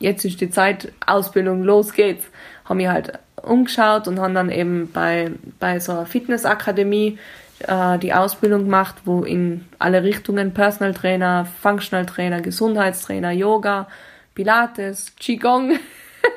jetzt 0.00 0.24
ist 0.24 0.40
die 0.40 0.50
Zeit, 0.50 0.92
Ausbildung, 1.06 1.62
los 1.62 1.92
geht's. 1.92 2.24
Habe 2.64 2.76
mich 2.76 2.88
halt 2.88 3.12
umgeschaut 3.46 4.08
und 4.08 4.20
habe 4.20 4.34
dann 4.34 4.50
eben 4.50 4.90
bei, 4.92 5.30
bei 5.58 5.78
so 5.80 5.92
einer 5.92 6.06
Fitnessakademie 6.06 7.18
äh, 7.60 7.98
die 7.98 8.12
Ausbildung 8.12 8.64
gemacht, 8.64 8.96
wo 9.04 9.22
in 9.22 9.64
alle 9.78 10.02
Richtungen 10.02 10.52
Personal 10.52 10.94
Trainer, 10.94 11.46
Functional 11.62 12.06
Trainer, 12.06 12.40
Gesundheitstrainer, 12.40 13.32
Yoga, 13.32 13.88
Pilates, 14.34 15.14
Qigong, 15.16 15.78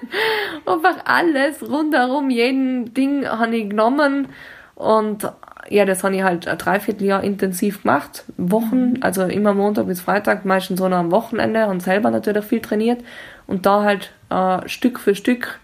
einfach 0.65 1.05
alles 1.05 1.61
rundherum, 1.67 2.29
jeden 2.29 2.93
Ding 2.93 3.27
habe 3.27 3.57
ich 3.57 3.69
genommen 3.69 4.29
und 4.75 5.29
ja, 5.69 5.85
das 5.85 6.03
habe 6.03 6.15
ich 6.15 6.23
halt 6.23 6.47
ein 6.47 6.57
Dreivierteljahr 6.57 7.23
intensiv 7.23 7.83
gemacht, 7.83 8.23
Wochen, 8.37 8.91
mhm. 8.91 8.97
also 9.01 9.23
immer 9.23 9.53
Montag 9.53 9.87
bis 9.87 10.01
Freitag, 10.01 10.45
meistens 10.45 10.79
so 10.79 10.87
noch 10.87 10.97
am 10.97 11.11
Wochenende 11.11 11.67
und 11.67 11.81
selber 11.81 12.11
natürlich 12.11 12.45
viel 12.45 12.61
trainiert 12.61 13.03
und 13.45 13.65
da 13.65 13.83
halt 13.83 14.11
äh, 14.29 14.67
Stück 14.67 14.99
für 14.99 15.15
Stück 15.15 15.59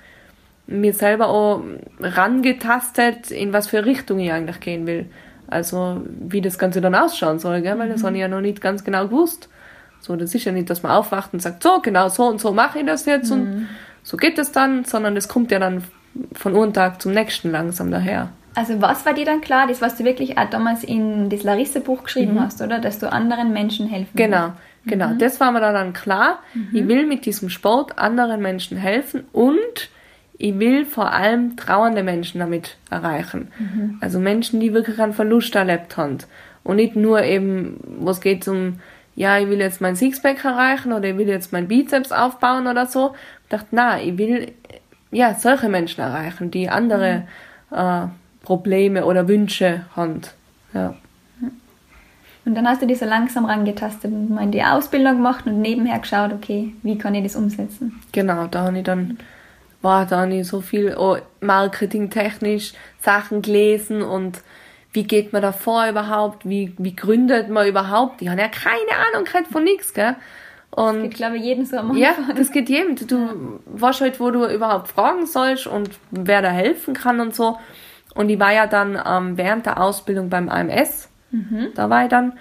mir 0.67 0.93
selber 0.93 1.27
auch 1.27 1.61
rangetastet, 1.99 3.31
in 3.31 3.53
was 3.53 3.67
für 3.67 3.85
Richtung 3.85 4.19
ich 4.19 4.31
eigentlich 4.31 4.59
gehen 4.59 4.87
will. 4.87 5.05
Also 5.47 6.01
wie 6.07 6.41
das 6.41 6.57
Ganze 6.57 6.81
dann 6.81 6.95
ausschauen 6.95 7.39
soll, 7.39 7.61
gell? 7.61 7.77
weil 7.77 7.89
das 7.89 8.01
mhm. 8.01 8.07
habe 8.07 8.15
ich 8.15 8.21
ja 8.21 8.27
noch 8.27 8.41
nicht 8.41 8.61
ganz 8.61 8.83
genau 8.83 9.07
gewusst. 9.07 9.49
So, 9.99 10.15
das 10.15 10.33
ist 10.35 10.45
ja 10.45 10.51
nicht, 10.51 10.69
dass 10.69 10.83
man 10.83 10.91
aufwacht 10.91 11.33
und 11.33 11.41
sagt, 11.41 11.63
so, 11.63 11.79
genau 11.81 12.09
so 12.09 12.27
und 12.27 12.39
so 12.39 12.51
mache 12.51 12.79
ich 12.79 12.85
das 12.85 13.05
jetzt 13.05 13.31
mhm. 13.31 13.41
und 13.41 13.67
so 14.03 14.17
geht 14.17 14.37
es 14.37 14.51
dann, 14.51 14.85
sondern 14.85 15.15
das 15.15 15.27
kommt 15.27 15.51
ja 15.51 15.59
dann 15.59 15.83
von 16.33 16.55
einem 16.55 16.73
Tag 16.73 17.01
zum 17.01 17.11
nächsten 17.11 17.51
langsam 17.51 17.91
daher. 17.91 18.29
Also 18.55 18.81
was 18.81 19.05
war 19.05 19.13
dir 19.13 19.25
dann 19.25 19.41
klar, 19.41 19.67
das 19.67 19.81
was 19.81 19.97
du 19.97 20.03
wirklich 20.03 20.37
auch 20.37 20.49
damals 20.49 20.83
in 20.83 21.29
das 21.29 21.43
Larisse-Buch 21.43 22.03
geschrieben 22.03 22.35
mhm. 22.35 22.41
hast, 22.41 22.61
oder? 22.61 22.79
Dass 22.79 22.99
du 22.99 23.11
anderen 23.11 23.51
Menschen 23.51 23.87
helfen 23.87 24.11
willst. 24.13 24.31
Genau, 24.31 24.53
genau. 24.85 25.09
Mhm. 25.09 25.19
Das 25.19 25.39
war 25.39 25.51
mir 25.51 25.59
dann 25.59 25.93
klar. 25.93 26.39
Mhm. 26.53 26.69
Ich 26.71 26.87
will 26.87 27.05
mit 27.05 27.25
diesem 27.25 27.49
Sport 27.49 27.97
anderen 27.99 28.41
Menschen 28.41 28.77
helfen 28.77 29.25
und 29.33 29.89
ich 30.37 30.59
will 30.59 30.85
vor 30.85 31.11
allem 31.11 31.55
trauernde 31.55 32.03
Menschen 32.03 32.39
damit 32.39 32.77
erreichen. 32.89 33.49
Mhm. 33.57 33.97
Also 34.01 34.19
Menschen, 34.19 34.59
die 34.59 34.73
wirklich 34.73 34.99
einen 34.99 35.13
Verlust 35.13 35.55
erlebt 35.55 35.97
haben. 35.97 36.17
Und 36.63 36.77
nicht 36.77 36.95
nur 36.95 37.23
eben, 37.23 37.79
was 37.99 38.21
geht 38.21 38.47
um, 38.47 38.79
ja, 39.15 39.37
ich 39.37 39.47
will 39.47 39.59
jetzt 39.59 39.81
mein 39.81 39.95
Sixpack 39.95 40.43
erreichen 40.43 40.91
oder 40.91 41.09
ich 41.09 41.17
will 41.17 41.27
jetzt 41.27 41.53
mein 41.53 41.67
Bizeps 41.67 42.11
aufbauen 42.11 42.67
oder 42.67 42.85
so. 42.85 43.13
Ich 43.43 43.49
dachte, 43.49 43.67
na, 43.71 44.01
ich 44.01 44.17
will 44.17 44.51
ja 45.11 45.35
solche 45.35 45.69
Menschen 45.69 46.01
erreichen, 46.01 46.51
die 46.51 46.69
andere 46.69 47.23
mhm. 47.69 47.77
äh, 47.77 48.07
Probleme 48.43 49.05
oder 49.05 49.27
Wünsche 49.27 49.85
haben. 49.95 50.21
Ja. 50.73 50.95
Und 52.43 52.53
dann 52.55 52.67
hast 52.67 52.81
du 52.81 52.87
dich 52.87 52.99
so 52.99 53.05
langsam 53.05 53.45
rangetastet 53.45 54.11
und 54.11 54.29
mal 54.29 54.43
in 54.43 54.51
die 54.51 54.63
Ausbildung 54.63 55.15
gemacht 55.15 55.47
und 55.47 55.61
nebenher 55.61 55.97
geschaut, 55.97 56.31
okay, 56.31 56.73
wie 56.83 56.97
kann 56.97 57.15
ich 57.15 57.23
das 57.23 57.35
umsetzen? 57.35 57.99
Genau, 58.11 58.45
da 58.47 58.65
habe 58.65 58.77
ich 58.77 58.83
dann 58.83 59.17
war 59.85 60.05
da 60.05 60.25
nicht 60.25 60.47
so 60.47 60.59
viel 60.59 60.97
oh, 60.97 61.17
marketingtechnisch 61.39 62.73
Sachen 62.99 63.41
gelesen 63.41 64.01
und 64.01 64.41
wie 64.91 65.03
geht 65.03 65.31
man 65.31 65.41
da 65.41 65.51
vor 65.53 65.87
überhaupt, 65.87 66.47
wie, 66.47 66.73
wie 66.77 66.95
gründet 66.95 67.49
man 67.49 67.67
überhaupt. 67.67 68.19
Die 68.19 68.29
haben 68.29 68.39
ja 68.39 68.47
keine 68.47 68.91
Ahnung 69.13 69.25
von 69.49 69.63
nichts, 69.63 69.93
gell? 69.93 70.15
Und 70.71 70.95
das 70.95 71.03
geht, 71.03 71.15
glaube 71.15 71.37
ich, 71.37 71.43
jedem 71.43 71.65
so 71.65 71.77
am. 71.77 71.95
Ja, 71.95 72.15
das 72.35 72.51
geht 72.51 72.67
jedem. 72.67 72.95
Du, 72.95 73.05
du 73.05 73.59
weißt 73.65 74.01
halt, 74.01 74.19
wo 74.19 74.29
du 74.31 74.45
überhaupt 74.45 74.89
fragen 74.89 75.25
sollst 75.25 75.67
und 75.67 75.89
wer 76.11 76.41
da 76.41 76.49
helfen 76.49 76.93
kann 76.93 77.21
und 77.21 77.33
so. 77.33 77.57
Und 78.13 78.29
ich 78.29 78.39
war 78.39 78.51
ja 78.51 78.67
dann 78.67 78.99
ähm, 79.05 79.37
während 79.37 79.65
der 79.65 79.81
Ausbildung 79.81 80.29
beim 80.29 80.49
AMS, 80.49 81.09
mhm. 81.31 81.69
da 81.75 81.89
war 81.89 82.03
ich 82.03 82.09
dann. 82.09 82.33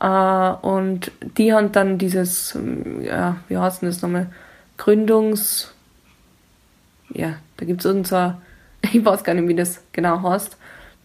Äh, 0.00 0.66
und 0.66 1.12
die 1.36 1.52
haben 1.52 1.72
dann 1.72 1.98
dieses, 1.98 2.58
ja, 3.02 3.36
wie 3.48 3.56
heißt 3.56 3.82
denn 3.82 3.88
das 3.88 4.02
nochmal? 4.02 4.26
Gründungs, 4.76 5.74
ja, 7.12 7.34
da 7.56 7.66
gibt 7.66 7.80
es 7.80 7.86
irgend 7.86 8.06
so, 8.06 8.34
ich 8.82 9.04
weiß 9.04 9.24
gar 9.24 9.34
nicht, 9.34 9.48
wie 9.48 9.54
das 9.54 9.82
genau 9.92 10.22
heißt, 10.22 10.56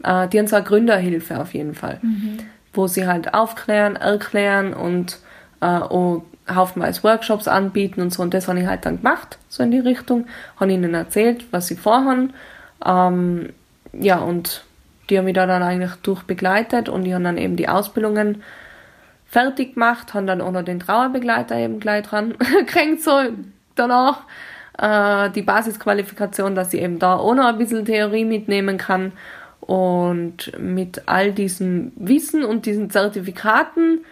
äh, 0.03 0.27
die 0.27 0.39
haben 0.39 0.47
so 0.47 0.55
eine 0.55 0.65
Gründerhilfe 0.65 1.39
auf 1.39 1.53
jeden 1.53 1.75
Fall, 1.75 1.99
mhm. 2.01 2.39
wo 2.73 2.87
sie 2.87 3.07
halt 3.07 3.33
aufklären, 3.33 3.95
erklären 3.95 4.73
und 4.73 5.19
äh, 5.61 5.65
auch 5.65 6.23
haufenweise 6.53 7.03
Workshops 7.03 7.47
anbieten 7.47 8.01
und 8.01 8.13
so. 8.13 8.21
Und 8.21 8.33
das 8.33 8.47
habe 8.47 8.59
ich 8.59 8.67
halt 8.67 8.85
dann 8.85 8.97
gemacht, 8.97 9.39
so 9.49 9.63
in 9.63 9.71
die 9.71 9.79
Richtung. 9.79 10.27
Habe 10.59 10.73
ihnen 10.73 10.93
erzählt, 10.93 11.45
was 11.51 11.67
sie 11.67 11.75
vorhaben. 11.75 12.33
Ähm, 12.85 13.49
ja, 13.93 14.19
und 14.19 14.63
die 15.09 15.17
haben 15.17 15.25
mich 15.25 15.33
da 15.35 15.45
dann 15.45 15.63
eigentlich 15.63 15.93
durchbegleitet 16.03 16.89
und 16.89 17.03
die 17.03 17.13
haben 17.13 17.23
dann 17.23 17.37
eben 17.37 17.55
die 17.55 17.69
Ausbildungen 17.69 18.43
fertig 19.25 19.73
gemacht, 19.73 20.13
haben 20.13 20.27
dann 20.27 20.41
auch 20.41 20.51
noch 20.51 20.63
den 20.63 20.79
Trauerbegleiter 20.79 21.55
eben 21.55 21.79
gleich 21.79 22.05
dran 22.05 22.35
gekriegt, 22.59 23.03
so 23.03 23.19
danach 23.75 24.21
äh, 24.77 25.29
die 25.31 25.41
Basisqualifikation, 25.41 26.55
dass 26.55 26.71
sie 26.71 26.79
eben 26.79 26.99
da 26.99 27.15
auch 27.15 27.35
noch 27.35 27.45
ein 27.45 27.57
bisschen 27.57 27.85
Theorie 27.85 28.25
mitnehmen 28.25 28.77
kann. 28.77 29.13
Und 29.61 30.51
mit 30.59 31.03
all 31.07 31.31
diesem 31.31 31.91
Wissen 31.95 32.43
und 32.43 32.65
diesen 32.65 32.89
Zertifikaten 32.89 34.05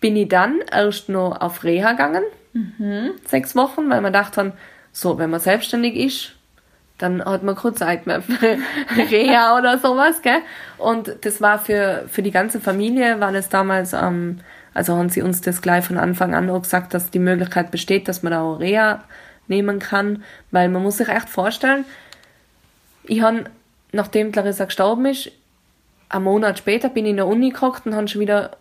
bin 0.00 0.16
ich 0.16 0.28
dann 0.28 0.60
erst 0.70 1.08
noch 1.08 1.40
auf 1.40 1.64
Reha 1.64 1.92
gegangen. 1.92 2.22
Mhm. 2.52 3.12
Sechs 3.26 3.56
Wochen, 3.56 3.88
weil 3.90 4.00
man 4.00 4.12
dachte 4.12 4.52
so, 4.92 5.18
wenn 5.18 5.30
man 5.30 5.40
selbstständig 5.40 5.96
ist, 5.96 6.32
dann 6.98 7.24
hat 7.24 7.42
man 7.42 7.56
keine 7.56 7.74
Zeit 7.74 8.06
mehr 8.06 8.22
für 8.22 8.58
Reha 9.10 9.58
oder 9.58 9.78
sowas, 9.78 10.22
gell? 10.22 10.40
Und 10.78 11.16
das 11.22 11.40
war 11.40 11.58
für, 11.58 12.04
für 12.08 12.22
die 12.22 12.30
ganze 12.30 12.60
Familie, 12.60 13.18
war 13.18 13.32
das 13.32 13.48
damals, 13.48 13.92
ähm, 13.92 14.38
also 14.74 14.96
haben 14.96 15.08
sie 15.08 15.22
uns 15.22 15.40
das 15.40 15.62
gleich 15.62 15.84
von 15.84 15.98
Anfang 15.98 16.34
an 16.34 16.50
auch 16.50 16.62
gesagt, 16.62 16.94
dass 16.94 17.10
die 17.10 17.18
Möglichkeit 17.18 17.70
besteht, 17.70 18.06
dass 18.06 18.22
man 18.22 18.32
da 18.32 18.42
auch 18.42 18.60
Reha 18.60 19.02
nehmen 19.48 19.78
kann, 19.78 20.24
weil 20.50 20.68
man 20.68 20.82
muss 20.82 20.98
sich 20.98 21.08
echt 21.08 21.28
vorstellen, 21.28 21.84
ich 23.04 23.22
habe, 23.22 23.44
nachdem 23.92 24.32
Clarissa 24.32 24.64
gestorben 24.64 25.06
ist, 25.06 25.32
einen 26.08 26.24
Monat 26.24 26.58
später 26.58 26.88
bin 26.88 27.04
ich 27.04 27.10
in 27.10 27.16
der 27.16 27.26
Uni 27.26 27.50
gekocht 27.50 27.86
und 27.86 27.94
habe 27.94 28.08
schon 28.08 28.20
wieder, 28.20 28.56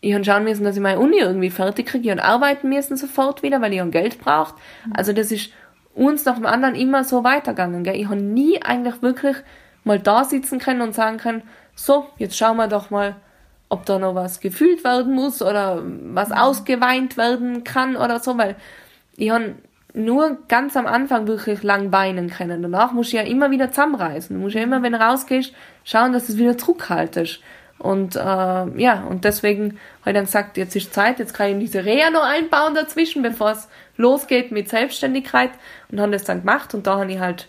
ich 0.00 0.14
habe 0.14 0.24
schauen 0.24 0.44
müssen, 0.44 0.64
dass 0.64 0.76
ich 0.76 0.82
meine 0.82 0.98
Uni 0.98 1.18
irgendwie 1.18 1.50
fertig 1.50 1.86
kriege, 1.86 2.10
habe 2.10 2.24
arbeiten 2.24 2.68
müssen 2.68 2.96
sofort 2.96 3.42
wieder, 3.42 3.60
weil 3.60 3.72
ich 3.72 3.80
ein 3.80 3.90
Geld 3.90 4.18
braucht. 4.18 4.54
Mhm. 4.86 4.92
Also 4.94 5.12
das 5.12 5.30
ist 5.30 5.52
uns 5.94 6.24
nach 6.24 6.36
dem 6.36 6.46
anderen 6.46 6.74
immer 6.74 7.04
so 7.04 7.24
weitergegangen. 7.24 7.84
Gell? 7.84 7.96
Ich 7.96 8.06
habe 8.06 8.16
nie 8.16 8.62
eigentlich 8.62 9.02
wirklich 9.02 9.36
mal 9.84 9.98
da 9.98 10.24
sitzen 10.24 10.58
können 10.58 10.80
und 10.80 10.94
sagen 10.94 11.18
können, 11.18 11.42
so, 11.74 12.06
jetzt 12.18 12.36
schauen 12.36 12.56
wir 12.56 12.68
doch 12.68 12.90
mal, 12.90 13.16
ob 13.68 13.84
da 13.84 13.98
noch 13.98 14.14
was 14.14 14.40
gefühlt 14.40 14.82
werden 14.82 15.14
muss 15.14 15.42
oder 15.42 15.82
was 15.84 16.30
mhm. 16.30 16.34
ausgeweint 16.36 17.16
werden 17.16 17.64
kann 17.64 17.96
oder 17.96 18.20
so, 18.20 18.38
weil 18.38 18.56
ich 19.16 19.30
habe 19.30 19.56
nur 19.94 20.38
ganz 20.48 20.76
am 20.76 20.86
Anfang 20.86 21.26
wirklich 21.26 21.62
lang 21.62 21.92
weinen 21.92 22.30
können. 22.30 22.62
Danach 22.62 22.92
musst 22.92 23.12
du 23.12 23.16
ja 23.16 23.22
immer 23.22 23.50
wieder 23.50 23.70
zusammenreißen. 23.70 24.36
Du 24.36 24.42
musst 24.42 24.54
ja 24.54 24.62
immer, 24.62 24.82
wenn 24.82 24.92
du 24.92 25.00
rausgehst, 25.00 25.54
schauen, 25.84 26.12
dass 26.12 26.26
du 26.26 26.32
es 26.32 26.38
wieder 26.38 26.58
zurückhaltest. 26.58 27.40
Und 27.78 28.16
äh, 28.16 28.20
ja, 28.20 29.04
und 29.08 29.24
deswegen 29.24 29.78
habe 30.00 30.10
ich 30.10 30.14
dann 30.14 30.24
gesagt, 30.24 30.56
jetzt 30.56 30.74
ist 30.74 30.92
Zeit, 30.92 31.18
jetzt 31.20 31.32
kann 31.32 31.52
ich 31.52 31.58
diese 31.58 31.84
Reha 31.84 32.10
noch 32.10 32.24
einbauen 32.24 32.74
dazwischen, 32.74 33.22
bevor 33.22 33.52
es 33.52 33.68
losgeht 33.96 34.50
mit 34.50 34.68
Selbstständigkeit. 34.68 35.50
Und 35.90 36.00
haben 36.00 36.12
das 36.12 36.24
dann 36.24 36.40
gemacht 36.40 36.74
und 36.74 36.86
da 36.86 36.98
habe 36.98 37.12
ich 37.12 37.20
halt, 37.20 37.46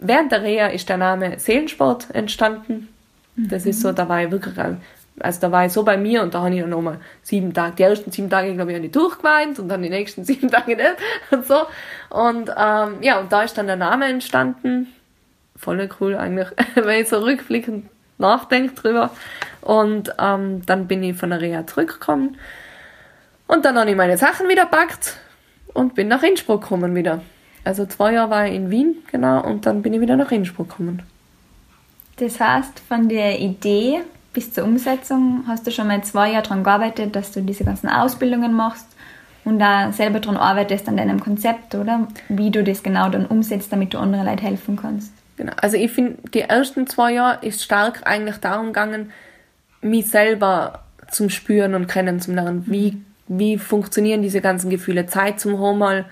während 0.00 0.32
der 0.32 0.42
Reha 0.42 0.68
ist 0.68 0.88
der 0.88 0.96
Name 0.96 1.38
Seelensport 1.38 2.14
entstanden. 2.14 2.88
Das 3.36 3.66
ist 3.66 3.80
so, 3.80 3.90
da 3.90 4.08
war 4.08 4.22
ich 4.22 4.30
wirklich, 4.30 4.54
also 5.20 5.40
da 5.40 5.52
war 5.52 5.66
ich 5.66 5.72
so 5.72 5.84
bei 5.84 5.96
mir 5.96 6.22
und 6.22 6.34
da 6.34 6.42
habe 6.42 6.54
ich 6.54 6.60
dann 6.60 6.70
nochmal 6.70 6.98
sieben 7.22 7.54
Tage, 7.54 7.76
die 7.76 7.82
ersten 7.84 8.10
sieben 8.10 8.28
Tage, 8.28 8.52
glaube 8.54 8.72
ich, 8.72 8.76
habe 8.76 8.86
ich 8.86 8.92
durchgeweint 8.92 9.58
und 9.58 9.68
dann 9.68 9.82
die 9.82 9.90
nächsten 9.90 10.24
sieben 10.24 10.50
Tage 10.50 10.76
nicht 10.76 10.96
und 11.30 11.46
so. 11.46 11.62
Und 12.10 12.50
ähm, 12.56 12.96
ja, 13.00 13.20
und 13.20 13.32
da 13.32 13.42
ist 13.42 13.56
dann 13.56 13.66
der 13.66 13.76
Name 13.76 14.06
entstanden. 14.06 14.88
Voll 15.56 15.88
cool 16.00 16.16
eigentlich, 16.16 16.48
wenn 16.74 17.00
ich 17.00 17.08
so 17.08 17.18
rückblickend 17.18 17.86
nachdenke 18.18 18.74
drüber. 18.74 19.10
Und 19.60 20.14
ähm, 20.18 20.62
dann 20.66 20.86
bin 20.88 21.02
ich 21.02 21.16
von 21.16 21.30
der 21.30 21.40
Reha 21.40 21.66
zurückgekommen 21.66 22.36
und 23.46 23.64
dann 23.64 23.78
habe 23.78 23.90
ich 23.90 23.96
meine 23.96 24.16
Sachen 24.16 24.48
wieder 24.48 24.66
packt 24.66 25.16
und 25.74 25.94
bin 25.94 26.08
nach 26.08 26.22
Innsbruck 26.22 26.62
gekommen 26.62 26.94
wieder. 26.94 27.22
Also 27.64 27.86
zwei 27.86 28.12
Jahre 28.12 28.30
war 28.30 28.46
ich 28.46 28.54
in 28.54 28.70
Wien, 28.70 28.96
genau, 29.10 29.42
und 29.42 29.66
dann 29.66 29.82
bin 29.82 29.94
ich 29.94 30.00
wieder 30.00 30.16
nach 30.16 30.30
Innsbruck 30.32 30.70
gekommen. 30.70 31.02
Das 32.16 32.40
heißt, 32.40 32.80
von 32.80 33.08
der 33.08 33.40
Idee 33.40 34.00
bis 34.34 34.52
zur 34.52 34.64
Umsetzung 34.64 35.44
hast 35.46 35.66
du 35.66 35.70
schon 35.70 35.86
mal 35.86 36.04
zwei 36.04 36.32
Jahre 36.32 36.42
daran 36.42 36.64
gearbeitet, 36.64 37.16
dass 37.16 37.32
du 37.32 37.40
diese 37.40 37.64
ganzen 37.64 37.88
Ausbildungen 37.88 38.52
machst 38.52 38.86
und 39.44 39.58
da 39.58 39.92
selber 39.92 40.20
daran 40.20 40.36
arbeitest 40.36 40.88
an 40.88 40.96
deinem 40.96 41.20
Konzept, 41.20 41.74
oder? 41.74 42.08
Wie 42.28 42.50
du 42.50 42.62
das 42.62 42.82
genau 42.82 43.08
dann 43.08 43.26
umsetzt, 43.26 43.72
damit 43.72 43.94
du 43.94 43.98
anderen 43.98 44.26
Leuten 44.26 44.42
helfen 44.42 44.76
kannst. 44.76 45.12
Genau. 45.36 45.52
Also 45.56 45.76
ich 45.76 45.90
finde, 45.90 46.16
die 46.32 46.40
ersten 46.40 46.86
zwei 46.86 47.12
Jahre 47.12 47.46
ist 47.46 47.62
stark 47.62 48.06
eigentlich 48.06 48.36
darum 48.36 48.66
gegangen, 48.66 49.10
mich 49.80 50.08
selber 50.08 50.84
zum 51.10 51.30
Spüren 51.30 51.74
und 51.74 51.86
Kennen 51.86 52.20
zu 52.20 52.32
lernen. 52.32 52.64
Wie, 52.66 53.02
wie 53.28 53.58
funktionieren 53.58 54.22
diese 54.22 54.40
ganzen 54.40 54.70
Gefühle? 54.70 55.06
Zeit 55.06 55.40
zum 55.40 55.58
Homal 55.58 56.06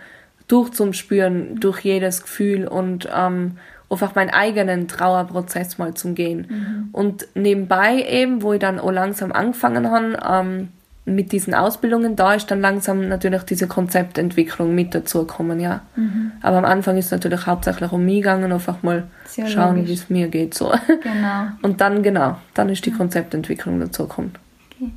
durchzuspüren 0.48 1.58
durch 1.61 1.80
jedes 1.80 2.22
Gefühl 2.22 2.66
und 2.68 3.08
ähm, 3.14 3.58
einfach 3.92 4.14
meinen 4.14 4.31
eigenen 4.31 4.88
Trauerprozess 4.88 5.78
mal 5.78 5.94
zum 5.94 6.14
Gehen. 6.14 6.46
Mhm. 6.48 6.88
Und 6.92 7.28
nebenbei 7.35 8.02
eben, 8.02 8.42
wo 8.42 8.55
ich 8.55 8.61
dann 8.61 8.81
auch 8.81 8.90
langsam 8.90 9.33
angefangen 9.33 9.90
habe, 9.90 10.18
ähm, 10.28 10.68
mit 11.05 11.33
diesen 11.33 11.52
Ausbildungen, 11.52 12.14
da 12.14 12.35
ist 12.35 12.50
dann 12.50 12.61
langsam 12.61 13.09
natürlich 13.09 13.42
diese 13.42 13.66
Konzeptentwicklung 13.66 14.72
mit 14.74 14.94
dazu 14.94 15.26
gekommen, 15.26 15.59
ja. 15.59 15.81
Mhm. 15.96 16.33
Aber 16.42 16.59
am 16.59 16.64
Anfang 16.64 16.96
ist 16.96 17.07
es 17.07 17.11
natürlich 17.11 17.46
hauptsächlich 17.46 17.90
um 17.90 18.05
mich 18.05 18.18
gegangen, 18.18 18.52
einfach 18.52 18.83
mal 18.85 19.05
Sehr 19.24 19.48
schauen, 19.48 19.87
wie 19.87 19.92
es 19.92 20.11
mir 20.11 20.28
geht, 20.28 20.55
so. 20.55 20.72
Genau. 20.87 21.48
Und 21.62 21.81
dann, 21.81 22.05
genau, 22.05 22.37
dann 22.55 22.68
ist 22.68 22.87
die 22.87 22.92
Konzeptentwicklung 22.92 23.81
dazu 23.81 24.05
gekommen. 24.07 24.33
Okay. 24.70 24.92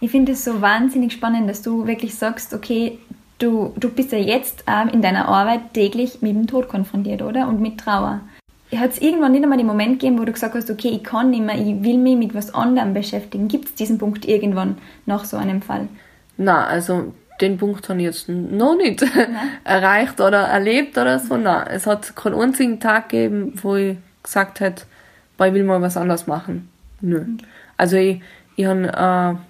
Ich 0.00 0.10
finde 0.10 0.32
es 0.32 0.44
so 0.44 0.60
wahnsinnig 0.60 1.14
spannend, 1.14 1.48
dass 1.48 1.62
du 1.62 1.86
wirklich 1.86 2.14
sagst, 2.14 2.52
okay, 2.52 2.98
du, 3.40 3.72
du 3.76 3.90
bist 3.90 4.12
ja 4.12 4.18
jetzt 4.18 4.64
äh, 4.66 4.92
in 4.92 5.02
deiner 5.02 5.28
Arbeit 5.28 5.74
täglich 5.74 6.22
mit 6.22 6.36
dem 6.36 6.46
Tod 6.46 6.68
konfrontiert, 6.68 7.22
oder? 7.22 7.48
Und 7.48 7.60
mit 7.60 7.80
Trauer. 7.80 8.20
Hat 8.74 8.92
es 8.92 9.00
irgendwann 9.00 9.32
nicht 9.32 9.42
einmal 9.42 9.58
den 9.58 9.66
Moment 9.66 9.98
gegeben, 9.98 10.20
wo 10.20 10.24
du 10.24 10.32
gesagt 10.32 10.54
hast, 10.54 10.70
okay, 10.70 10.90
ich 10.90 11.02
kann 11.02 11.30
nicht 11.30 11.44
mehr, 11.44 11.56
ich 11.56 11.82
will 11.82 11.98
mich 11.98 12.16
mit 12.16 12.34
was 12.34 12.54
anderem 12.54 12.94
beschäftigen? 12.94 13.48
Gibt 13.48 13.64
es 13.64 13.74
diesen 13.74 13.98
Punkt 13.98 14.24
irgendwann 14.24 14.78
nach 15.06 15.24
so 15.24 15.36
einem 15.36 15.60
Fall? 15.60 15.88
Na, 16.36 16.66
also 16.66 17.12
den 17.40 17.58
Punkt 17.58 17.88
habe 17.88 17.98
ich 17.98 18.04
jetzt 18.04 18.28
noch 18.28 18.76
nicht 18.76 19.04
erreicht 19.64 20.20
oder 20.20 20.42
erlebt 20.42 20.96
oder 20.98 21.18
so. 21.18 21.36
Nein, 21.36 21.66
es 21.70 21.86
hat 21.86 22.14
keinen 22.14 22.40
einzigen 22.40 22.78
Tag 22.78 23.08
gegeben, 23.08 23.54
wo 23.60 23.74
ich 23.74 23.96
gesagt 24.22 24.60
hätte, 24.60 24.84
ich 25.38 25.52
will 25.52 25.64
mal 25.64 25.82
was 25.82 25.96
anderes 25.96 26.26
machen. 26.26 26.68
Nö. 27.00 27.22
Okay. 27.22 27.46
Also 27.76 27.96
ich, 27.96 28.20
ich 28.56 28.66
habe 28.66 28.86
äh, 28.86 29.49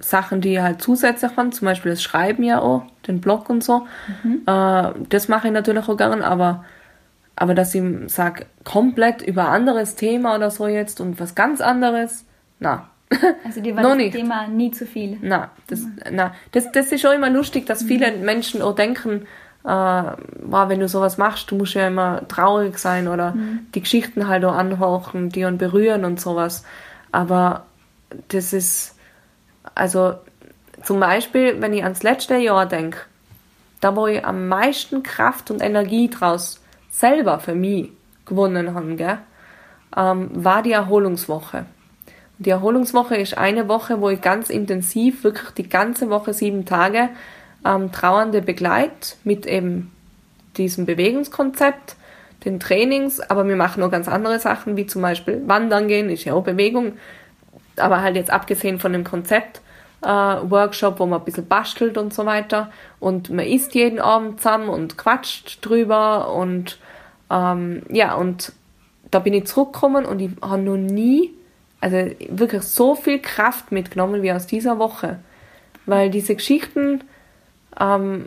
Sachen, 0.00 0.40
die 0.40 0.60
halt 0.60 0.82
zusätzlich 0.82 1.36
haben, 1.36 1.52
zum 1.52 1.66
Beispiel 1.66 1.92
das 1.92 2.02
Schreiben 2.02 2.42
ja 2.42 2.60
auch, 2.60 2.84
den 3.06 3.20
Blog 3.20 3.50
und 3.50 3.62
so. 3.62 3.86
Mhm. 4.22 4.42
Äh, 4.46 4.92
das 5.08 5.28
mache 5.28 5.48
ich 5.48 5.52
natürlich 5.52 5.88
auch 5.88 5.96
gern, 5.96 6.22
aber, 6.22 6.64
aber 7.36 7.54
dass 7.54 7.74
ich 7.74 7.82
sage, 8.06 8.46
komplett 8.64 9.22
über 9.22 9.48
anderes 9.48 9.94
Thema 9.94 10.34
oder 10.34 10.50
so 10.50 10.66
jetzt 10.66 11.00
und 11.00 11.20
was 11.20 11.34
ganz 11.34 11.60
anderes, 11.60 12.24
na. 12.58 12.88
Also 13.44 13.60
dir 13.60 13.76
war 13.76 13.82
das 13.82 13.96
nicht. 13.96 14.16
Thema 14.16 14.46
nie 14.46 14.70
zu 14.70 14.86
viel? 14.86 15.18
Na, 15.20 15.50
das, 15.66 15.80
mhm. 15.80 15.98
na, 16.12 16.34
das, 16.52 16.70
das 16.72 16.92
ist 16.92 17.04
auch 17.06 17.12
immer 17.12 17.30
lustig, 17.30 17.66
dass 17.66 17.82
viele 17.82 18.12
mhm. 18.12 18.24
Menschen 18.24 18.62
auch 18.62 18.74
denken, 18.74 19.26
äh, 19.64 19.68
wow, 19.68 20.68
wenn 20.68 20.80
du 20.80 20.88
sowas 20.88 21.18
machst, 21.18 21.50
du 21.50 21.56
musst 21.56 21.74
ja 21.74 21.86
immer 21.86 22.26
traurig 22.28 22.78
sein 22.78 23.08
oder 23.08 23.32
mhm. 23.32 23.66
die 23.74 23.80
Geschichten 23.80 24.28
halt 24.28 24.44
auch 24.44 24.54
anhauchen, 24.54 25.28
die 25.28 25.44
und 25.44 25.58
berühren 25.58 26.04
und 26.04 26.20
sowas. 26.20 26.64
Aber 27.12 27.64
das 28.28 28.52
ist, 28.52 28.96
also 29.74 30.14
zum 30.82 31.00
Beispiel, 31.00 31.60
wenn 31.60 31.72
ich 31.72 31.82
ans 31.82 32.02
letzte 32.02 32.36
Jahr 32.36 32.66
denke, 32.66 32.98
da 33.80 33.96
wo 33.96 34.06
ich 34.06 34.24
am 34.24 34.48
meisten 34.48 35.02
Kraft 35.02 35.50
und 35.50 35.62
Energie 35.62 36.08
draus 36.08 36.60
selber 36.90 37.38
für 37.38 37.54
mich 37.54 37.90
gewonnen 38.26 38.74
habe, 38.74 38.96
gell, 38.96 39.18
ähm, 39.96 40.30
war 40.32 40.62
die 40.62 40.72
Erholungswoche. 40.72 41.64
Und 42.38 42.46
die 42.46 42.50
Erholungswoche 42.50 43.16
ist 43.16 43.36
eine 43.36 43.68
Woche, 43.68 44.00
wo 44.00 44.10
ich 44.10 44.20
ganz 44.20 44.50
intensiv, 44.50 45.24
wirklich 45.24 45.50
die 45.50 45.68
ganze 45.68 46.10
Woche, 46.10 46.32
sieben 46.32 46.64
Tage, 46.64 47.10
ähm, 47.64 47.92
Trauernde 47.92 48.42
begleite 48.42 49.16
mit 49.24 49.46
eben 49.46 49.92
diesem 50.56 50.86
Bewegungskonzept, 50.86 51.96
den 52.44 52.58
Trainings, 52.58 53.20
aber 53.20 53.46
wir 53.46 53.56
machen 53.56 53.82
auch 53.82 53.90
ganz 53.90 54.08
andere 54.08 54.38
Sachen, 54.38 54.76
wie 54.76 54.86
zum 54.86 55.02
Beispiel 55.02 55.42
Wandern 55.46 55.88
gehen, 55.88 56.08
ist 56.08 56.24
ja 56.24 56.32
auch 56.32 56.42
Bewegung, 56.42 56.94
aber 57.80 58.02
halt 58.02 58.16
jetzt 58.16 58.30
abgesehen 58.30 58.78
von 58.78 58.92
dem 58.92 59.04
Konzept, 59.04 59.60
äh, 60.02 60.08
Workshop, 60.08 60.98
wo 60.98 61.06
man 61.06 61.20
ein 61.20 61.24
bisschen 61.24 61.46
bastelt 61.46 61.98
und 61.98 62.14
so 62.14 62.26
weiter. 62.26 62.70
Und 62.98 63.30
man 63.30 63.46
isst 63.46 63.74
jeden 63.74 63.98
Abend 63.98 64.40
zusammen 64.40 64.68
und 64.68 64.96
quatscht 64.96 65.58
drüber 65.64 66.32
und 66.32 66.78
ähm, 67.30 67.82
ja, 67.90 68.14
und 68.14 68.52
da 69.10 69.18
bin 69.18 69.34
ich 69.34 69.46
zurückgekommen 69.46 70.04
und 70.04 70.20
ich 70.20 70.30
habe 70.42 70.62
noch 70.62 70.76
nie, 70.76 71.32
also 71.80 71.96
wirklich 72.28 72.62
so 72.62 72.94
viel 72.94 73.18
Kraft 73.20 73.72
mitgenommen 73.72 74.22
wie 74.22 74.32
aus 74.32 74.46
dieser 74.46 74.78
Woche. 74.78 75.18
Weil 75.86 76.10
diese 76.10 76.34
Geschichten, 76.34 77.02
ähm, 77.78 78.26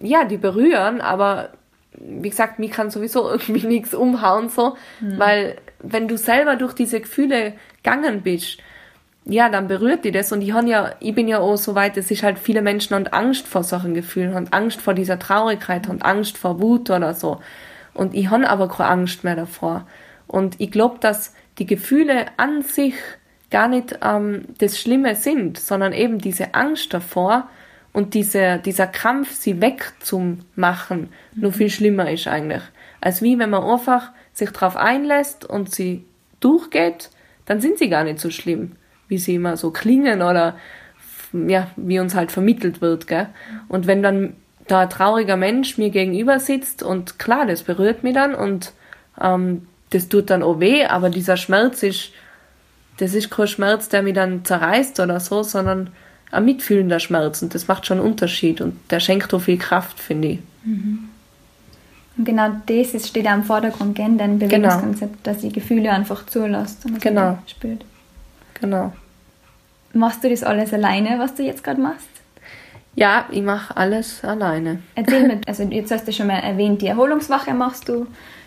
ja, 0.00 0.24
die 0.24 0.36
berühren, 0.36 1.00
aber 1.00 1.50
wie 1.92 2.30
gesagt, 2.30 2.58
mich 2.58 2.70
kann 2.70 2.90
sowieso 2.90 3.30
irgendwie 3.30 3.66
nichts 3.66 3.94
umhauen, 3.94 4.48
so, 4.48 4.76
mhm. 5.00 5.18
weil 5.18 5.56
wenn 5.80 6.08
du 6.08 6.16
selber 6.16 6.56
durch 6.56 6.72
diese 6.72 7.00
Gefühle 7.00 7.54
gegangen 7.82 8.22
bist, 8.22 8.58
ja, 9.26 9.48
dann 9.48 9.68
berührt 9.68 10.04
die 10.04 10.12
das. 10.12 10.32
Und 10.32 10.42
ich, 10.42 10.52
han 10.52 10.66
ja, 10.66 10.92
ich 11.00 11.14
bin 11.14 11.28
ja 11.28 11.38
auch 11.38 11.56
so 11.56 11.74
weit, 11.74 11.96
es 11.96 12.10
ist 12.10 12.22
halt 12.22 12.38
viele 12.38 12.62
Menschen 12.62 12.94
haben 12.94 13.06
Angst 13.06 13.46
vor 13.46 13.62
solchen 13.62 13.94
Gefühlen, 13.94 14.34
haben 14.34 14.48
Angst 14.50 14.80
vor 14.80 14.94
dieser 14.94 15.18
Traurigkeit, 15.18 15.88
haben 15.88 16.02
Angst 16.02 16.36
vor 16.36 16.60
Wut 16.60 16.90
oder 16.90 17.14
so. 17.14 17.40
Und 17.94 18.14
ich 18.14 18.30
han 18.30 18.44
aber 18.44 18.68
keine 18.68 18.90
Angst 18.90 19.24
mehr 19.24 19.36
davor. 19.36 19.86
Und 20.26 20.60
ich 20.60 20.70
glaube, 20.70 20.98
dass 21.00 21.32
die 21.58 21.66
Gefühle 21.66 22.26
an 22.36 22.62
sich 22.62 22.94
gar 23.50 23.68
nicht 23.68 23.98
ähm, 24.02 24.46
das 24.58 24.78
Schlimme 24.78 25.14
sind, 25.14 25.58
sondern 25.58 25.92
eben 25.92 26.18
diese 26.18 26.54
Angst 26.54 26.92
davor 26.92 27.48
und 27.92 28.14
diese, 28.14 28.58
dieser 28.58 28.88
Krampf, 28.88 29.32
sie 29.32 29.62
wegzumachen, 29.62 31.00
mhm. 31.00 31.40
nur 31.40 31.52
viel 31.52 31.70
schlimmer 31.70 32.10
ist 32.10 32.26
eigentlich. 32.26 32.62
Als 33.00 33.22
wie 33.22 33.38
wenn 33.38 33.50
man 33.50 33.62
einfach 33.62 34.10
sich 34.32 34.50
darauf 34.50 34.76
einlässt 34.76 35.44
und 35.44 35.72
sie 35.72 36.04
durchgeht, 36.40 37.10
dann 37.46 37.60
sind 37.60 37.78
sie 37.78 37.88
gar 37.88 38.04
nicht 38.04 38.18
so 38.18 38.30
schlimm 38.30 38.72
wie 39.14 39.18
sie 39.18 39.36
immer 39.36 39.56
so 39.56 39.70
klingen 39.70 40.22
oder 40.22 40.56
ja, 41.32 41.68
wie 41.76 42.00
uns 42.00 42.16
halt 42.16 42.32
vermittelt 42.32 42.80
wird, 42.80 43.06
gell? 43.06 43.28
Und 43.68 43.86
wenn 43.86 44.02
dann 44.02 44.34
da 44.66 44.80
ein 44.80 44.90
trauriger 44.90 45.36
Mensch 45.36 45.78
mir 45.78 45.90
gegenüber 45.90 46.40
sitzt 46.40 46.82
und 46.82 47.18
klar, 47.20 47.46
das 47.46 47.62
berührt 47.62 48.02
mich 48.02 48.14
dann 48.14 48.34
und 48.34 48.72
ähm, 49.20 49.66
das 49.90 50.08
tut 50.08 50.30
dann 50.30 50.42
auch 50.42 50.58
weh, 50.58 50.84
aber 50.84 51.10
dieser 51.10 51.36
Schmerz 51.36 51.84
ist, 51.84 52.10
das 52.96 53.14
ist 53.14 53.30
kein 53.30 53.46
Schmerz, 53.46 53.88
der 53.88 54.02
mich 54.02 54.14
dann 54.14 54.44
zerreißt 54.44 54.98
oder 54.98 55.20
so, 55.20 55.44
sondern 55.44 55.90
ein 56.32 56.44
mitfühlender 56.44 56.98
Schmerz 56.98 57.40
und 57.42 57.54
das 57.54 57.68
macht 57.68 57.86
schon 57.86 57.98
einen 57.98 58.06
Unterschied 58.06 58.60
und 58.60 58.76
der 58.90 58.98
schenkt 58.98 59.32
auch 59.32 59.40
viel 59.40 59.58
Kraft, 59.58 60.00
finde 60.00 60.28
ich. 60.28 60.38
Mhm. 60.64 61.08
Und 62.16 62.24
genau 62.24 62.50
das 62.66 62.94
ist, 62.94 63.08
steht 63.08 63.26
auch 63.28 63.34
im 63.34 63.44
Vordergrund, 63.44 63.94
gell, 63.94 64.16
dein 64.16 64.38
genau. 64.38 64.68
Bewegungskonzept, 64.68 65.12
genau. 65.12 65.22
dass 65.22 65.38
die 65.38 65.52
Gefühle 65.52 65.90
einfach 65.90 66.26
zulässt 66.26 66.84
und 66.84 67.00
genau. 67.00 67.38
spürt. 67.46 67.84
Genau. 68.60 68.92
Machst 69.94 70.24
du 70.24 70.28
das 70.28 70.42
alles 70.42 70.74
alleine, 70.74 71.18
was 71.18 71.34
du 71.34 71.42
jetzt 71.44 71.62
gerade 71.62 71.80
machst? 71.80 72.08
Ja, 72.96 73.26
ich 73.30 73.42
mache 73.42 73.76
alles 73.76 74.24
alleine. 74.24 74.80
Erzähl 74.94 75.26
mir, 75.26 75.40
also 75.46 75.62
jetzt 75.64 75.90
hast 75.90 76.06
du 76.06 76.12
schon 76.12 76.26
mal 76.26 76.38
erwähnt, 76.38 76.82
die 76.82 76.88
Erholungswache 76.88 77.54
machst 77.54 77.88
du. 77.88 78.06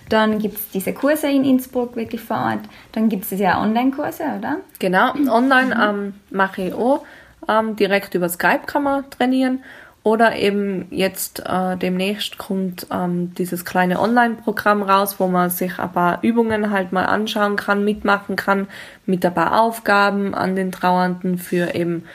Dann 0.10 0.40
gibt 0.40 0.58
es 0.58 0.70
diese 0.70 0.94
Kurse 0.94 1.28
in 1.28 1.44
Innsbruck 1.44 1.96
wirklich 1.96 2.22
vor 2.22 2.38
Ort. 2.38 2.62
Dann 2.94 3.10
gibt 3.10 3.30
es 3.30 3.40
ja 3.40 3.62
Online-Kurse, 3.62 4.24
oder? 4.38 4.58
Genau, 4.80 5.14
online 5.30 5.78
ähm, 5.82 6.14
mache 6.30 6.64
ich 6.64 6.74
auch. 6.74 7.04
Ähm, 7.48 7.76
direkt 7.76 8.14
über 8.16 8.30
Skype 8.30 8.62
kann 8.66 8.84
man 8.84 9.10
trainieren. 9.10 9.64
Oder 10.08 10.38
eben 10.38 10.86
jetzt 10.90 11.44
äh, 11.46 11.76
demnächst 11.76 12.38
kommt 12.38 12.88
ähm, 12.90 13.34
dieses 13.34 13.66
kleine 13.66 14.00
Online-Programm 14.00 14.82
raus, 14.82 15.16
wo 15.18 15.28
man 15.28 15.50
sich 15.50 15.80
ein 15.80 15.92
paar 15.92 16.20
Übungen 16.22 16.72
halt 16.72 16.94
mal 16.94 17.04
anschauen 17.04 17.58
kann, 17.58 17.84
mitmachen 17.84 18.38
kann, 18.38 18.70
mit 19.06 19.26
ein 19.26 19.34
paar 19.34 19.60
Aufgaben 19.60 20.34
an 20.34 20.56
den 20.56 20.72
Trauernden 20.72 21.38
für 21.38 21.76
eben 21.76 22.06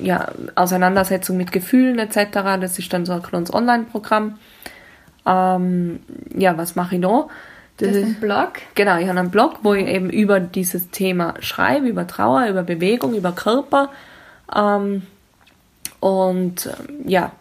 ja, 0.00 0.28
Auseinandersetzung 0.54 1.36
mit 1.36 1.50
Gefühlen 1.50 1.98
etc. 1.98 2.60
Das 2.60 2.78
ist 2.78 2.92
dann 2.92 3.04
so 3.04 3.14
ein 3.14 3.22
kleines 3.24 3.52
Online-Programm. 3.52 4.38
Ähm, 5.26 5.98
ja, 6.36 6.56
was 6.56 6.76
mache 6.76 6.94
ich 6.94 7.00
noch? 7.00 7.30
Das 7.78 7.96
ist 7.96 8.04
ein 8.04 8.20
Blog? 8.20 8.52
Genau, 8.76 8.96
ich 8.96 9.08
habe 9.08 9.18
einen 9.18 9.32
Blog, 9.32 9.58
wo 9.64 9.74
ich 9.74 9.88
eben 9.88 10.08
über 10.08 10.38
dieses 10.38 10.90
Thema 10.90 11.34
schreibe, 11.40 11.88
über 11.88 12.06
Trauer, 12.06 12.46
über 12.46 12.62
Bewegung, 12.62 13.16
über 13.16 13.32
Körper. 13.32 13.90
Ähm, 14.54 15.02
und 16.00 16.66
ähm, 16.66 17.08
ja, 17.08 17.32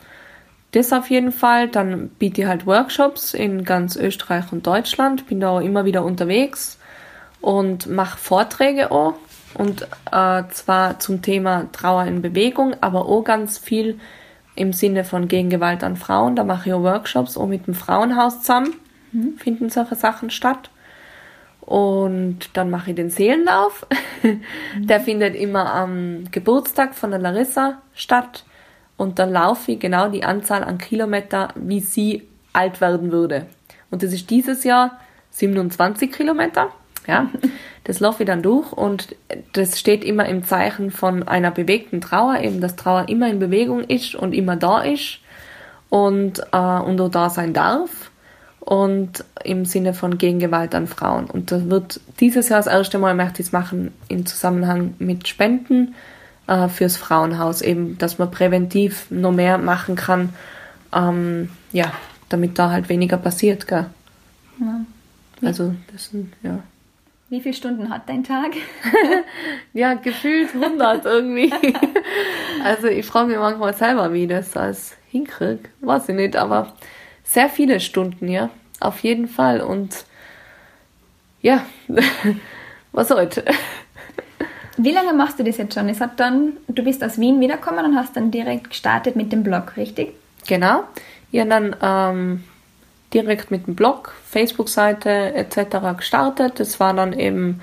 das 0.72 0.94
auf 0.94 1.10
jeden 1.10 1.32
Fall. 1.32 1.68
Dann 1.68 2.10
biete 2.10 2.42
ich 2.42 2.48
halt 2.48 2.66
Workshops 2.66 3.34
in 3.34 3.64
ganz 3.64 3.96
Österreich 3.96 4.52
und 4.52 4.68
Deutschland. 4.68 5.28
Bin 5.28 5.40
da 5.40 5.50
auch 5.50 5.62
immer 5.62 5.86
wieder 5.86 6.04
unterwegs 6.04 6.78
und 7.42 7.88
mache 7.88 8.18
Vorträge 8.18 8.92
auch. 8.92 9.16
Und 9.54 9.88
äh, 10.12 10.44
zwar 10.52 11.00
zum 11.00 11.22
Thema 11.22 11.72
Trauer 11.72 12.06
in 12.06 12.22
Bewegung, 12.22 12.76
aber 12.82 13.06
auch 13.06 13.24
ganz 13.24 13.58
viel 13.58 14.00
im 14.56 14.74
Sinne 14.74 15.04
von 15.04 15.28
Gegengewalt 15.28 15.84
an 15.84 15.96
Frauen. 15.96 16.36
Da 16.36 16.44
mache 16.44 16.70
ich 16.70 16.74
auch 16.74 16.84
Workshops 16.84 17.38
auch 17.38 17.48
mit 17.48 17.68
dem 17.68 17.74
Frauenhaus 17.74 18.42
zusammen. 18.42 18.74
Mhm. 19.12 19.38
Finden 19.38 19.70
solche 19.70 19.96
Sachen 19.96 20.30
statt. 20.30 20.70
Und 21.62 22.50
dann 22.54 22.70
mache 22.70 22.92
ich 22.92 22.96
den 22.96 23.10
Seelenlauf. 23.10 23.86
Mhm. 24.24 24.88
Der 24.88 25.00
findet 25.00 25.36
immer 25.36 25.72
am 25.72 26.24
Geburtstag 26.32 26.96
von 26.96 27.12
der 27.12 27.20
Larissa 27.20 27.84
statt 27.94 28.46
und 28.98 29.20
dann 29.20 29.32
laufe 29.32 29.72
ich 29.72 29.80
genau 29.80 30.10
die 30.10 30.24
Anzahl 30.24 30.64
an 30.64 30.80
Kilometer, 30.80 31.50
wie 31.56 31.80
sie 31.80 32.24
alt 32.52 32.82
werden 32.82 33.12
würde. 33.12 33.46
Und 33.92 34.04
das 34.04 34.12
ist 34.12 34.30
dieses 34.30 34.64
Jahr 34.64 35.00
27 35.32 36.12
Kilometer. 36.12 36.70
Ja, 37.08 37.30
das 37.86 38.02
laufe 38.02 38.24
ich 38.24 38.28
dann 38.28 38.42
durch 38.42 38.74
und 38.74 39.16
das 39.54 39.80
steht 39.80 40.04
immer 40.04 40.26
im 40.26 40.44
Zeichen 40.44 40.92
von 40.92 41.24
einer 41.24 41.52
bewegten 41.52 42.02
Trauer, 42.02 42.40
eben 42.42 42.60
dass 42.60 42.76
Trauer 42.76 43.08
immer 43.08 43.30
in 43.30 43.40
Bewegung 43.40 43.86
ist 43.86 44.14
und 44.14 44.34
immer 44.34 44.58
da 44.58 44.82
ist 44.82 45.20
und, 45.90 46.40
äh, 46.52 46.58
und 46.58 47.00
auch 47.00 47.10
da 47.10 47.30
sein 47.30 47.54
darf 47.54 48.12
und 48.60 49.24
im 49.46 49.64
Sinne 49.64 49.94
von 49.94 50.18
Gegengewalt 50.18 50.76
an 50.76 50.88
Frauen. 50.88 51.28
Und 51.28 51.54
das 51.54 51.70
wird 51.70 52.02
dieses 52.20 52.50
Jahr 52.50 52.60
das 52.60 52.68
erste 52.68 53.00
Mal 53.00 53.16
möchte 53.16 53.42
ich 53.42 53.48
es 53.48 53.52
machen 53.54 53.94
im 54.10 54.26
Zusammenhang 54.26 54.96
mit 55.00 55.30
Spenden 55.30 55.96
äh, 56.48 56.68
fürs 56.70 56.98
Frauenhaus, 56.98 57.62
eben, 57.62 57.98
dass 57.98 58.18
man 58.18 58.32
präventiv 58.32 59.08
noch 59.12 59.32
mehr 59.32 59.58
machen 59.58 59.96
kann, 59.96 60.34
ähm, 60.94 61.50
ja, 61.72 61.92
damit 62.30 62.58
da 62.58 62.72
halt 62.72 62.90
weniger 62.90 63.18
passiert, 63.18 63.68
gell? 63.68 63.86
Ja. 64.60 64.82
Also, 65.44 65.76
das 65.92 66.10
sind, 66.10 66.34
ja. 66.42 66.60
Wie 67.30 67.42
viele 67.42 67.54
Stunden 67.54 67.90
hat 67.90 68.08
dein 68.08 68.24
Tag? 68.24 68.54
ja, 69.74 69.94
gefühlt 69.96 70.56
100 70.56 71.06
irgendwie. 71.06 71.54
also, 72.64 72.88
ich 72.88 73.06
frage 73.06 73.28
mich 73.28 73.38
manchmal 73.38 73.76
selber, 73.76 74.14
wie 74.14 74.24
ich 74.24 74.30
das 74.30 74.56
alles 74.56 74.96
hinkriege. 75.10 75.60
Weiß 75.82 76.10
ich 76.10 76.16
nicht, 76.16 76.36
aber 76.38 76.74
sehr 77.24 77.50
viele 77.50 77.80
Stunden, 77.80 78.30
ja. 78.30 78.50
Auf 78.80 79.00
jeden 79.00 79.28
Fall. 79.28 79.62
Und 79.62 80.06
ja, 81.42 81.66
was 82.92 83.12
heute? 83.12 83.44
Wie 84.78 84.92
lange 84.92 85.14
machst 85.14 85.40
du 85.40 85.44
das 85.44 85.58
jetzt 85.58 85.74
schon? 85.74 85.90
Es 85.90 86.00
hat 86.00 86.20
dann, 86.20 86.54
du 86.68 86.84
bist 86.84 87.04
aus 87.04 87.18
Wien 87.20 87.40
wiedergekommen 87.40 87.84
und 87.86 87.96
hast 87.96 88.16
dann 88.16 88.30
direkt 88.32 88.70
gestartet 88.70 89.16
mit 89.16 89.32
dem 89.32 89.44
Blog, 89.44 89.76
richtig? 89.76 90.14
Genau. 90.48 90.84
Habe 91.34 91.50
dann 91.50 91.76
ähm, 91.82 92.44
direkt 93.14 93.50
mit 93.52 93.68
dem 93.68 93.76
Blog, 93.76 94.14
Facebook-Seite 94.26 95.34
etc. 95.34 95.98
gestartet. 95.98 96.60
Das 96.60 96.80
war 96.80 96.94
dann 96.94 97.14
eben 97.14 97.62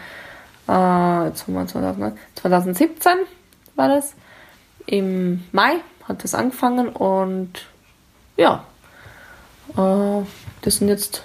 äh, 0.66 1.30
2017 1.32 3.12
war 3.76 3.88
das. 3.88 4.14
Im 4.86 5.44
Mai 5.52 5.76
hat 6.06 6.22
das 6.24 6.34
angefangen 6.34 6.88
und 6.88 7.66
ja, 8.36 8.64
äh, 9.76 10.22
das 10.62 10.76
sind 10.76 10.88
jetzt 10.88 11.24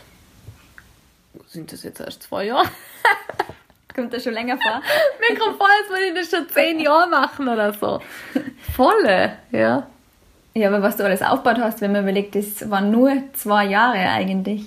sind 1.48 1.72
das 1.72 1.84
jetzt 1.84 2.00
erst 2.00 2.24
zwei 2.24 2.46
Jahre? 2.46 2.68
Kommt 3.96 4.14
das 4.14 4.24
schon 4.24 4.34
länger 4.34 4.58
vor? 4.58 4.82
Mir 5.20 5.38
kommt 5.38 5.58
vor, 5.58 5.68
als 5.68 5.90
würde 5.90 6.06
ich 6.08 6.14
das 6.14 6.30
schon 6.30 6.48
zehn 6.50 6.80
Jahre 6.80 7.10
machen 7.10 7.48
oder 7.48 7.74
so. 7.74 8.00
Volle, 8.76 9.34
ja. 9.52 9.88
Ja, 10.54 10.68
aber 10.68 10.82
was 10.82 10.98
du 10.98 11.04
alles 11.04 11.22
aufgebaut 11.22 11.60
hast, 11.60 11.82
wenn 11.82 11.92
man 11.92 12.04
überlegt, 12.04 12.36
das 12.36 12.70
waren 12.70 12.92
nur 12.92 13.12
zwei 13.34 13.66
Jahre 13.66 13.98
eigentlich. 13.98 14.66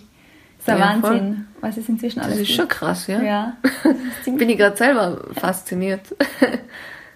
Das 0.59 0.67
ist 0.67 0.69
ein 0.69 0.79
ja, 0.79 0.85
Wahnsinn, 0.85 1.47
voll. 1.61 1.69
was 1.69 1.77
ist 1.77 1.89
inzwischen 1.89 2.21
alles 2.21 2.39
Das 2.39 2.49
ist 2.49 2.55
schon 2.55 2.69
krass, 2.69 3.07
ja. 3.07 3.21
ja. 3.23 3.57
Bin 4.25 4.49
ich 4.49 4.59
gerade 4.59 4.77
selber 4.77 5.21
fasziniert. 5.35 6.15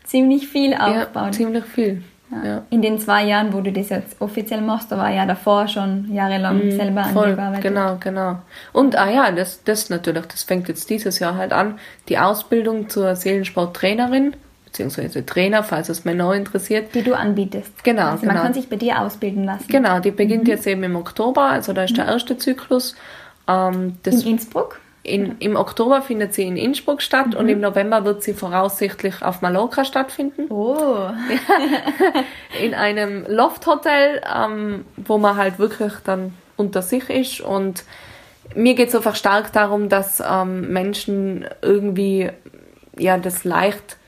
ziemlich 0.05 0.49
viel 0.49 0.75
aufgebaut. 0.75 1.27
Ja, 1.27 1.33
ziemlich 1.33 1.64
viel. 1.64 2.03
Ja. 2.31 2.62
In 2.71 2.83
den 2.83 2.99
zwei 2.99 3.25
Jahren, 3.25 3.53
wo 3.53 3.61
du 3.61 3.71
das 3.71 3.89
jetzt 3.89 4.21
offiziell 4.21 4.61
machst, 4.61 4.91
da 4.91 4.99
war 4.99 5.11
ja 5.11 5.27
davor 5.27 5.69
schon 5.69 6.12
jahrelang 6.12 6.67
mm, 6.67 6.71
selber 6.73 7.05
voll, 7.05 7.31
angearbeitet. 7.31 7.62
Genau, 7.62 7.97
genau. 8.01 8.39
Und 8.73 8.97
ah 8.97 9.09
ja, 9.09 9.31
das, 9.31 9.62
das 9.62 9.91
natürlich, 9.91 10.27
das 10.27 10.43
fängt 10.43 10.67
jetzt 10.69 10.91
dieses 10.91 11.21
Jahr 11.21 11.37
halt 11.37 11.53
an, 11.53 11.79
die 12.09 12.19
Ausbildung 12.19 12.89
zur 12.89 13.15
Seelensporttrainerin, 13.15 14.35
beziehungsweise 14.65 15.25
Trainer, 15.25 15.62
falls 15.62 15.89
es 15.89 16.05
Männer 16.05 16.35
interessiert. 16.35 16.95
Die 16.97 17.03
du 17.03 17.15
anbietest. 17.17 17.85
Genau. 17.85 18.11
Also 18.11 18.23
genau. 18.23 18.35
man 18.35 18.43
kann 18.43 18.55
sich 18.55 18.69
bei 18.69 18.77
dir 18.77 19.01
ausbilden 19.01 19.45
lassen. 19.45 19.69
Genau, 19.69 20.01
die 20.01 20.11
beginnt 20.11 20.45
mhm. 20.45 20.51
jetzt 20.51 20.67
eben 20.67 20.83
im 20.83 20.97
Oktober, 20.97 21.43
also 21.43 21.73
da 21.73 21.85
ist 21.85 21.93
mhm. 21.93 21.97
der 21.97 22.07
erste 22.07 22.37
Zyklus. 22.37 22.97
Ähm, 23.47 23.99
in 24.05 24.21
Innsbruck? 24.23 24.81
In, 25.07 25.37
Im 25.38 25.55
Oktober 25.55 26.03
findet 26.03 26.35
sie 26.35 26.42
in 26.42 26.57
Innsbruck 26.57 27.01
statt 27.01 27.29
mhm. 27.29 27.37
und 27.37 27.49
im 27.49 27.61
November 27.61 28.05
wird 28.05 28.25
sie 28.25 28.35
voraussichtlich 28.35 29.23
auf 29.23 29.40
Mallorca 29.40 29.85
stattfinden. 29.85 30.47
Oh. 30.51 31.11
in 32.61 32.75
einem 32.75 33.25
Loft-Hotel, 33.29 34.21
ähm, 34.35 34.85
wo 34.97 35.19
man 35.19 35.37
halt 35.37 35.61
wirklich 35.61 35.92
dann 36.05 36.35
unter 36.57 36.83
sich 36.83 37.09
ist. 37.09 37.40
Und 37.40 37.85
mir 38.57 38.75
geht 38.75 38.88
es 38.88 38.97
einfach 38.97 39.14
stark 39.14 39.53
darum, 39.53 39.88
dass 39.88 40.21
ähm, 40.21 40.73
Menschen 40.73 41.47
irgendwie 41.62 42.31
ja 42.99 43.16
das 43.16 43.45
leicht 43.45 43.99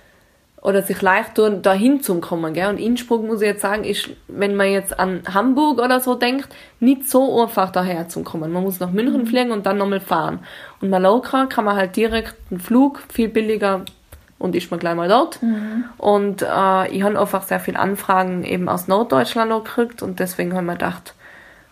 oder 0.61 0.83
sich 0.83 1.01
leicht 1.01 1.37
tun, 1.37 1.63
dahin 1.63 2.03
zu 2.03 2.21
kommen. 2.21 2.53
Gell? 2.53 2.69
Und 2.69 2.79
Innsbruck, 2.79 3.25
muss 3.25 3.41
ich 3.41 3.47
jetzt 3.49 3.63
sagen, 3.63 3.85
ist, 3.85 4.11
wenn 4.27 4.57
man 4.57 4.71
jetzt 4.71 4.99
an 4.99 5.23
Hamburg 5.33 5.79
oder 5.79 6.01
so 6.01 6.15
denkt, 6.15 6.49
nicht 6.81 7.09
so 7.09 7.43
einfach 7.43 7.71
daher 7.71 8.09
zu 8.09 8.23
kommen. 8.23 8.53
Man 8.53 8.65
muss 8.65 8.81
nach 8.81 8.91
München 8.91 9.23
mhm. 9.23 9.27
fliegen 9.27 9.51
und 9.53 9.67
dann 9.67 9.79
nochmal 9.79 10.01
fahren. 10.01 10.41
Und 10.81 10.91
Mallorca 10.91 11.47
kann 11.47 11.65
man 11.65 11.77
halt 11.77 11.97
direkt 11.97 12.35
einen 12.51 12.61
Flug, 12.61 13.03
viel 13.09 13.29
billiger 13.29 13.85
und 14.39 14.55
ist 14.57 14.71
man 14.71 14.81
gleich 14.81 14.97
mal 14.97 15.09
dort. 15.09 15.43
Mhm. 15.43 15.85
Und 15.97 16.43
äh, 16.43 16.89
ich 16.89 17.03
habe 17.03 17.19
einfach 17.19 17.43
sehr 17.43 17.61
viele 17.61 17.79
Anfragen 17.79 18.45
eben 18.45 18.69
aus 18.69 18.89
Norddeutschland 18.89 19.53
auch 19.53 19.65
gekriegt 19.65 20.03
und 20.03 20.21
deswegen 20.21 20.53
habe 20.53 20.63
ich 20.63 20.67
mir 20.67 20.73
gedacht, 20.73 21.15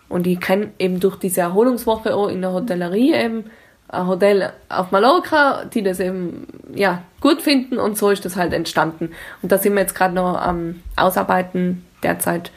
und 0.09 0.25
ich 0.25 0.39
kenne 0.39 0.71
eben 0.79 1.01
durch 1.01 1.17
diese 1.17 1.41
Erholungswoche 1.41 2.15
auch 2.15 2.29
in 2.29 2.41
der 2.41 2.53
Hotellerie 2.53 3.13
eben, 3.13 3.45
Hotel 3.91 4.51
auf 4.69 4.91
Mallorca, 4.91 5.63
die 5.65 5.81
das 5.81 5.99
eben 5.99 6.47
ja 6.73 7.03
gut 7.21 7.41
finden 7.41 7.77
und 7.77 7.97
so 7.97 8.09
ist 8.09 8.25
das 8.25 8.35
halt 8.35 8.53
entstanden. 8.53 9.11
Und 9.41 9.51
da 9.51 9.57
sind 9.57 9.73
wir 9.73 9.81
jetzt 9.81 9.95
gerade 9.95 10.13
noch 10.13 10.39
am 10.39 10.81
Ausarbeiten 10.95 11.85
derzeit, 12.03 12.51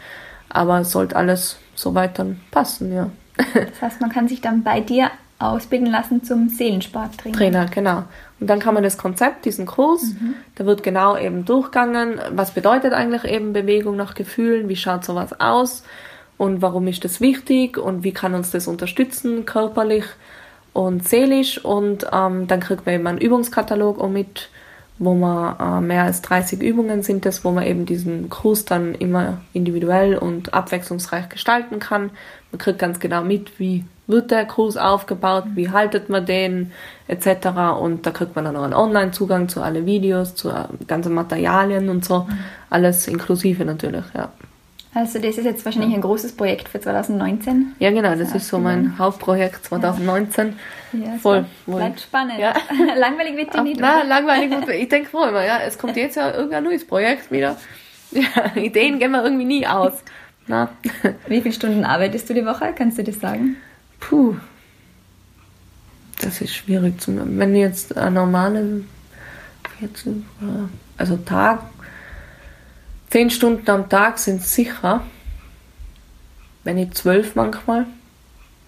aber 0.49 0.81
es 0.81 0.91
sollte 0.91 1.17
alles 1.17 1.59
soweit 1.75 2.19
dann 2.19 2.41
passen, 2.51 2.93
ja. 2.93 3.11
Das 3.55 3.81
heißt, 3.81 4.01
man 4.01 4.11
kann 4.11 4.29
sich 4.29 4.41
dann 4.41 4.63
bei 4.63 4.81
dir 4.81 5.11
ausbilden 5.39 5.91
lassen 5.91 6.23
zum 6.23 6.49
Seelensporttrainer. 6.49 7.37
Trainer, 7.37 7.67
genau. 7.67 8.05
Und 8.41 8.49
dann 8.49 8.59
kann 8.59 8.75
man 8.75 8.83
das 8.83 8.99
Konzept, 8.99 9.47
diesen 9.47 9.67
Kurs, 9.67 10.03
mhm. 10.03 10.35
da 10.57 10.67
wird 10.67 10.83
genau 10.83 11.17
eben 11.17 11.45
durchgegangen, 11.45 12.21
was 12.33 12.53
bedeutet 12.53 12.93
eigentlich 12.93 13.25
eben 13.25 13.53
Bewegung 13.53 13.97
nach 13.97 14.15
Gefühlen, 14.15 14.69
wie 14.69 14.77
schaut 14.77 15.05
sowas 15.05 15.41
aus 15.41 15.85
und 16.37 16.61
warum 16.61 16.89
ist 16.89 17.05
das 17.05 17.21
wichtig 17.21 17.79
und 17.79 18.05
wie 18.05 18.13
kann 18.13 18.35
uns 18.35 18.51
das 18.51 18.67
unterstützen 18.67 19.47
körperlich 19.47 20.05
und 20.73 21.07
seelisch 21.09 21.65
und 21.65 22.07
ähm, 22.13 22.47
dann 22.47 22.61
kriegt 22.61 22.87
man 22.87 22.95
eben 22.95 23.07
einen 23.07 23.19
Übungskatalog 23.19 24.01
auch 24.01 24.09
mit, 24.09 24.49
wo 24.99 25.15
man 25.15 25.57
äh, 25.59 25.81
mehr 25.85 26.05
als 26.05 26.23
30 26.23 26.63
Übungen 26.63 27.03
sind 27.03 27.25
das, 27.25 27.45
wo 27.45 27.51
man 27.51 27.65
eben 27.65 27.87
diesen 27.87 28.29
Kurs 28.29 28.65
dann 28.65 28.95
immer 28.95 29.39
individuell 29.53 30.17
und 30.17 30.55
abwechslungsreich 30.55 31.29
gestalten 31.29 31.79
kann. 31.79 32.11
Man 32.53 32.59
kriegt 32.59 32.79
ganz 32.79 33.01
genau 33.01 33.23
mit, 33.23 33.59
wie 33.59 33.85
wird 34.07 34.31
der 34.31 34.45
Kurs 34.45 34.77
aufgebaut, 34.77 35.45
wie 35.55 35.71
haltet 35.71 36.09
man 36.09 36.27
den 36.27 36.73
etc. 37.09 37.79
Und 37.81 38.07
da 38.07 38.11
kriegt 38.11 38.37
man 38.37 38.45
dann 38.45 38.57
auch 38.57 38.65
einen 38.65 38.75
Online-Zugang 38.75 39.49
zu 39.49 39.63
allen 39.63 39.87
Videos, 39.87 40.35
zu 40.35 40.51
äh, 40.51 40.65
ganzen 40.87 41.15
Materialien 41.15 41.89
und 41.89 42.05
so. 42.05 42.21
Mhm. 42.21 42.39
Alles 42.69 43.09
inklusive 43.09 43.65
natürlich, 43.65 44.05
ja. 44.15 44.31
Also 44.93 45.21
das 45.21 45.39
ist 45.39 45.45
jetzt 45.45 45.65
wahrscheinlich 45.65 45.95
ein 45.95 46.01
großes 46.01 46.33
Projekt 46.33 46.69
für 46.69 46.81
2019. 46.81 47.77
Ja, 47.79 47.91
genau, 47.91 48.17
das 48.17 48.35
ist 48.35 48.49
so 48.49 48.59
mein 48.59 48.99
Hauptprojekt 48.99 49.65
2019. 49.65 50.59
Ja, 50.93 51.13
Voll. 51.19 51.45
Bleibt 51.67 52.01
spannend. 52.01 52.41
Ja. 52.41 52.55
langweilig 52.97 53.37
wird 53.37 53.55
dir 53.55 53.63
nicht. 53.63 53.81
Nein, 53.81 54.09
langweilig 54.09 54.51
wird 54.51 54.69
Ich 54.81 54.89
denke 54.89 55.13
wohl 55.13 55.29
immer, 55.29 55.45
ja, 55.45 55.61
es 55.65 55.79
kommt 55.79 55.97
jetzt 55.97 56.17
ja 56.17 56.33
irgendein 56.35 56.65
neues 56.65 56.87
Projekt 56.87 57.31
wieder. 57.31 57.57
Ja, 58.13 58.57
Ideen 58.57 58.99
gehen 58.99 59.13
wir 59.13 59.23
irgendwie 59.23 59.45
nie 59.45 59.65
aus. 59.69 59.93
Na. 60.49 60.71
Wie 61.29 61.41
viele 61.43 61.55
Stunden 61.55 61.85
arbeitest 61.85 62.29
du 62.29 62.35
die 62.35 62.45
Woche? 62.45 62.75
Kannst 62.77 62.99
du 62.99 63.05
das 63.05 63.21
sagen? 63.21 63.55
Puh. 64.01 64.35
Das 66.21 66.41
ist 66.41 66.53
schwierig 66.53 67.01
zu 67.01 67.13
Wenn 67.39 67.55
jetzt 67.55 67.97
eine 67.97 68.11
normale, 68.11 68.83
also 70.99 71.17
Tag, 71.19 71.61
Zehn 73.11 73.31
Stunden 73.31 73.69
am 73.69 73.89
Tag 73.89 74.19
sind 74.19 74.43
sicher, 74.43 75.03
wenn 76.63 76.77
nicht 76.77 76.97
zwölf 76.97 77.35
manchmal, 77.35 77.87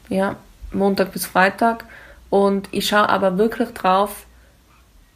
ja, 0.09 0.37
Montag 0.73 1.13
bis 1.13 1.27
Freitag 1.27 1.85
Und 2.29 2.69
ich 2.73 2.89
schaue 2.89 3.09
aber 3.09 3.39
wirklich 3.39 3.69
drauf, 3.71 4.27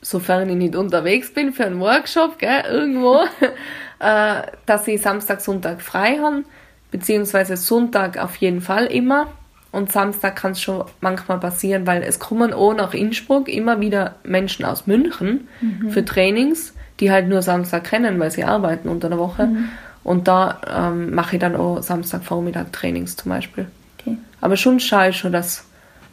sofern 0.01 0.49
ich 0.49 0.57
nicht 0.57 0.77
unterwegs 0.77 1.33
bin 1.33 1.53
für 1.53 1.65
einen 1.65 1.81
Workshop, 1.81 2.39
gell, 2.39 2.63
irgendwo, 2.71 3.25
äh, 3.99 4.43
dass 4.67 4.87
ich 4.87 5.03
Samstag, 5.03 5.41
Sonntag 5.41 5.83
frei 5.83 6.19
habe, 6.23 6.45
beziehungsweise 6.93 7.57
Sonntag 7.57 8.19
auf 8.19 8.37
jeden 8.37 8.61
Fall 8.61 8.87
immer. 8.87 9.27
Und 9.73 9.91
Samstag 9.91 10.37
kann 10.37 10.53
es 10.53 10.61
schon 10.61 10.85
manchmal 11.01 11.41
passieren, 11.41 11.87
weil 11.87 12.03
es 12.03 12.19
kommen 12.19 12.53
auch 12.53 12.75
nach 12.75 12.95
Innsbruck 12.95 13.49
immer 13.49 13.81
wieder 13.81 14.15
Menschen 14.23 14.65
aus 14.65 14.87
München 14.87 15.49
mhm. 15.61 15.91
für 15.91 16.05
Trainings, 16.05 16.73
die 17.01 17.11
halt 17.11 17.29
nur 17.29 17.43
Samstag 17.43 17.85
kennen, 17.85 18.19
weil 18.19 18.31
sie 18.31 18.45
arbeiten 18.45 18.89
unter 18.89 19.09
der 19.09 19.19
Woche. 19.19 19.47
Mhm. 19.47 19.69
Und 20.05 20.29
da 20.29 20.61
ähm, 20.69 21.15
mache 21.15 21.37
ich 21.37 21.41
dann 21.41 21.57
auch 21.57 21.83
Samstagvormittag 21.83 22.67
Trainings 22.73 23.17
zum 23.17 23.31
Beispiel. 23.31 23.67
Okay. 23.99 24.17
Aber 24.41 24.57
schon 24.57 24.79
schaue 24.79 25.11
ich 25.11 25.17
schon, 25.17 25.33
dass 25.33 25.65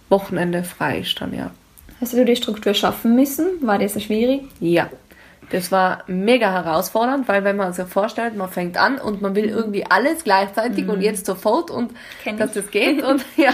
Wochenende 0.10 0.64
frei 0.64 1.00
ist 1.00 1.20
dann, 1.22 1.34
ja. 1.34 1.52
Hast 2.02 2.14
du 2.14 2.26
die 2.26 2.36
Struktur 2.36 2.74
schaffen 2.74 3.16
müssen? 3.16 3.46
War 3.62 3.80
das 3.80 3.94
so 3.94 4.00
schwierig? 4.00 4.42
Ja. 4.60 4.90
Das 5.50 5.72
war 5.72 6.04
mega 6.08 6.52
herausfordernd, 6.52 7.28
weil 7.28 7.44
wenn 7.44 7.56
man 7.56 7.74
sich 7.74 7.86
vorstellt, 7.86 8.36
man 8.36 8.50
fängt 8.50 8.78
an 8.78 8.98
und 8.98 9.22
man 9.22 9.36
will 9.36 9.46
irgendwie 9.46 9.86
alles 9.86 10.24
gleichzeitig 10.24 10.86
mhm. 10.86 10.92
und 10.92 11.02
jetzt 11.02 11.26
sofort 11.26 11.72
und 11.72 11.92
Kenn 12.24 12.38
dass 12.38 12.54
das 12.54 12.72
geht 12.72 13.04
und 13.04 13.24
ja 13.38 13.54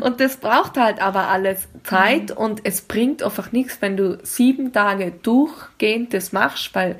und 0.00 0.20
das 0.20 0.36
braucht 0.36 0.76
halt 0.76 1.00
aber 1.00 1.28
alles 1.28 1.68
Zeit 1.84 2.30
mhm. 2.30 2.36
und 2.36 2.60
es 2.64 2.82
bringt 2.82 3.22
einfach 3.22 3.52
nichts, 3.52 3.78
wenn 3.80 3.96
du 3.96 4.18
sieben 4.22 4.72
Tage 4.72 5.12
durchgehend 5.22 6.14
das 6.14 6.32
machst, 6.32 6.74
weil 6.74 6.98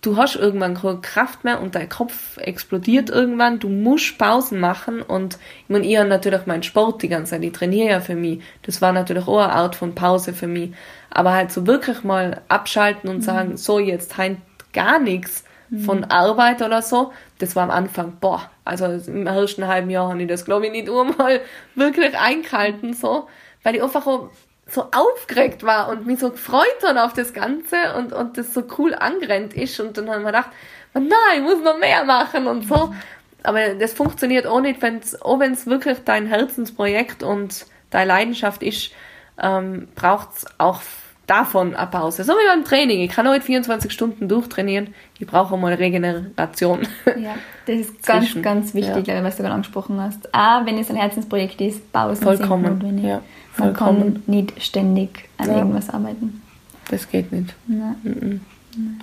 du 0.00 0.16
hast 0.16 0.36
irgendwann 0.36 0.74
keine 0.74 1.00
Kraft 1.00 1.44
mehr 1.44 1.60
und 1.60 1.74
dein 1.74 1.88
Kopf 1.88 2.36
explodiert 2.38 3.10
irgendwann. 3.10 3.58
Du 3.58 3.68
musst 3.68 4.18
Pausen 4.18 4.60
machen 4.60 5.02
und 5.02 5.38
ich 5.64 5.68
meine, 5.68 5.86
ich 5.86 5.96
habe 5.96 6.08
natürlich 6.08 6.46
meinen 6.46 6.62
Sport 6.62 7.02
die 7.02 7.08
ganze 7.08 7.32
Zeit, 7.32 7.42
ich 7.42 7.52
trainiere 7.52 7.90
ja 7.90 8.00
für 8.00 8.14
mich. 8.14 8.42
Das 8.62 8.80
war 8.80 8.92
natürlich 8.92 9.26
auch 9.26 9.38
eine 9.38 9.52
Art 9.52 9.74
von 9.74 9.94
Pause 9.94 10.32
für 10.32 10.46
mich. 10.46 10.72
Aber 11.10 11.32
halt 11.32 11.50
so 11.50 11.66
wirklich 11.66 12.04
mal 12.04 12.42
abschalten 12.48 13.10
und 13.10 13.18
mhm. 13.18 13.22
sagen, 13.22 13.56
so 13.56 13.78
jetzt 13.78 14.16
heint 14.16 14.40
gar 14.72 14.98
nichts 14.98 15.44
mhm. 15.70 15.80
von 15.80 16.04
Arbeit 16.04 16.62
oder 16.62 16.82
so, 16.82 17.12
das 17.38 17.56
war 17.56 17.64
am 17.64 17.70
Anfang, 17.70 18.18
boah, 18.20 18.50
also 18.64 18.86
im 18.86 19.26
ersten 19.26 19.66
halben 19.66 19.90
Jahr 19.90 20.08
habe 20.08 20.20
ich 20.20 20.28
das 20.28 20.44
glaube 20.44 20.66
ich 20.66 20.72
nicht 20.72 20.88
einmal 20.88 21.40
wirklich 21.74 22.16
eingehalten 22.18 22.92
so, 22.92 23.28
weil 23.62 23.76
ich 23.76 23.82
einfach 23.82 24.06
auch 24.06 24.30
so 24.68 24.86
aufgeregt 24.92 25.62
war 25.62 25.88
und 25.88 26.06
mich 26.06 26.18
so 26.18 26.30
gefreut 26.30 26.82
hat 26.84 26.96
auf 26.98 27.14
das 27.14 27.32
Ganze 27.32 27.76
und, 27.96 28.12
und 28.12 28.36
das 28.36 28.52
so 28.52 28.62
cool 28.78 28.94
angerannt 28.94 29.54
ist. 29.54 29.80
Und 29.80 29.96
dann 29.96 30.10
haben 30.10 30.22
wir 30.22 30.32
gedacht, 30.32 30.50
nein, 30.94 31.08
ich 31.36 31.42
muss 31.42 31.62
noch 31.62 31.78
mehr 31.78 32.04
machen 32.04 32.46
und 32.46 32.68
so. 32.68 32.94
Aber 33.42 33.74
das 33.74 33.94
funktioniert 33.94 34.46
auch 34.46 34.60
nicht, 34.60 34.82
wenn's, 34.82 35.20
auch 35.22 35.38
wenn 35.38 35.52
es 35.52 35.66
wirklich 35.66 35.98
dein 36.04 36.26
Herzensprojekt 36.26 37.22
und 37.22 37.66
deine 37.90 38.08
Leidenschaft 38.08 38.62
ist, 38.62 38.92
ähm, 39.40 39.88
braucht 39.94 40.36
es 40.36 40.46
auch 40.58 40.82
davon 41.28 41.76
eine 41.76 41.86
Pause. 41.86 42.24
So 42.24 42.32
wie 42.32 42.46
beim 42.48 42.64
Training. 42.64 43.00
Ich 43.00 43.10
kann 43.10 43.28
heute 43.28 43.42
24 43.44 43.92
Stunden 43.92 44.28
durchtrainieren. 44.28 44.94
Ich 45.18 45.26
brauche 45.26 45.56
mal 45.56 45.74
Regeneration. 45.74 46.80
Ja, 47.18 47.34
das 47.66 47.76
ist 47.76 48.06
ganz, 48.06 48.40
ganz 48.42 48.74
wichtig, 48.74 49.06
ja. 49.06 49.22
was 49.24 49.36
du 49.36 49.42
gerade 49.42 49.54
angesprochen 49.54 50.00
hast. 50.00 50.32
Ah, 50.34 50.64
wenn 50.64 50.78
es 50.78 50.90
ein 50.90 50.96
Herzensprojekt 50.96 51.60
ist, 51.60 51.92
Pausen 51.92 52.22
Vollkommen, 52.22 52.64
sind 52.64 52.74
notwendig. 52.78 53.04
Ja. 53.06 53.22
Man 53.58 53.74
kann 53.74 54.22
nicht 54.26 54.62
ständig 54.62 55.28
an 55.38 55.48
ja. 55.48 55.58
irgendwas 55.58 55.90
arbeiten. 55.90 56.42
Das 56.90 57.10
geht 57.10 57.32
nicht. 57.32 57.54
Mhm. 57.66 58.40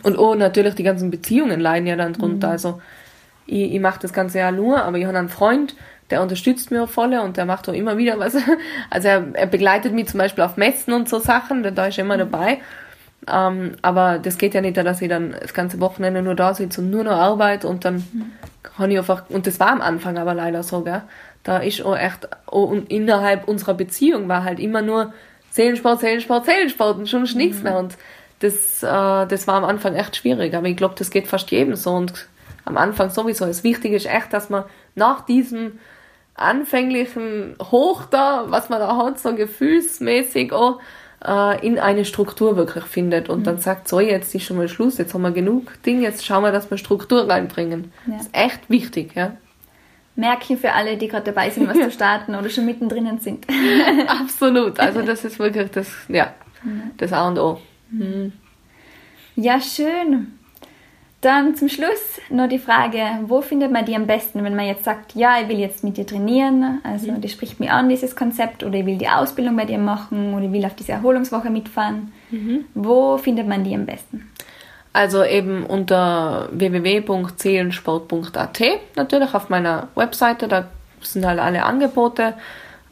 Und 0.03 0.17
oh, 0.17 0.35
natürlich 0.35 0.75
die 0.75 0.83
ganzen 0.83 1.11
Beziehungen 1.11 1.59
leiden 1.59 1.87
ja 1.87 1.95
dann 1.95 2.13
drunter. 2.13 2.47
Mhm. 2.47 2.51
Also 2.51 2.81
ich, 3.45 3.73
ich 3.73 3.79
mache 3.79 3.99
das 4.01 4.13
Ganze 4.13 4.39
ja 4.39 4.51
nur, 4.51 4.83
aber 4.83 4.97
ich 4.97 5.05
habe 5.05 5.17
einen 5.17 5.29
Freund, 5.29 5.75
der 6.09 6.21
unterstützt 6.21 6.71
mir 6.71 6.87
voll 6.87 7.13
und 7.15 7.37
der 7.37 7.45
macht 7.45 7.67
auch 7.67 7.73
immer 7.73 7.97
wieder 7.97 8.19
was. 8.19 8.35
Also 8.89 9.07
er, 9.07 9.25
er 9.33 9.47
begleitet 9.47 9.93
mich 9.93 10.07
zum 10.07 10.19
Beispiel 10.19 10.43
auf 10.43 10.57
Messen 10.57 10.93
und 10.93 11.09
so 11.09 11.19
Sachen, 11.19 11.63
da 11.63 11.85
ist 11.85 11.97
er 11.97 12.05
immer 12.05 12.17
dabei. 12.17 12.59
Ähm, 13.27 13.71
aber 13.81 14.19
das 14.19 14.37
geht 14.37 14.53
ja 14.53 14.61
nicht, 14.61 14.77
dass 14.77 15.01
ich 15.01 15.09
dann 15.09 15.35
das 15.39 15.53
ganze 15.53 15.79
Wochenende 15.79 16.21
nur 16.21 16.35
da 16.35 16.53
sitze 16.53 16.81
und 16.81 16.91
nur 16.91 17.03
noch 17.03 17.17
arbeite 17.17 17.67
und 17.67 17.83
dann 17.83 17.95
mhm. 17.95 18.31
kann 18.61 18.91
ich 18.91 18.97
einfach, 18.97 19.23
und 19.29 19.47
das 19.47 19.59
war 19.59 19.71
am 19.71 19.81
Anfang 19.81 20.17
aber 20.17 20.33
leider 20.33 20.61
so, 20.63 20.81
gell? 20.81 21.01
Da 21.45 21.59
ist 21.59 21.85
auch 21.85 21.95
echt, 21.95 22.27
auch 22.47 22.73
innerhalb 22.89 23.47
unserer 23.47 23.75
Beziehung 23.75 24.27
war 24.27 24.43
halt 24.43 24.59
immer 24.59 24.81
nur 24.81 25.13
Seelensport, 25.51 26.01
Seelensport, 26.01 26.45
Seelensport 26.45 26.97
und 26.97 27.07
schon 27.07 27.21
mhm. 27.23 27.37
nichts 27.37 27.61
mehr. 27.61 27.77
Und 27.77 27.95
das, 28.39 28.83
äh, 28.83 29.27
das 29.27 29.47
war 29.47 29.55
am 29.55 29.63
Anfang 29.63 29.95
echt 29.95 30.17
schwierig. 30.17 30.53
Aber 30.55 30.67
ich 30.67 30.75
glaube, 30.75 30.95
das 30.97 31.11
geht 31.11 31.27
fast 31.27 31.51
jedem 31.51 31.75
so. 31.75 31.91
Und 31.91 32.27
am 32.65 32.77
Anfang 32.77 33.11
sowieso. 33.11 33.45
Das 33.45 33.63
Wichtige 33.63 33.95
ist 33.95 34.07
echt, 34.07 34.33
dass 34.33 34.49
man 34.49 34.65
nach 34.95 35.23
diesem 35.25 35.79
anfänglichen 36.33 37.55
Hoch 37.61 38.05
da, 38.05 38.45
was 38.47 38.69
man 38.69 38.79
da 38.79 38.97
hat, 38.97 39.19
so 39.19 39.35
gefühlsmäßig 39.35 40.51
auch, 40.51 40.79
äh, 41.23 41.65
in 41.65 41.77
eine 41.77 42.05
Struktur 42.05 42.57
wirklich 42.57 42.83
findet 42.85 43.29
und 43.29 43.41
mhm. 43.41 43.43
dann 43.43 43.59
sagt, 43.59 43.87
so, 43.87 43.99
jetzt 43.99 44.33
ist 44.33 44.43
schon 44.43 44.57
mal 44.57 44.67
Schluss, 44.67 44.97
jetzt 44.97 45.13
haben 45.13 45.21
wir 45.21 45.31
genug 45.31 45.81
Dinge, 45.83 46.01
jetzt 46.01 46.25
schauen 46.25 46.43
wir, 46.43 46.51
dass 46.51 46.69
wir 46.69 46.77
Struktur 46.77 47.29
reinbringen. 47.29 47.93
Ja. 48.07 48.13
Das 48.17 48.25
ist 48.25 48.35
echt 48.35 48.69
wichtig, 48.69 49.15
ja. 49.15 49.37
Märkchen 50.15 50.57
für 50.57 50.71
alle, 50.71 50.97
die 50.97 51.07
gerade 51.07 51.25
dabei 51.25 51.49
sind, 51.49 51.67
was 51.67 51.77
zu 51.77 51.91
starten 51.91 52.35
oder 52.35 52.49
schon 52.49 52.65
mittendrin 52.65 53.19
sind. 53.19 53.45
Absolut. 54.07 54.79
Also 54.79 55.01
das 55.01 55.25
ist 55.25 55.39
wirklich 55.39 55.71
das, 55.71 55.89
ja, 56.07 56.33
das 56.97 57.11
A 57.13 57.27
und 57.27 57.37
O. 57.37 57.59
Mhm. 57.91 58.33
Ja, 59.35 59.59
schön. 59.59 60.39
Dann 61.25 61.55
zum 61.55 61.69
Schluss 61.69 62.21
noch 62.29 62.47
die 62.47 62.59
Frage, 62.59 63.01
wo 63.23 63.41
findet 63.41 63.71
man 63.71 63.83
die 63.83 63.95
am 63.95 64.05
besten, 64.05 64.43
wenn 64.43 64.55
man 64.55 64.67
jetzt 64.67 64.83
sagt, 64.83 65.15
ja, 65.15 65.41
ich 65.41 65.47
will 65.47 65.57
jetzt 65.57 65.83
mit 65.83 65.97
dir 65.97 66.05
trainieren, 66.05 66.81
also 66.83 67.11
mhm. 67.11 67.19
das 67.19 67.31
spricht 67.31 67.59
mir 67.59 67.73
an, 67.73 67.89
dieses 67.89 68.15
Konzept, 68.15 68.63
oder 68.63 68.77
ich 68.77 68.85
will 68.85 68.99
die 68.99 69.07
Ausbildung 69.07 69.55
bei 69.55 69.65
dir 69.65 69.79
machen, 69.79 70.35
oder 70.35 70.45
ich 70.45 70.51
will 70.51 70.63
auf 70.65 70.75
diese 70.75 70.91
Erholungswoche 70.91 71.49
mitfahren. 71.49 72.11
Mhm. 72.29 72.65
Wo 72.75 73.17
findet 73.17 73.47
man 73.47 73.63
die 73.63 73.73
am 73.73 73.87
besten? 73.87 74.29
Also 74.95 75.23
eben 75.25 75.65
unter 75.65 76.47
www.seelensport.at 76.53 78.61
natürlich 78.95 79.33
auf 79.33 79.49
meiner 79.49 79.89
Webseite, 79.93 80.47
da 80.47 80.69
sind 81.01 81.25
halt 81.25 81.41
alle 81.41 81.65
Angebote 81.65 82.35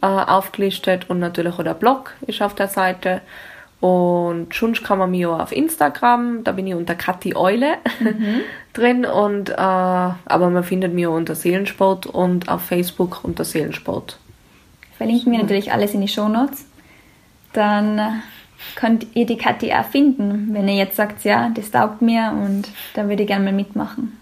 äh, 0.01 0.07
aufgelistet 0.07 1.09
und 1.09 1.19
natürlich 1.19 1.53
auch 1.53 1.63
der 1.63 1.75
Blog 1.75 2.13
ist 2.27 2.41
auf 2.41 2.55
der 2.55 2.67
Seite. 2.67 3.21
Und 3.79 4.53
schon 4.53 4.73
kann 4.73 4.97
man 4.97 5.11
mich 5.11 5.25
auch 5.25 5.39
auf 5.39 5.53
Instagram, 5.53 6.43
da 6.43 6.51
bin 6.51 6.67
ich 6.67 6.75
unter 6.75 6.95
Kathi 6.95 7.37
Eule 7.37 7.75
mhm. 8.01 8.41
drin. 8.73 9.05
Und, 9.05 9.51
äh, 9.51 9.53
aber 9.55 10.49
man 10.49 10.65
findet 10.65 10.93
mich 10.93 11.07
auch 11.07 11.15
unter 11.15 11.35
Seelensport 11.35 12.05
und 12.05 12.49
auf 12.49 12.63
Facebook 12.63 13.23
unter 13.23 13.45
Seelensport. 13.45 14.17
Verlinken 14.97 15.31
wir 15.31 15.39
natürlich 15.39 15.71
alles 15.71 15.93
in 15.93 16.01
die 16.01 16.09
Show 16.09 16.27
Notes. 16.27 16.65
Dann 17.53 18.21
könnt 18.75 19.07
ihr 19.15 19.25
die 19.25 19.37
Kathi 19.37 19.73
auch 19.73 19.85
finden, 19.85 20.53
wenn 20.53 20.67
ihr 20.67 20.75
jetzt 20.75 20.95
sagt, 20.95 21.23
ja, 21.23 21.49
das 21.49 21.71
taugt 21.71 22.01
mir 22.01 22.33
und 22.33 22.69
da 22.93 23.07
würde 23.07 23.23
ich 23.23 23.27
gerne 23.27 23.45
mal 23.45 23.53
mitmachen. 23.53 24.17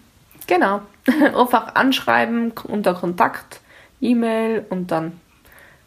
Genau. 0.48 0.82
Einfach 1.36 1.76
anschreiben 1.76 2.52
unter 2.68 2.94
Kontakt, 2.94 3.62
E-Mail 4.02 4.66
und 4.70 4.92
dann 4.92 5.20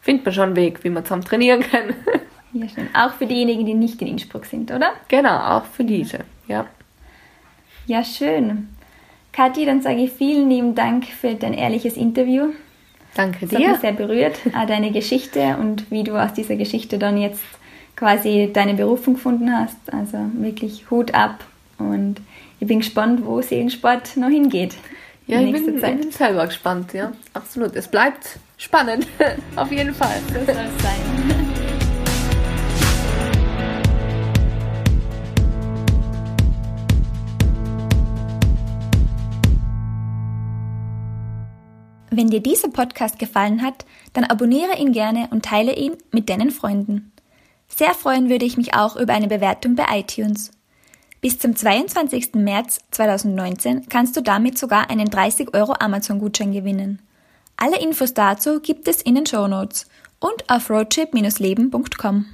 findet 0.01 0.25
man 0.25 0.35
schon 0.35 0.45
einen 0.45 0.57
Weg, 0.57 0.85
wie 0.85 0.91
man 0.91 1.05
zusammen 1.05 1.25
trainieren 1.25 1.61
kann. 1.61 1.95
ja, 2.53 2.69
schön. 2.69 2.89
Auch 2.95 3.13
für 3.13 3.27
diejenigen, 3.27 3.65
die 3.65 3.75
nicht 3.75 4.01
in 4.03 4.09
Innsbruck 4.09 4.47
sind, 4.47 4.71
oder? 4.71 4.93
Genau, 5.09 5.37
auch 5.37 5.65
für 5.65 5.85
diese, 5.85 6.21
ja. 6.49 6.67
Ja, 7.87 8.03
schön. 8.03 8.69
Kathi, 9.33 9.67
dann 9.67 9.83
sage 9.83 10.03
ich 10.03 10.13
vielen 10.13 10.49
lieben 10.49 10.75
Dank 10.75 11.07
für 11.07 11.35
dein 11.35 11.55
ehrliches 11.55 11.97
Interview. 11.97 12.51
Danke 13.15 13.47
dir. 13.47 13.59
Das 13.59 13.61
hat 13.61 13.73
mich 13.73 13.81
sehr 13.81 13.93
berührt, 13.93 14.39
auch 14.57 14.67
deine 14.67 14.91
Geschichte 14.91 15.57
und 15.61 15.91
wie 15.91 16.05
du 16.05 16.17
aus 16.17 16.33
dieser 16.33 16.57
Geschichte 16.57 16.99
dann 16.99 17.17
jetzt 17.17 17.43
quasi 17.97 18.51
deine 18.53 18.75
Berufung 18.75 19.15
gefunden 19.15 19.51
hast. 19.53 19.77
Also 19.93 20.19
wirklich 20.35 20.91
Hut 20.91 21.15
ab 21.15 21.45
und 21.79 22.17
ich 22.61 22.67
bin 22.67 22.81
gespannt, 22.81 23.25
wo 23.25 23.43
Seelensport 23.43 24.17
noch 24.17 24.29
hingeht. 24.29 24.75
Ja, 25.27 25.41
ich 25.41 25.53
bin, 25.53 25.77
ich 25.77 25.81
bin, 25.81 26.13
selber 26.13 26.47
gespannt, 26.47 26.93
ja, 26.93 27.13
absolut. 27.33 27.75
Es 27.77 27.89
bleibt 27.89 28.39
spannend, 28.59 29.07
auf 29.57 29.73
jeden 29.73 29.95
Fall. 29.95 30.21
So 30.29 30.35
soll 30.35 30.49
es 30.49 30.83
sein. 30.83 31.65
Wenn 42.11 42.31
dir 42.31 42.41
dieser 42.41 42.69
Podcast 42.69 43.19
gefallen 43.19 43.63
hat, 43.63 43.85
dann 44.13 44.23
abonniere 44.25 44.79
ihn 44.79 44.93
gerne 44.93 45.27
und 45.33 45.45
teile 45.45 45.75
ihn 45.75 45.97
mit 46.13 46.31
deinen 46.31 46.53
Freunden. 46.53 47.11
Sehr 47.69 47.95
freuen 47.95 48.29
würde 48.29 48.45
ich 48.45 48.57
mich 48.57 48.75
auch 48.75 48.97
über 48.97 49.13
eine 49.13 49.29
Bewertung 49.29 49.75
bei 49.75 49.85
iTunes. 49.99 50.51
Bis 51.21 51.39
zum 51.39 51.57
22. 51.57 52.35
März 52.35 52.81
2019 52.91 53.89
kannst 53.89 54.17
du 54.17 54.21
damit 54.21 54.59
sogar 54.59 54.91
einen 54.91 55.09
30 55.09 55.55
Euro 55.55 55.75
Amazon-Gutschein 55.79 56.53
gewinnen. 56.53 57.01
Alle 57.57 57.81
Infos 57.81 58.15
dazu 58.15 58.61
gibt 58.61 58.89
es 58.89 59.01
in 59.01 59.15
den 59.15 59.27
Show 59.27 59.47
Notes 59.47 59.87
und 60.21 60.51
auf 60.51 60.69
roadtrip-leben.com. 60.69 62.27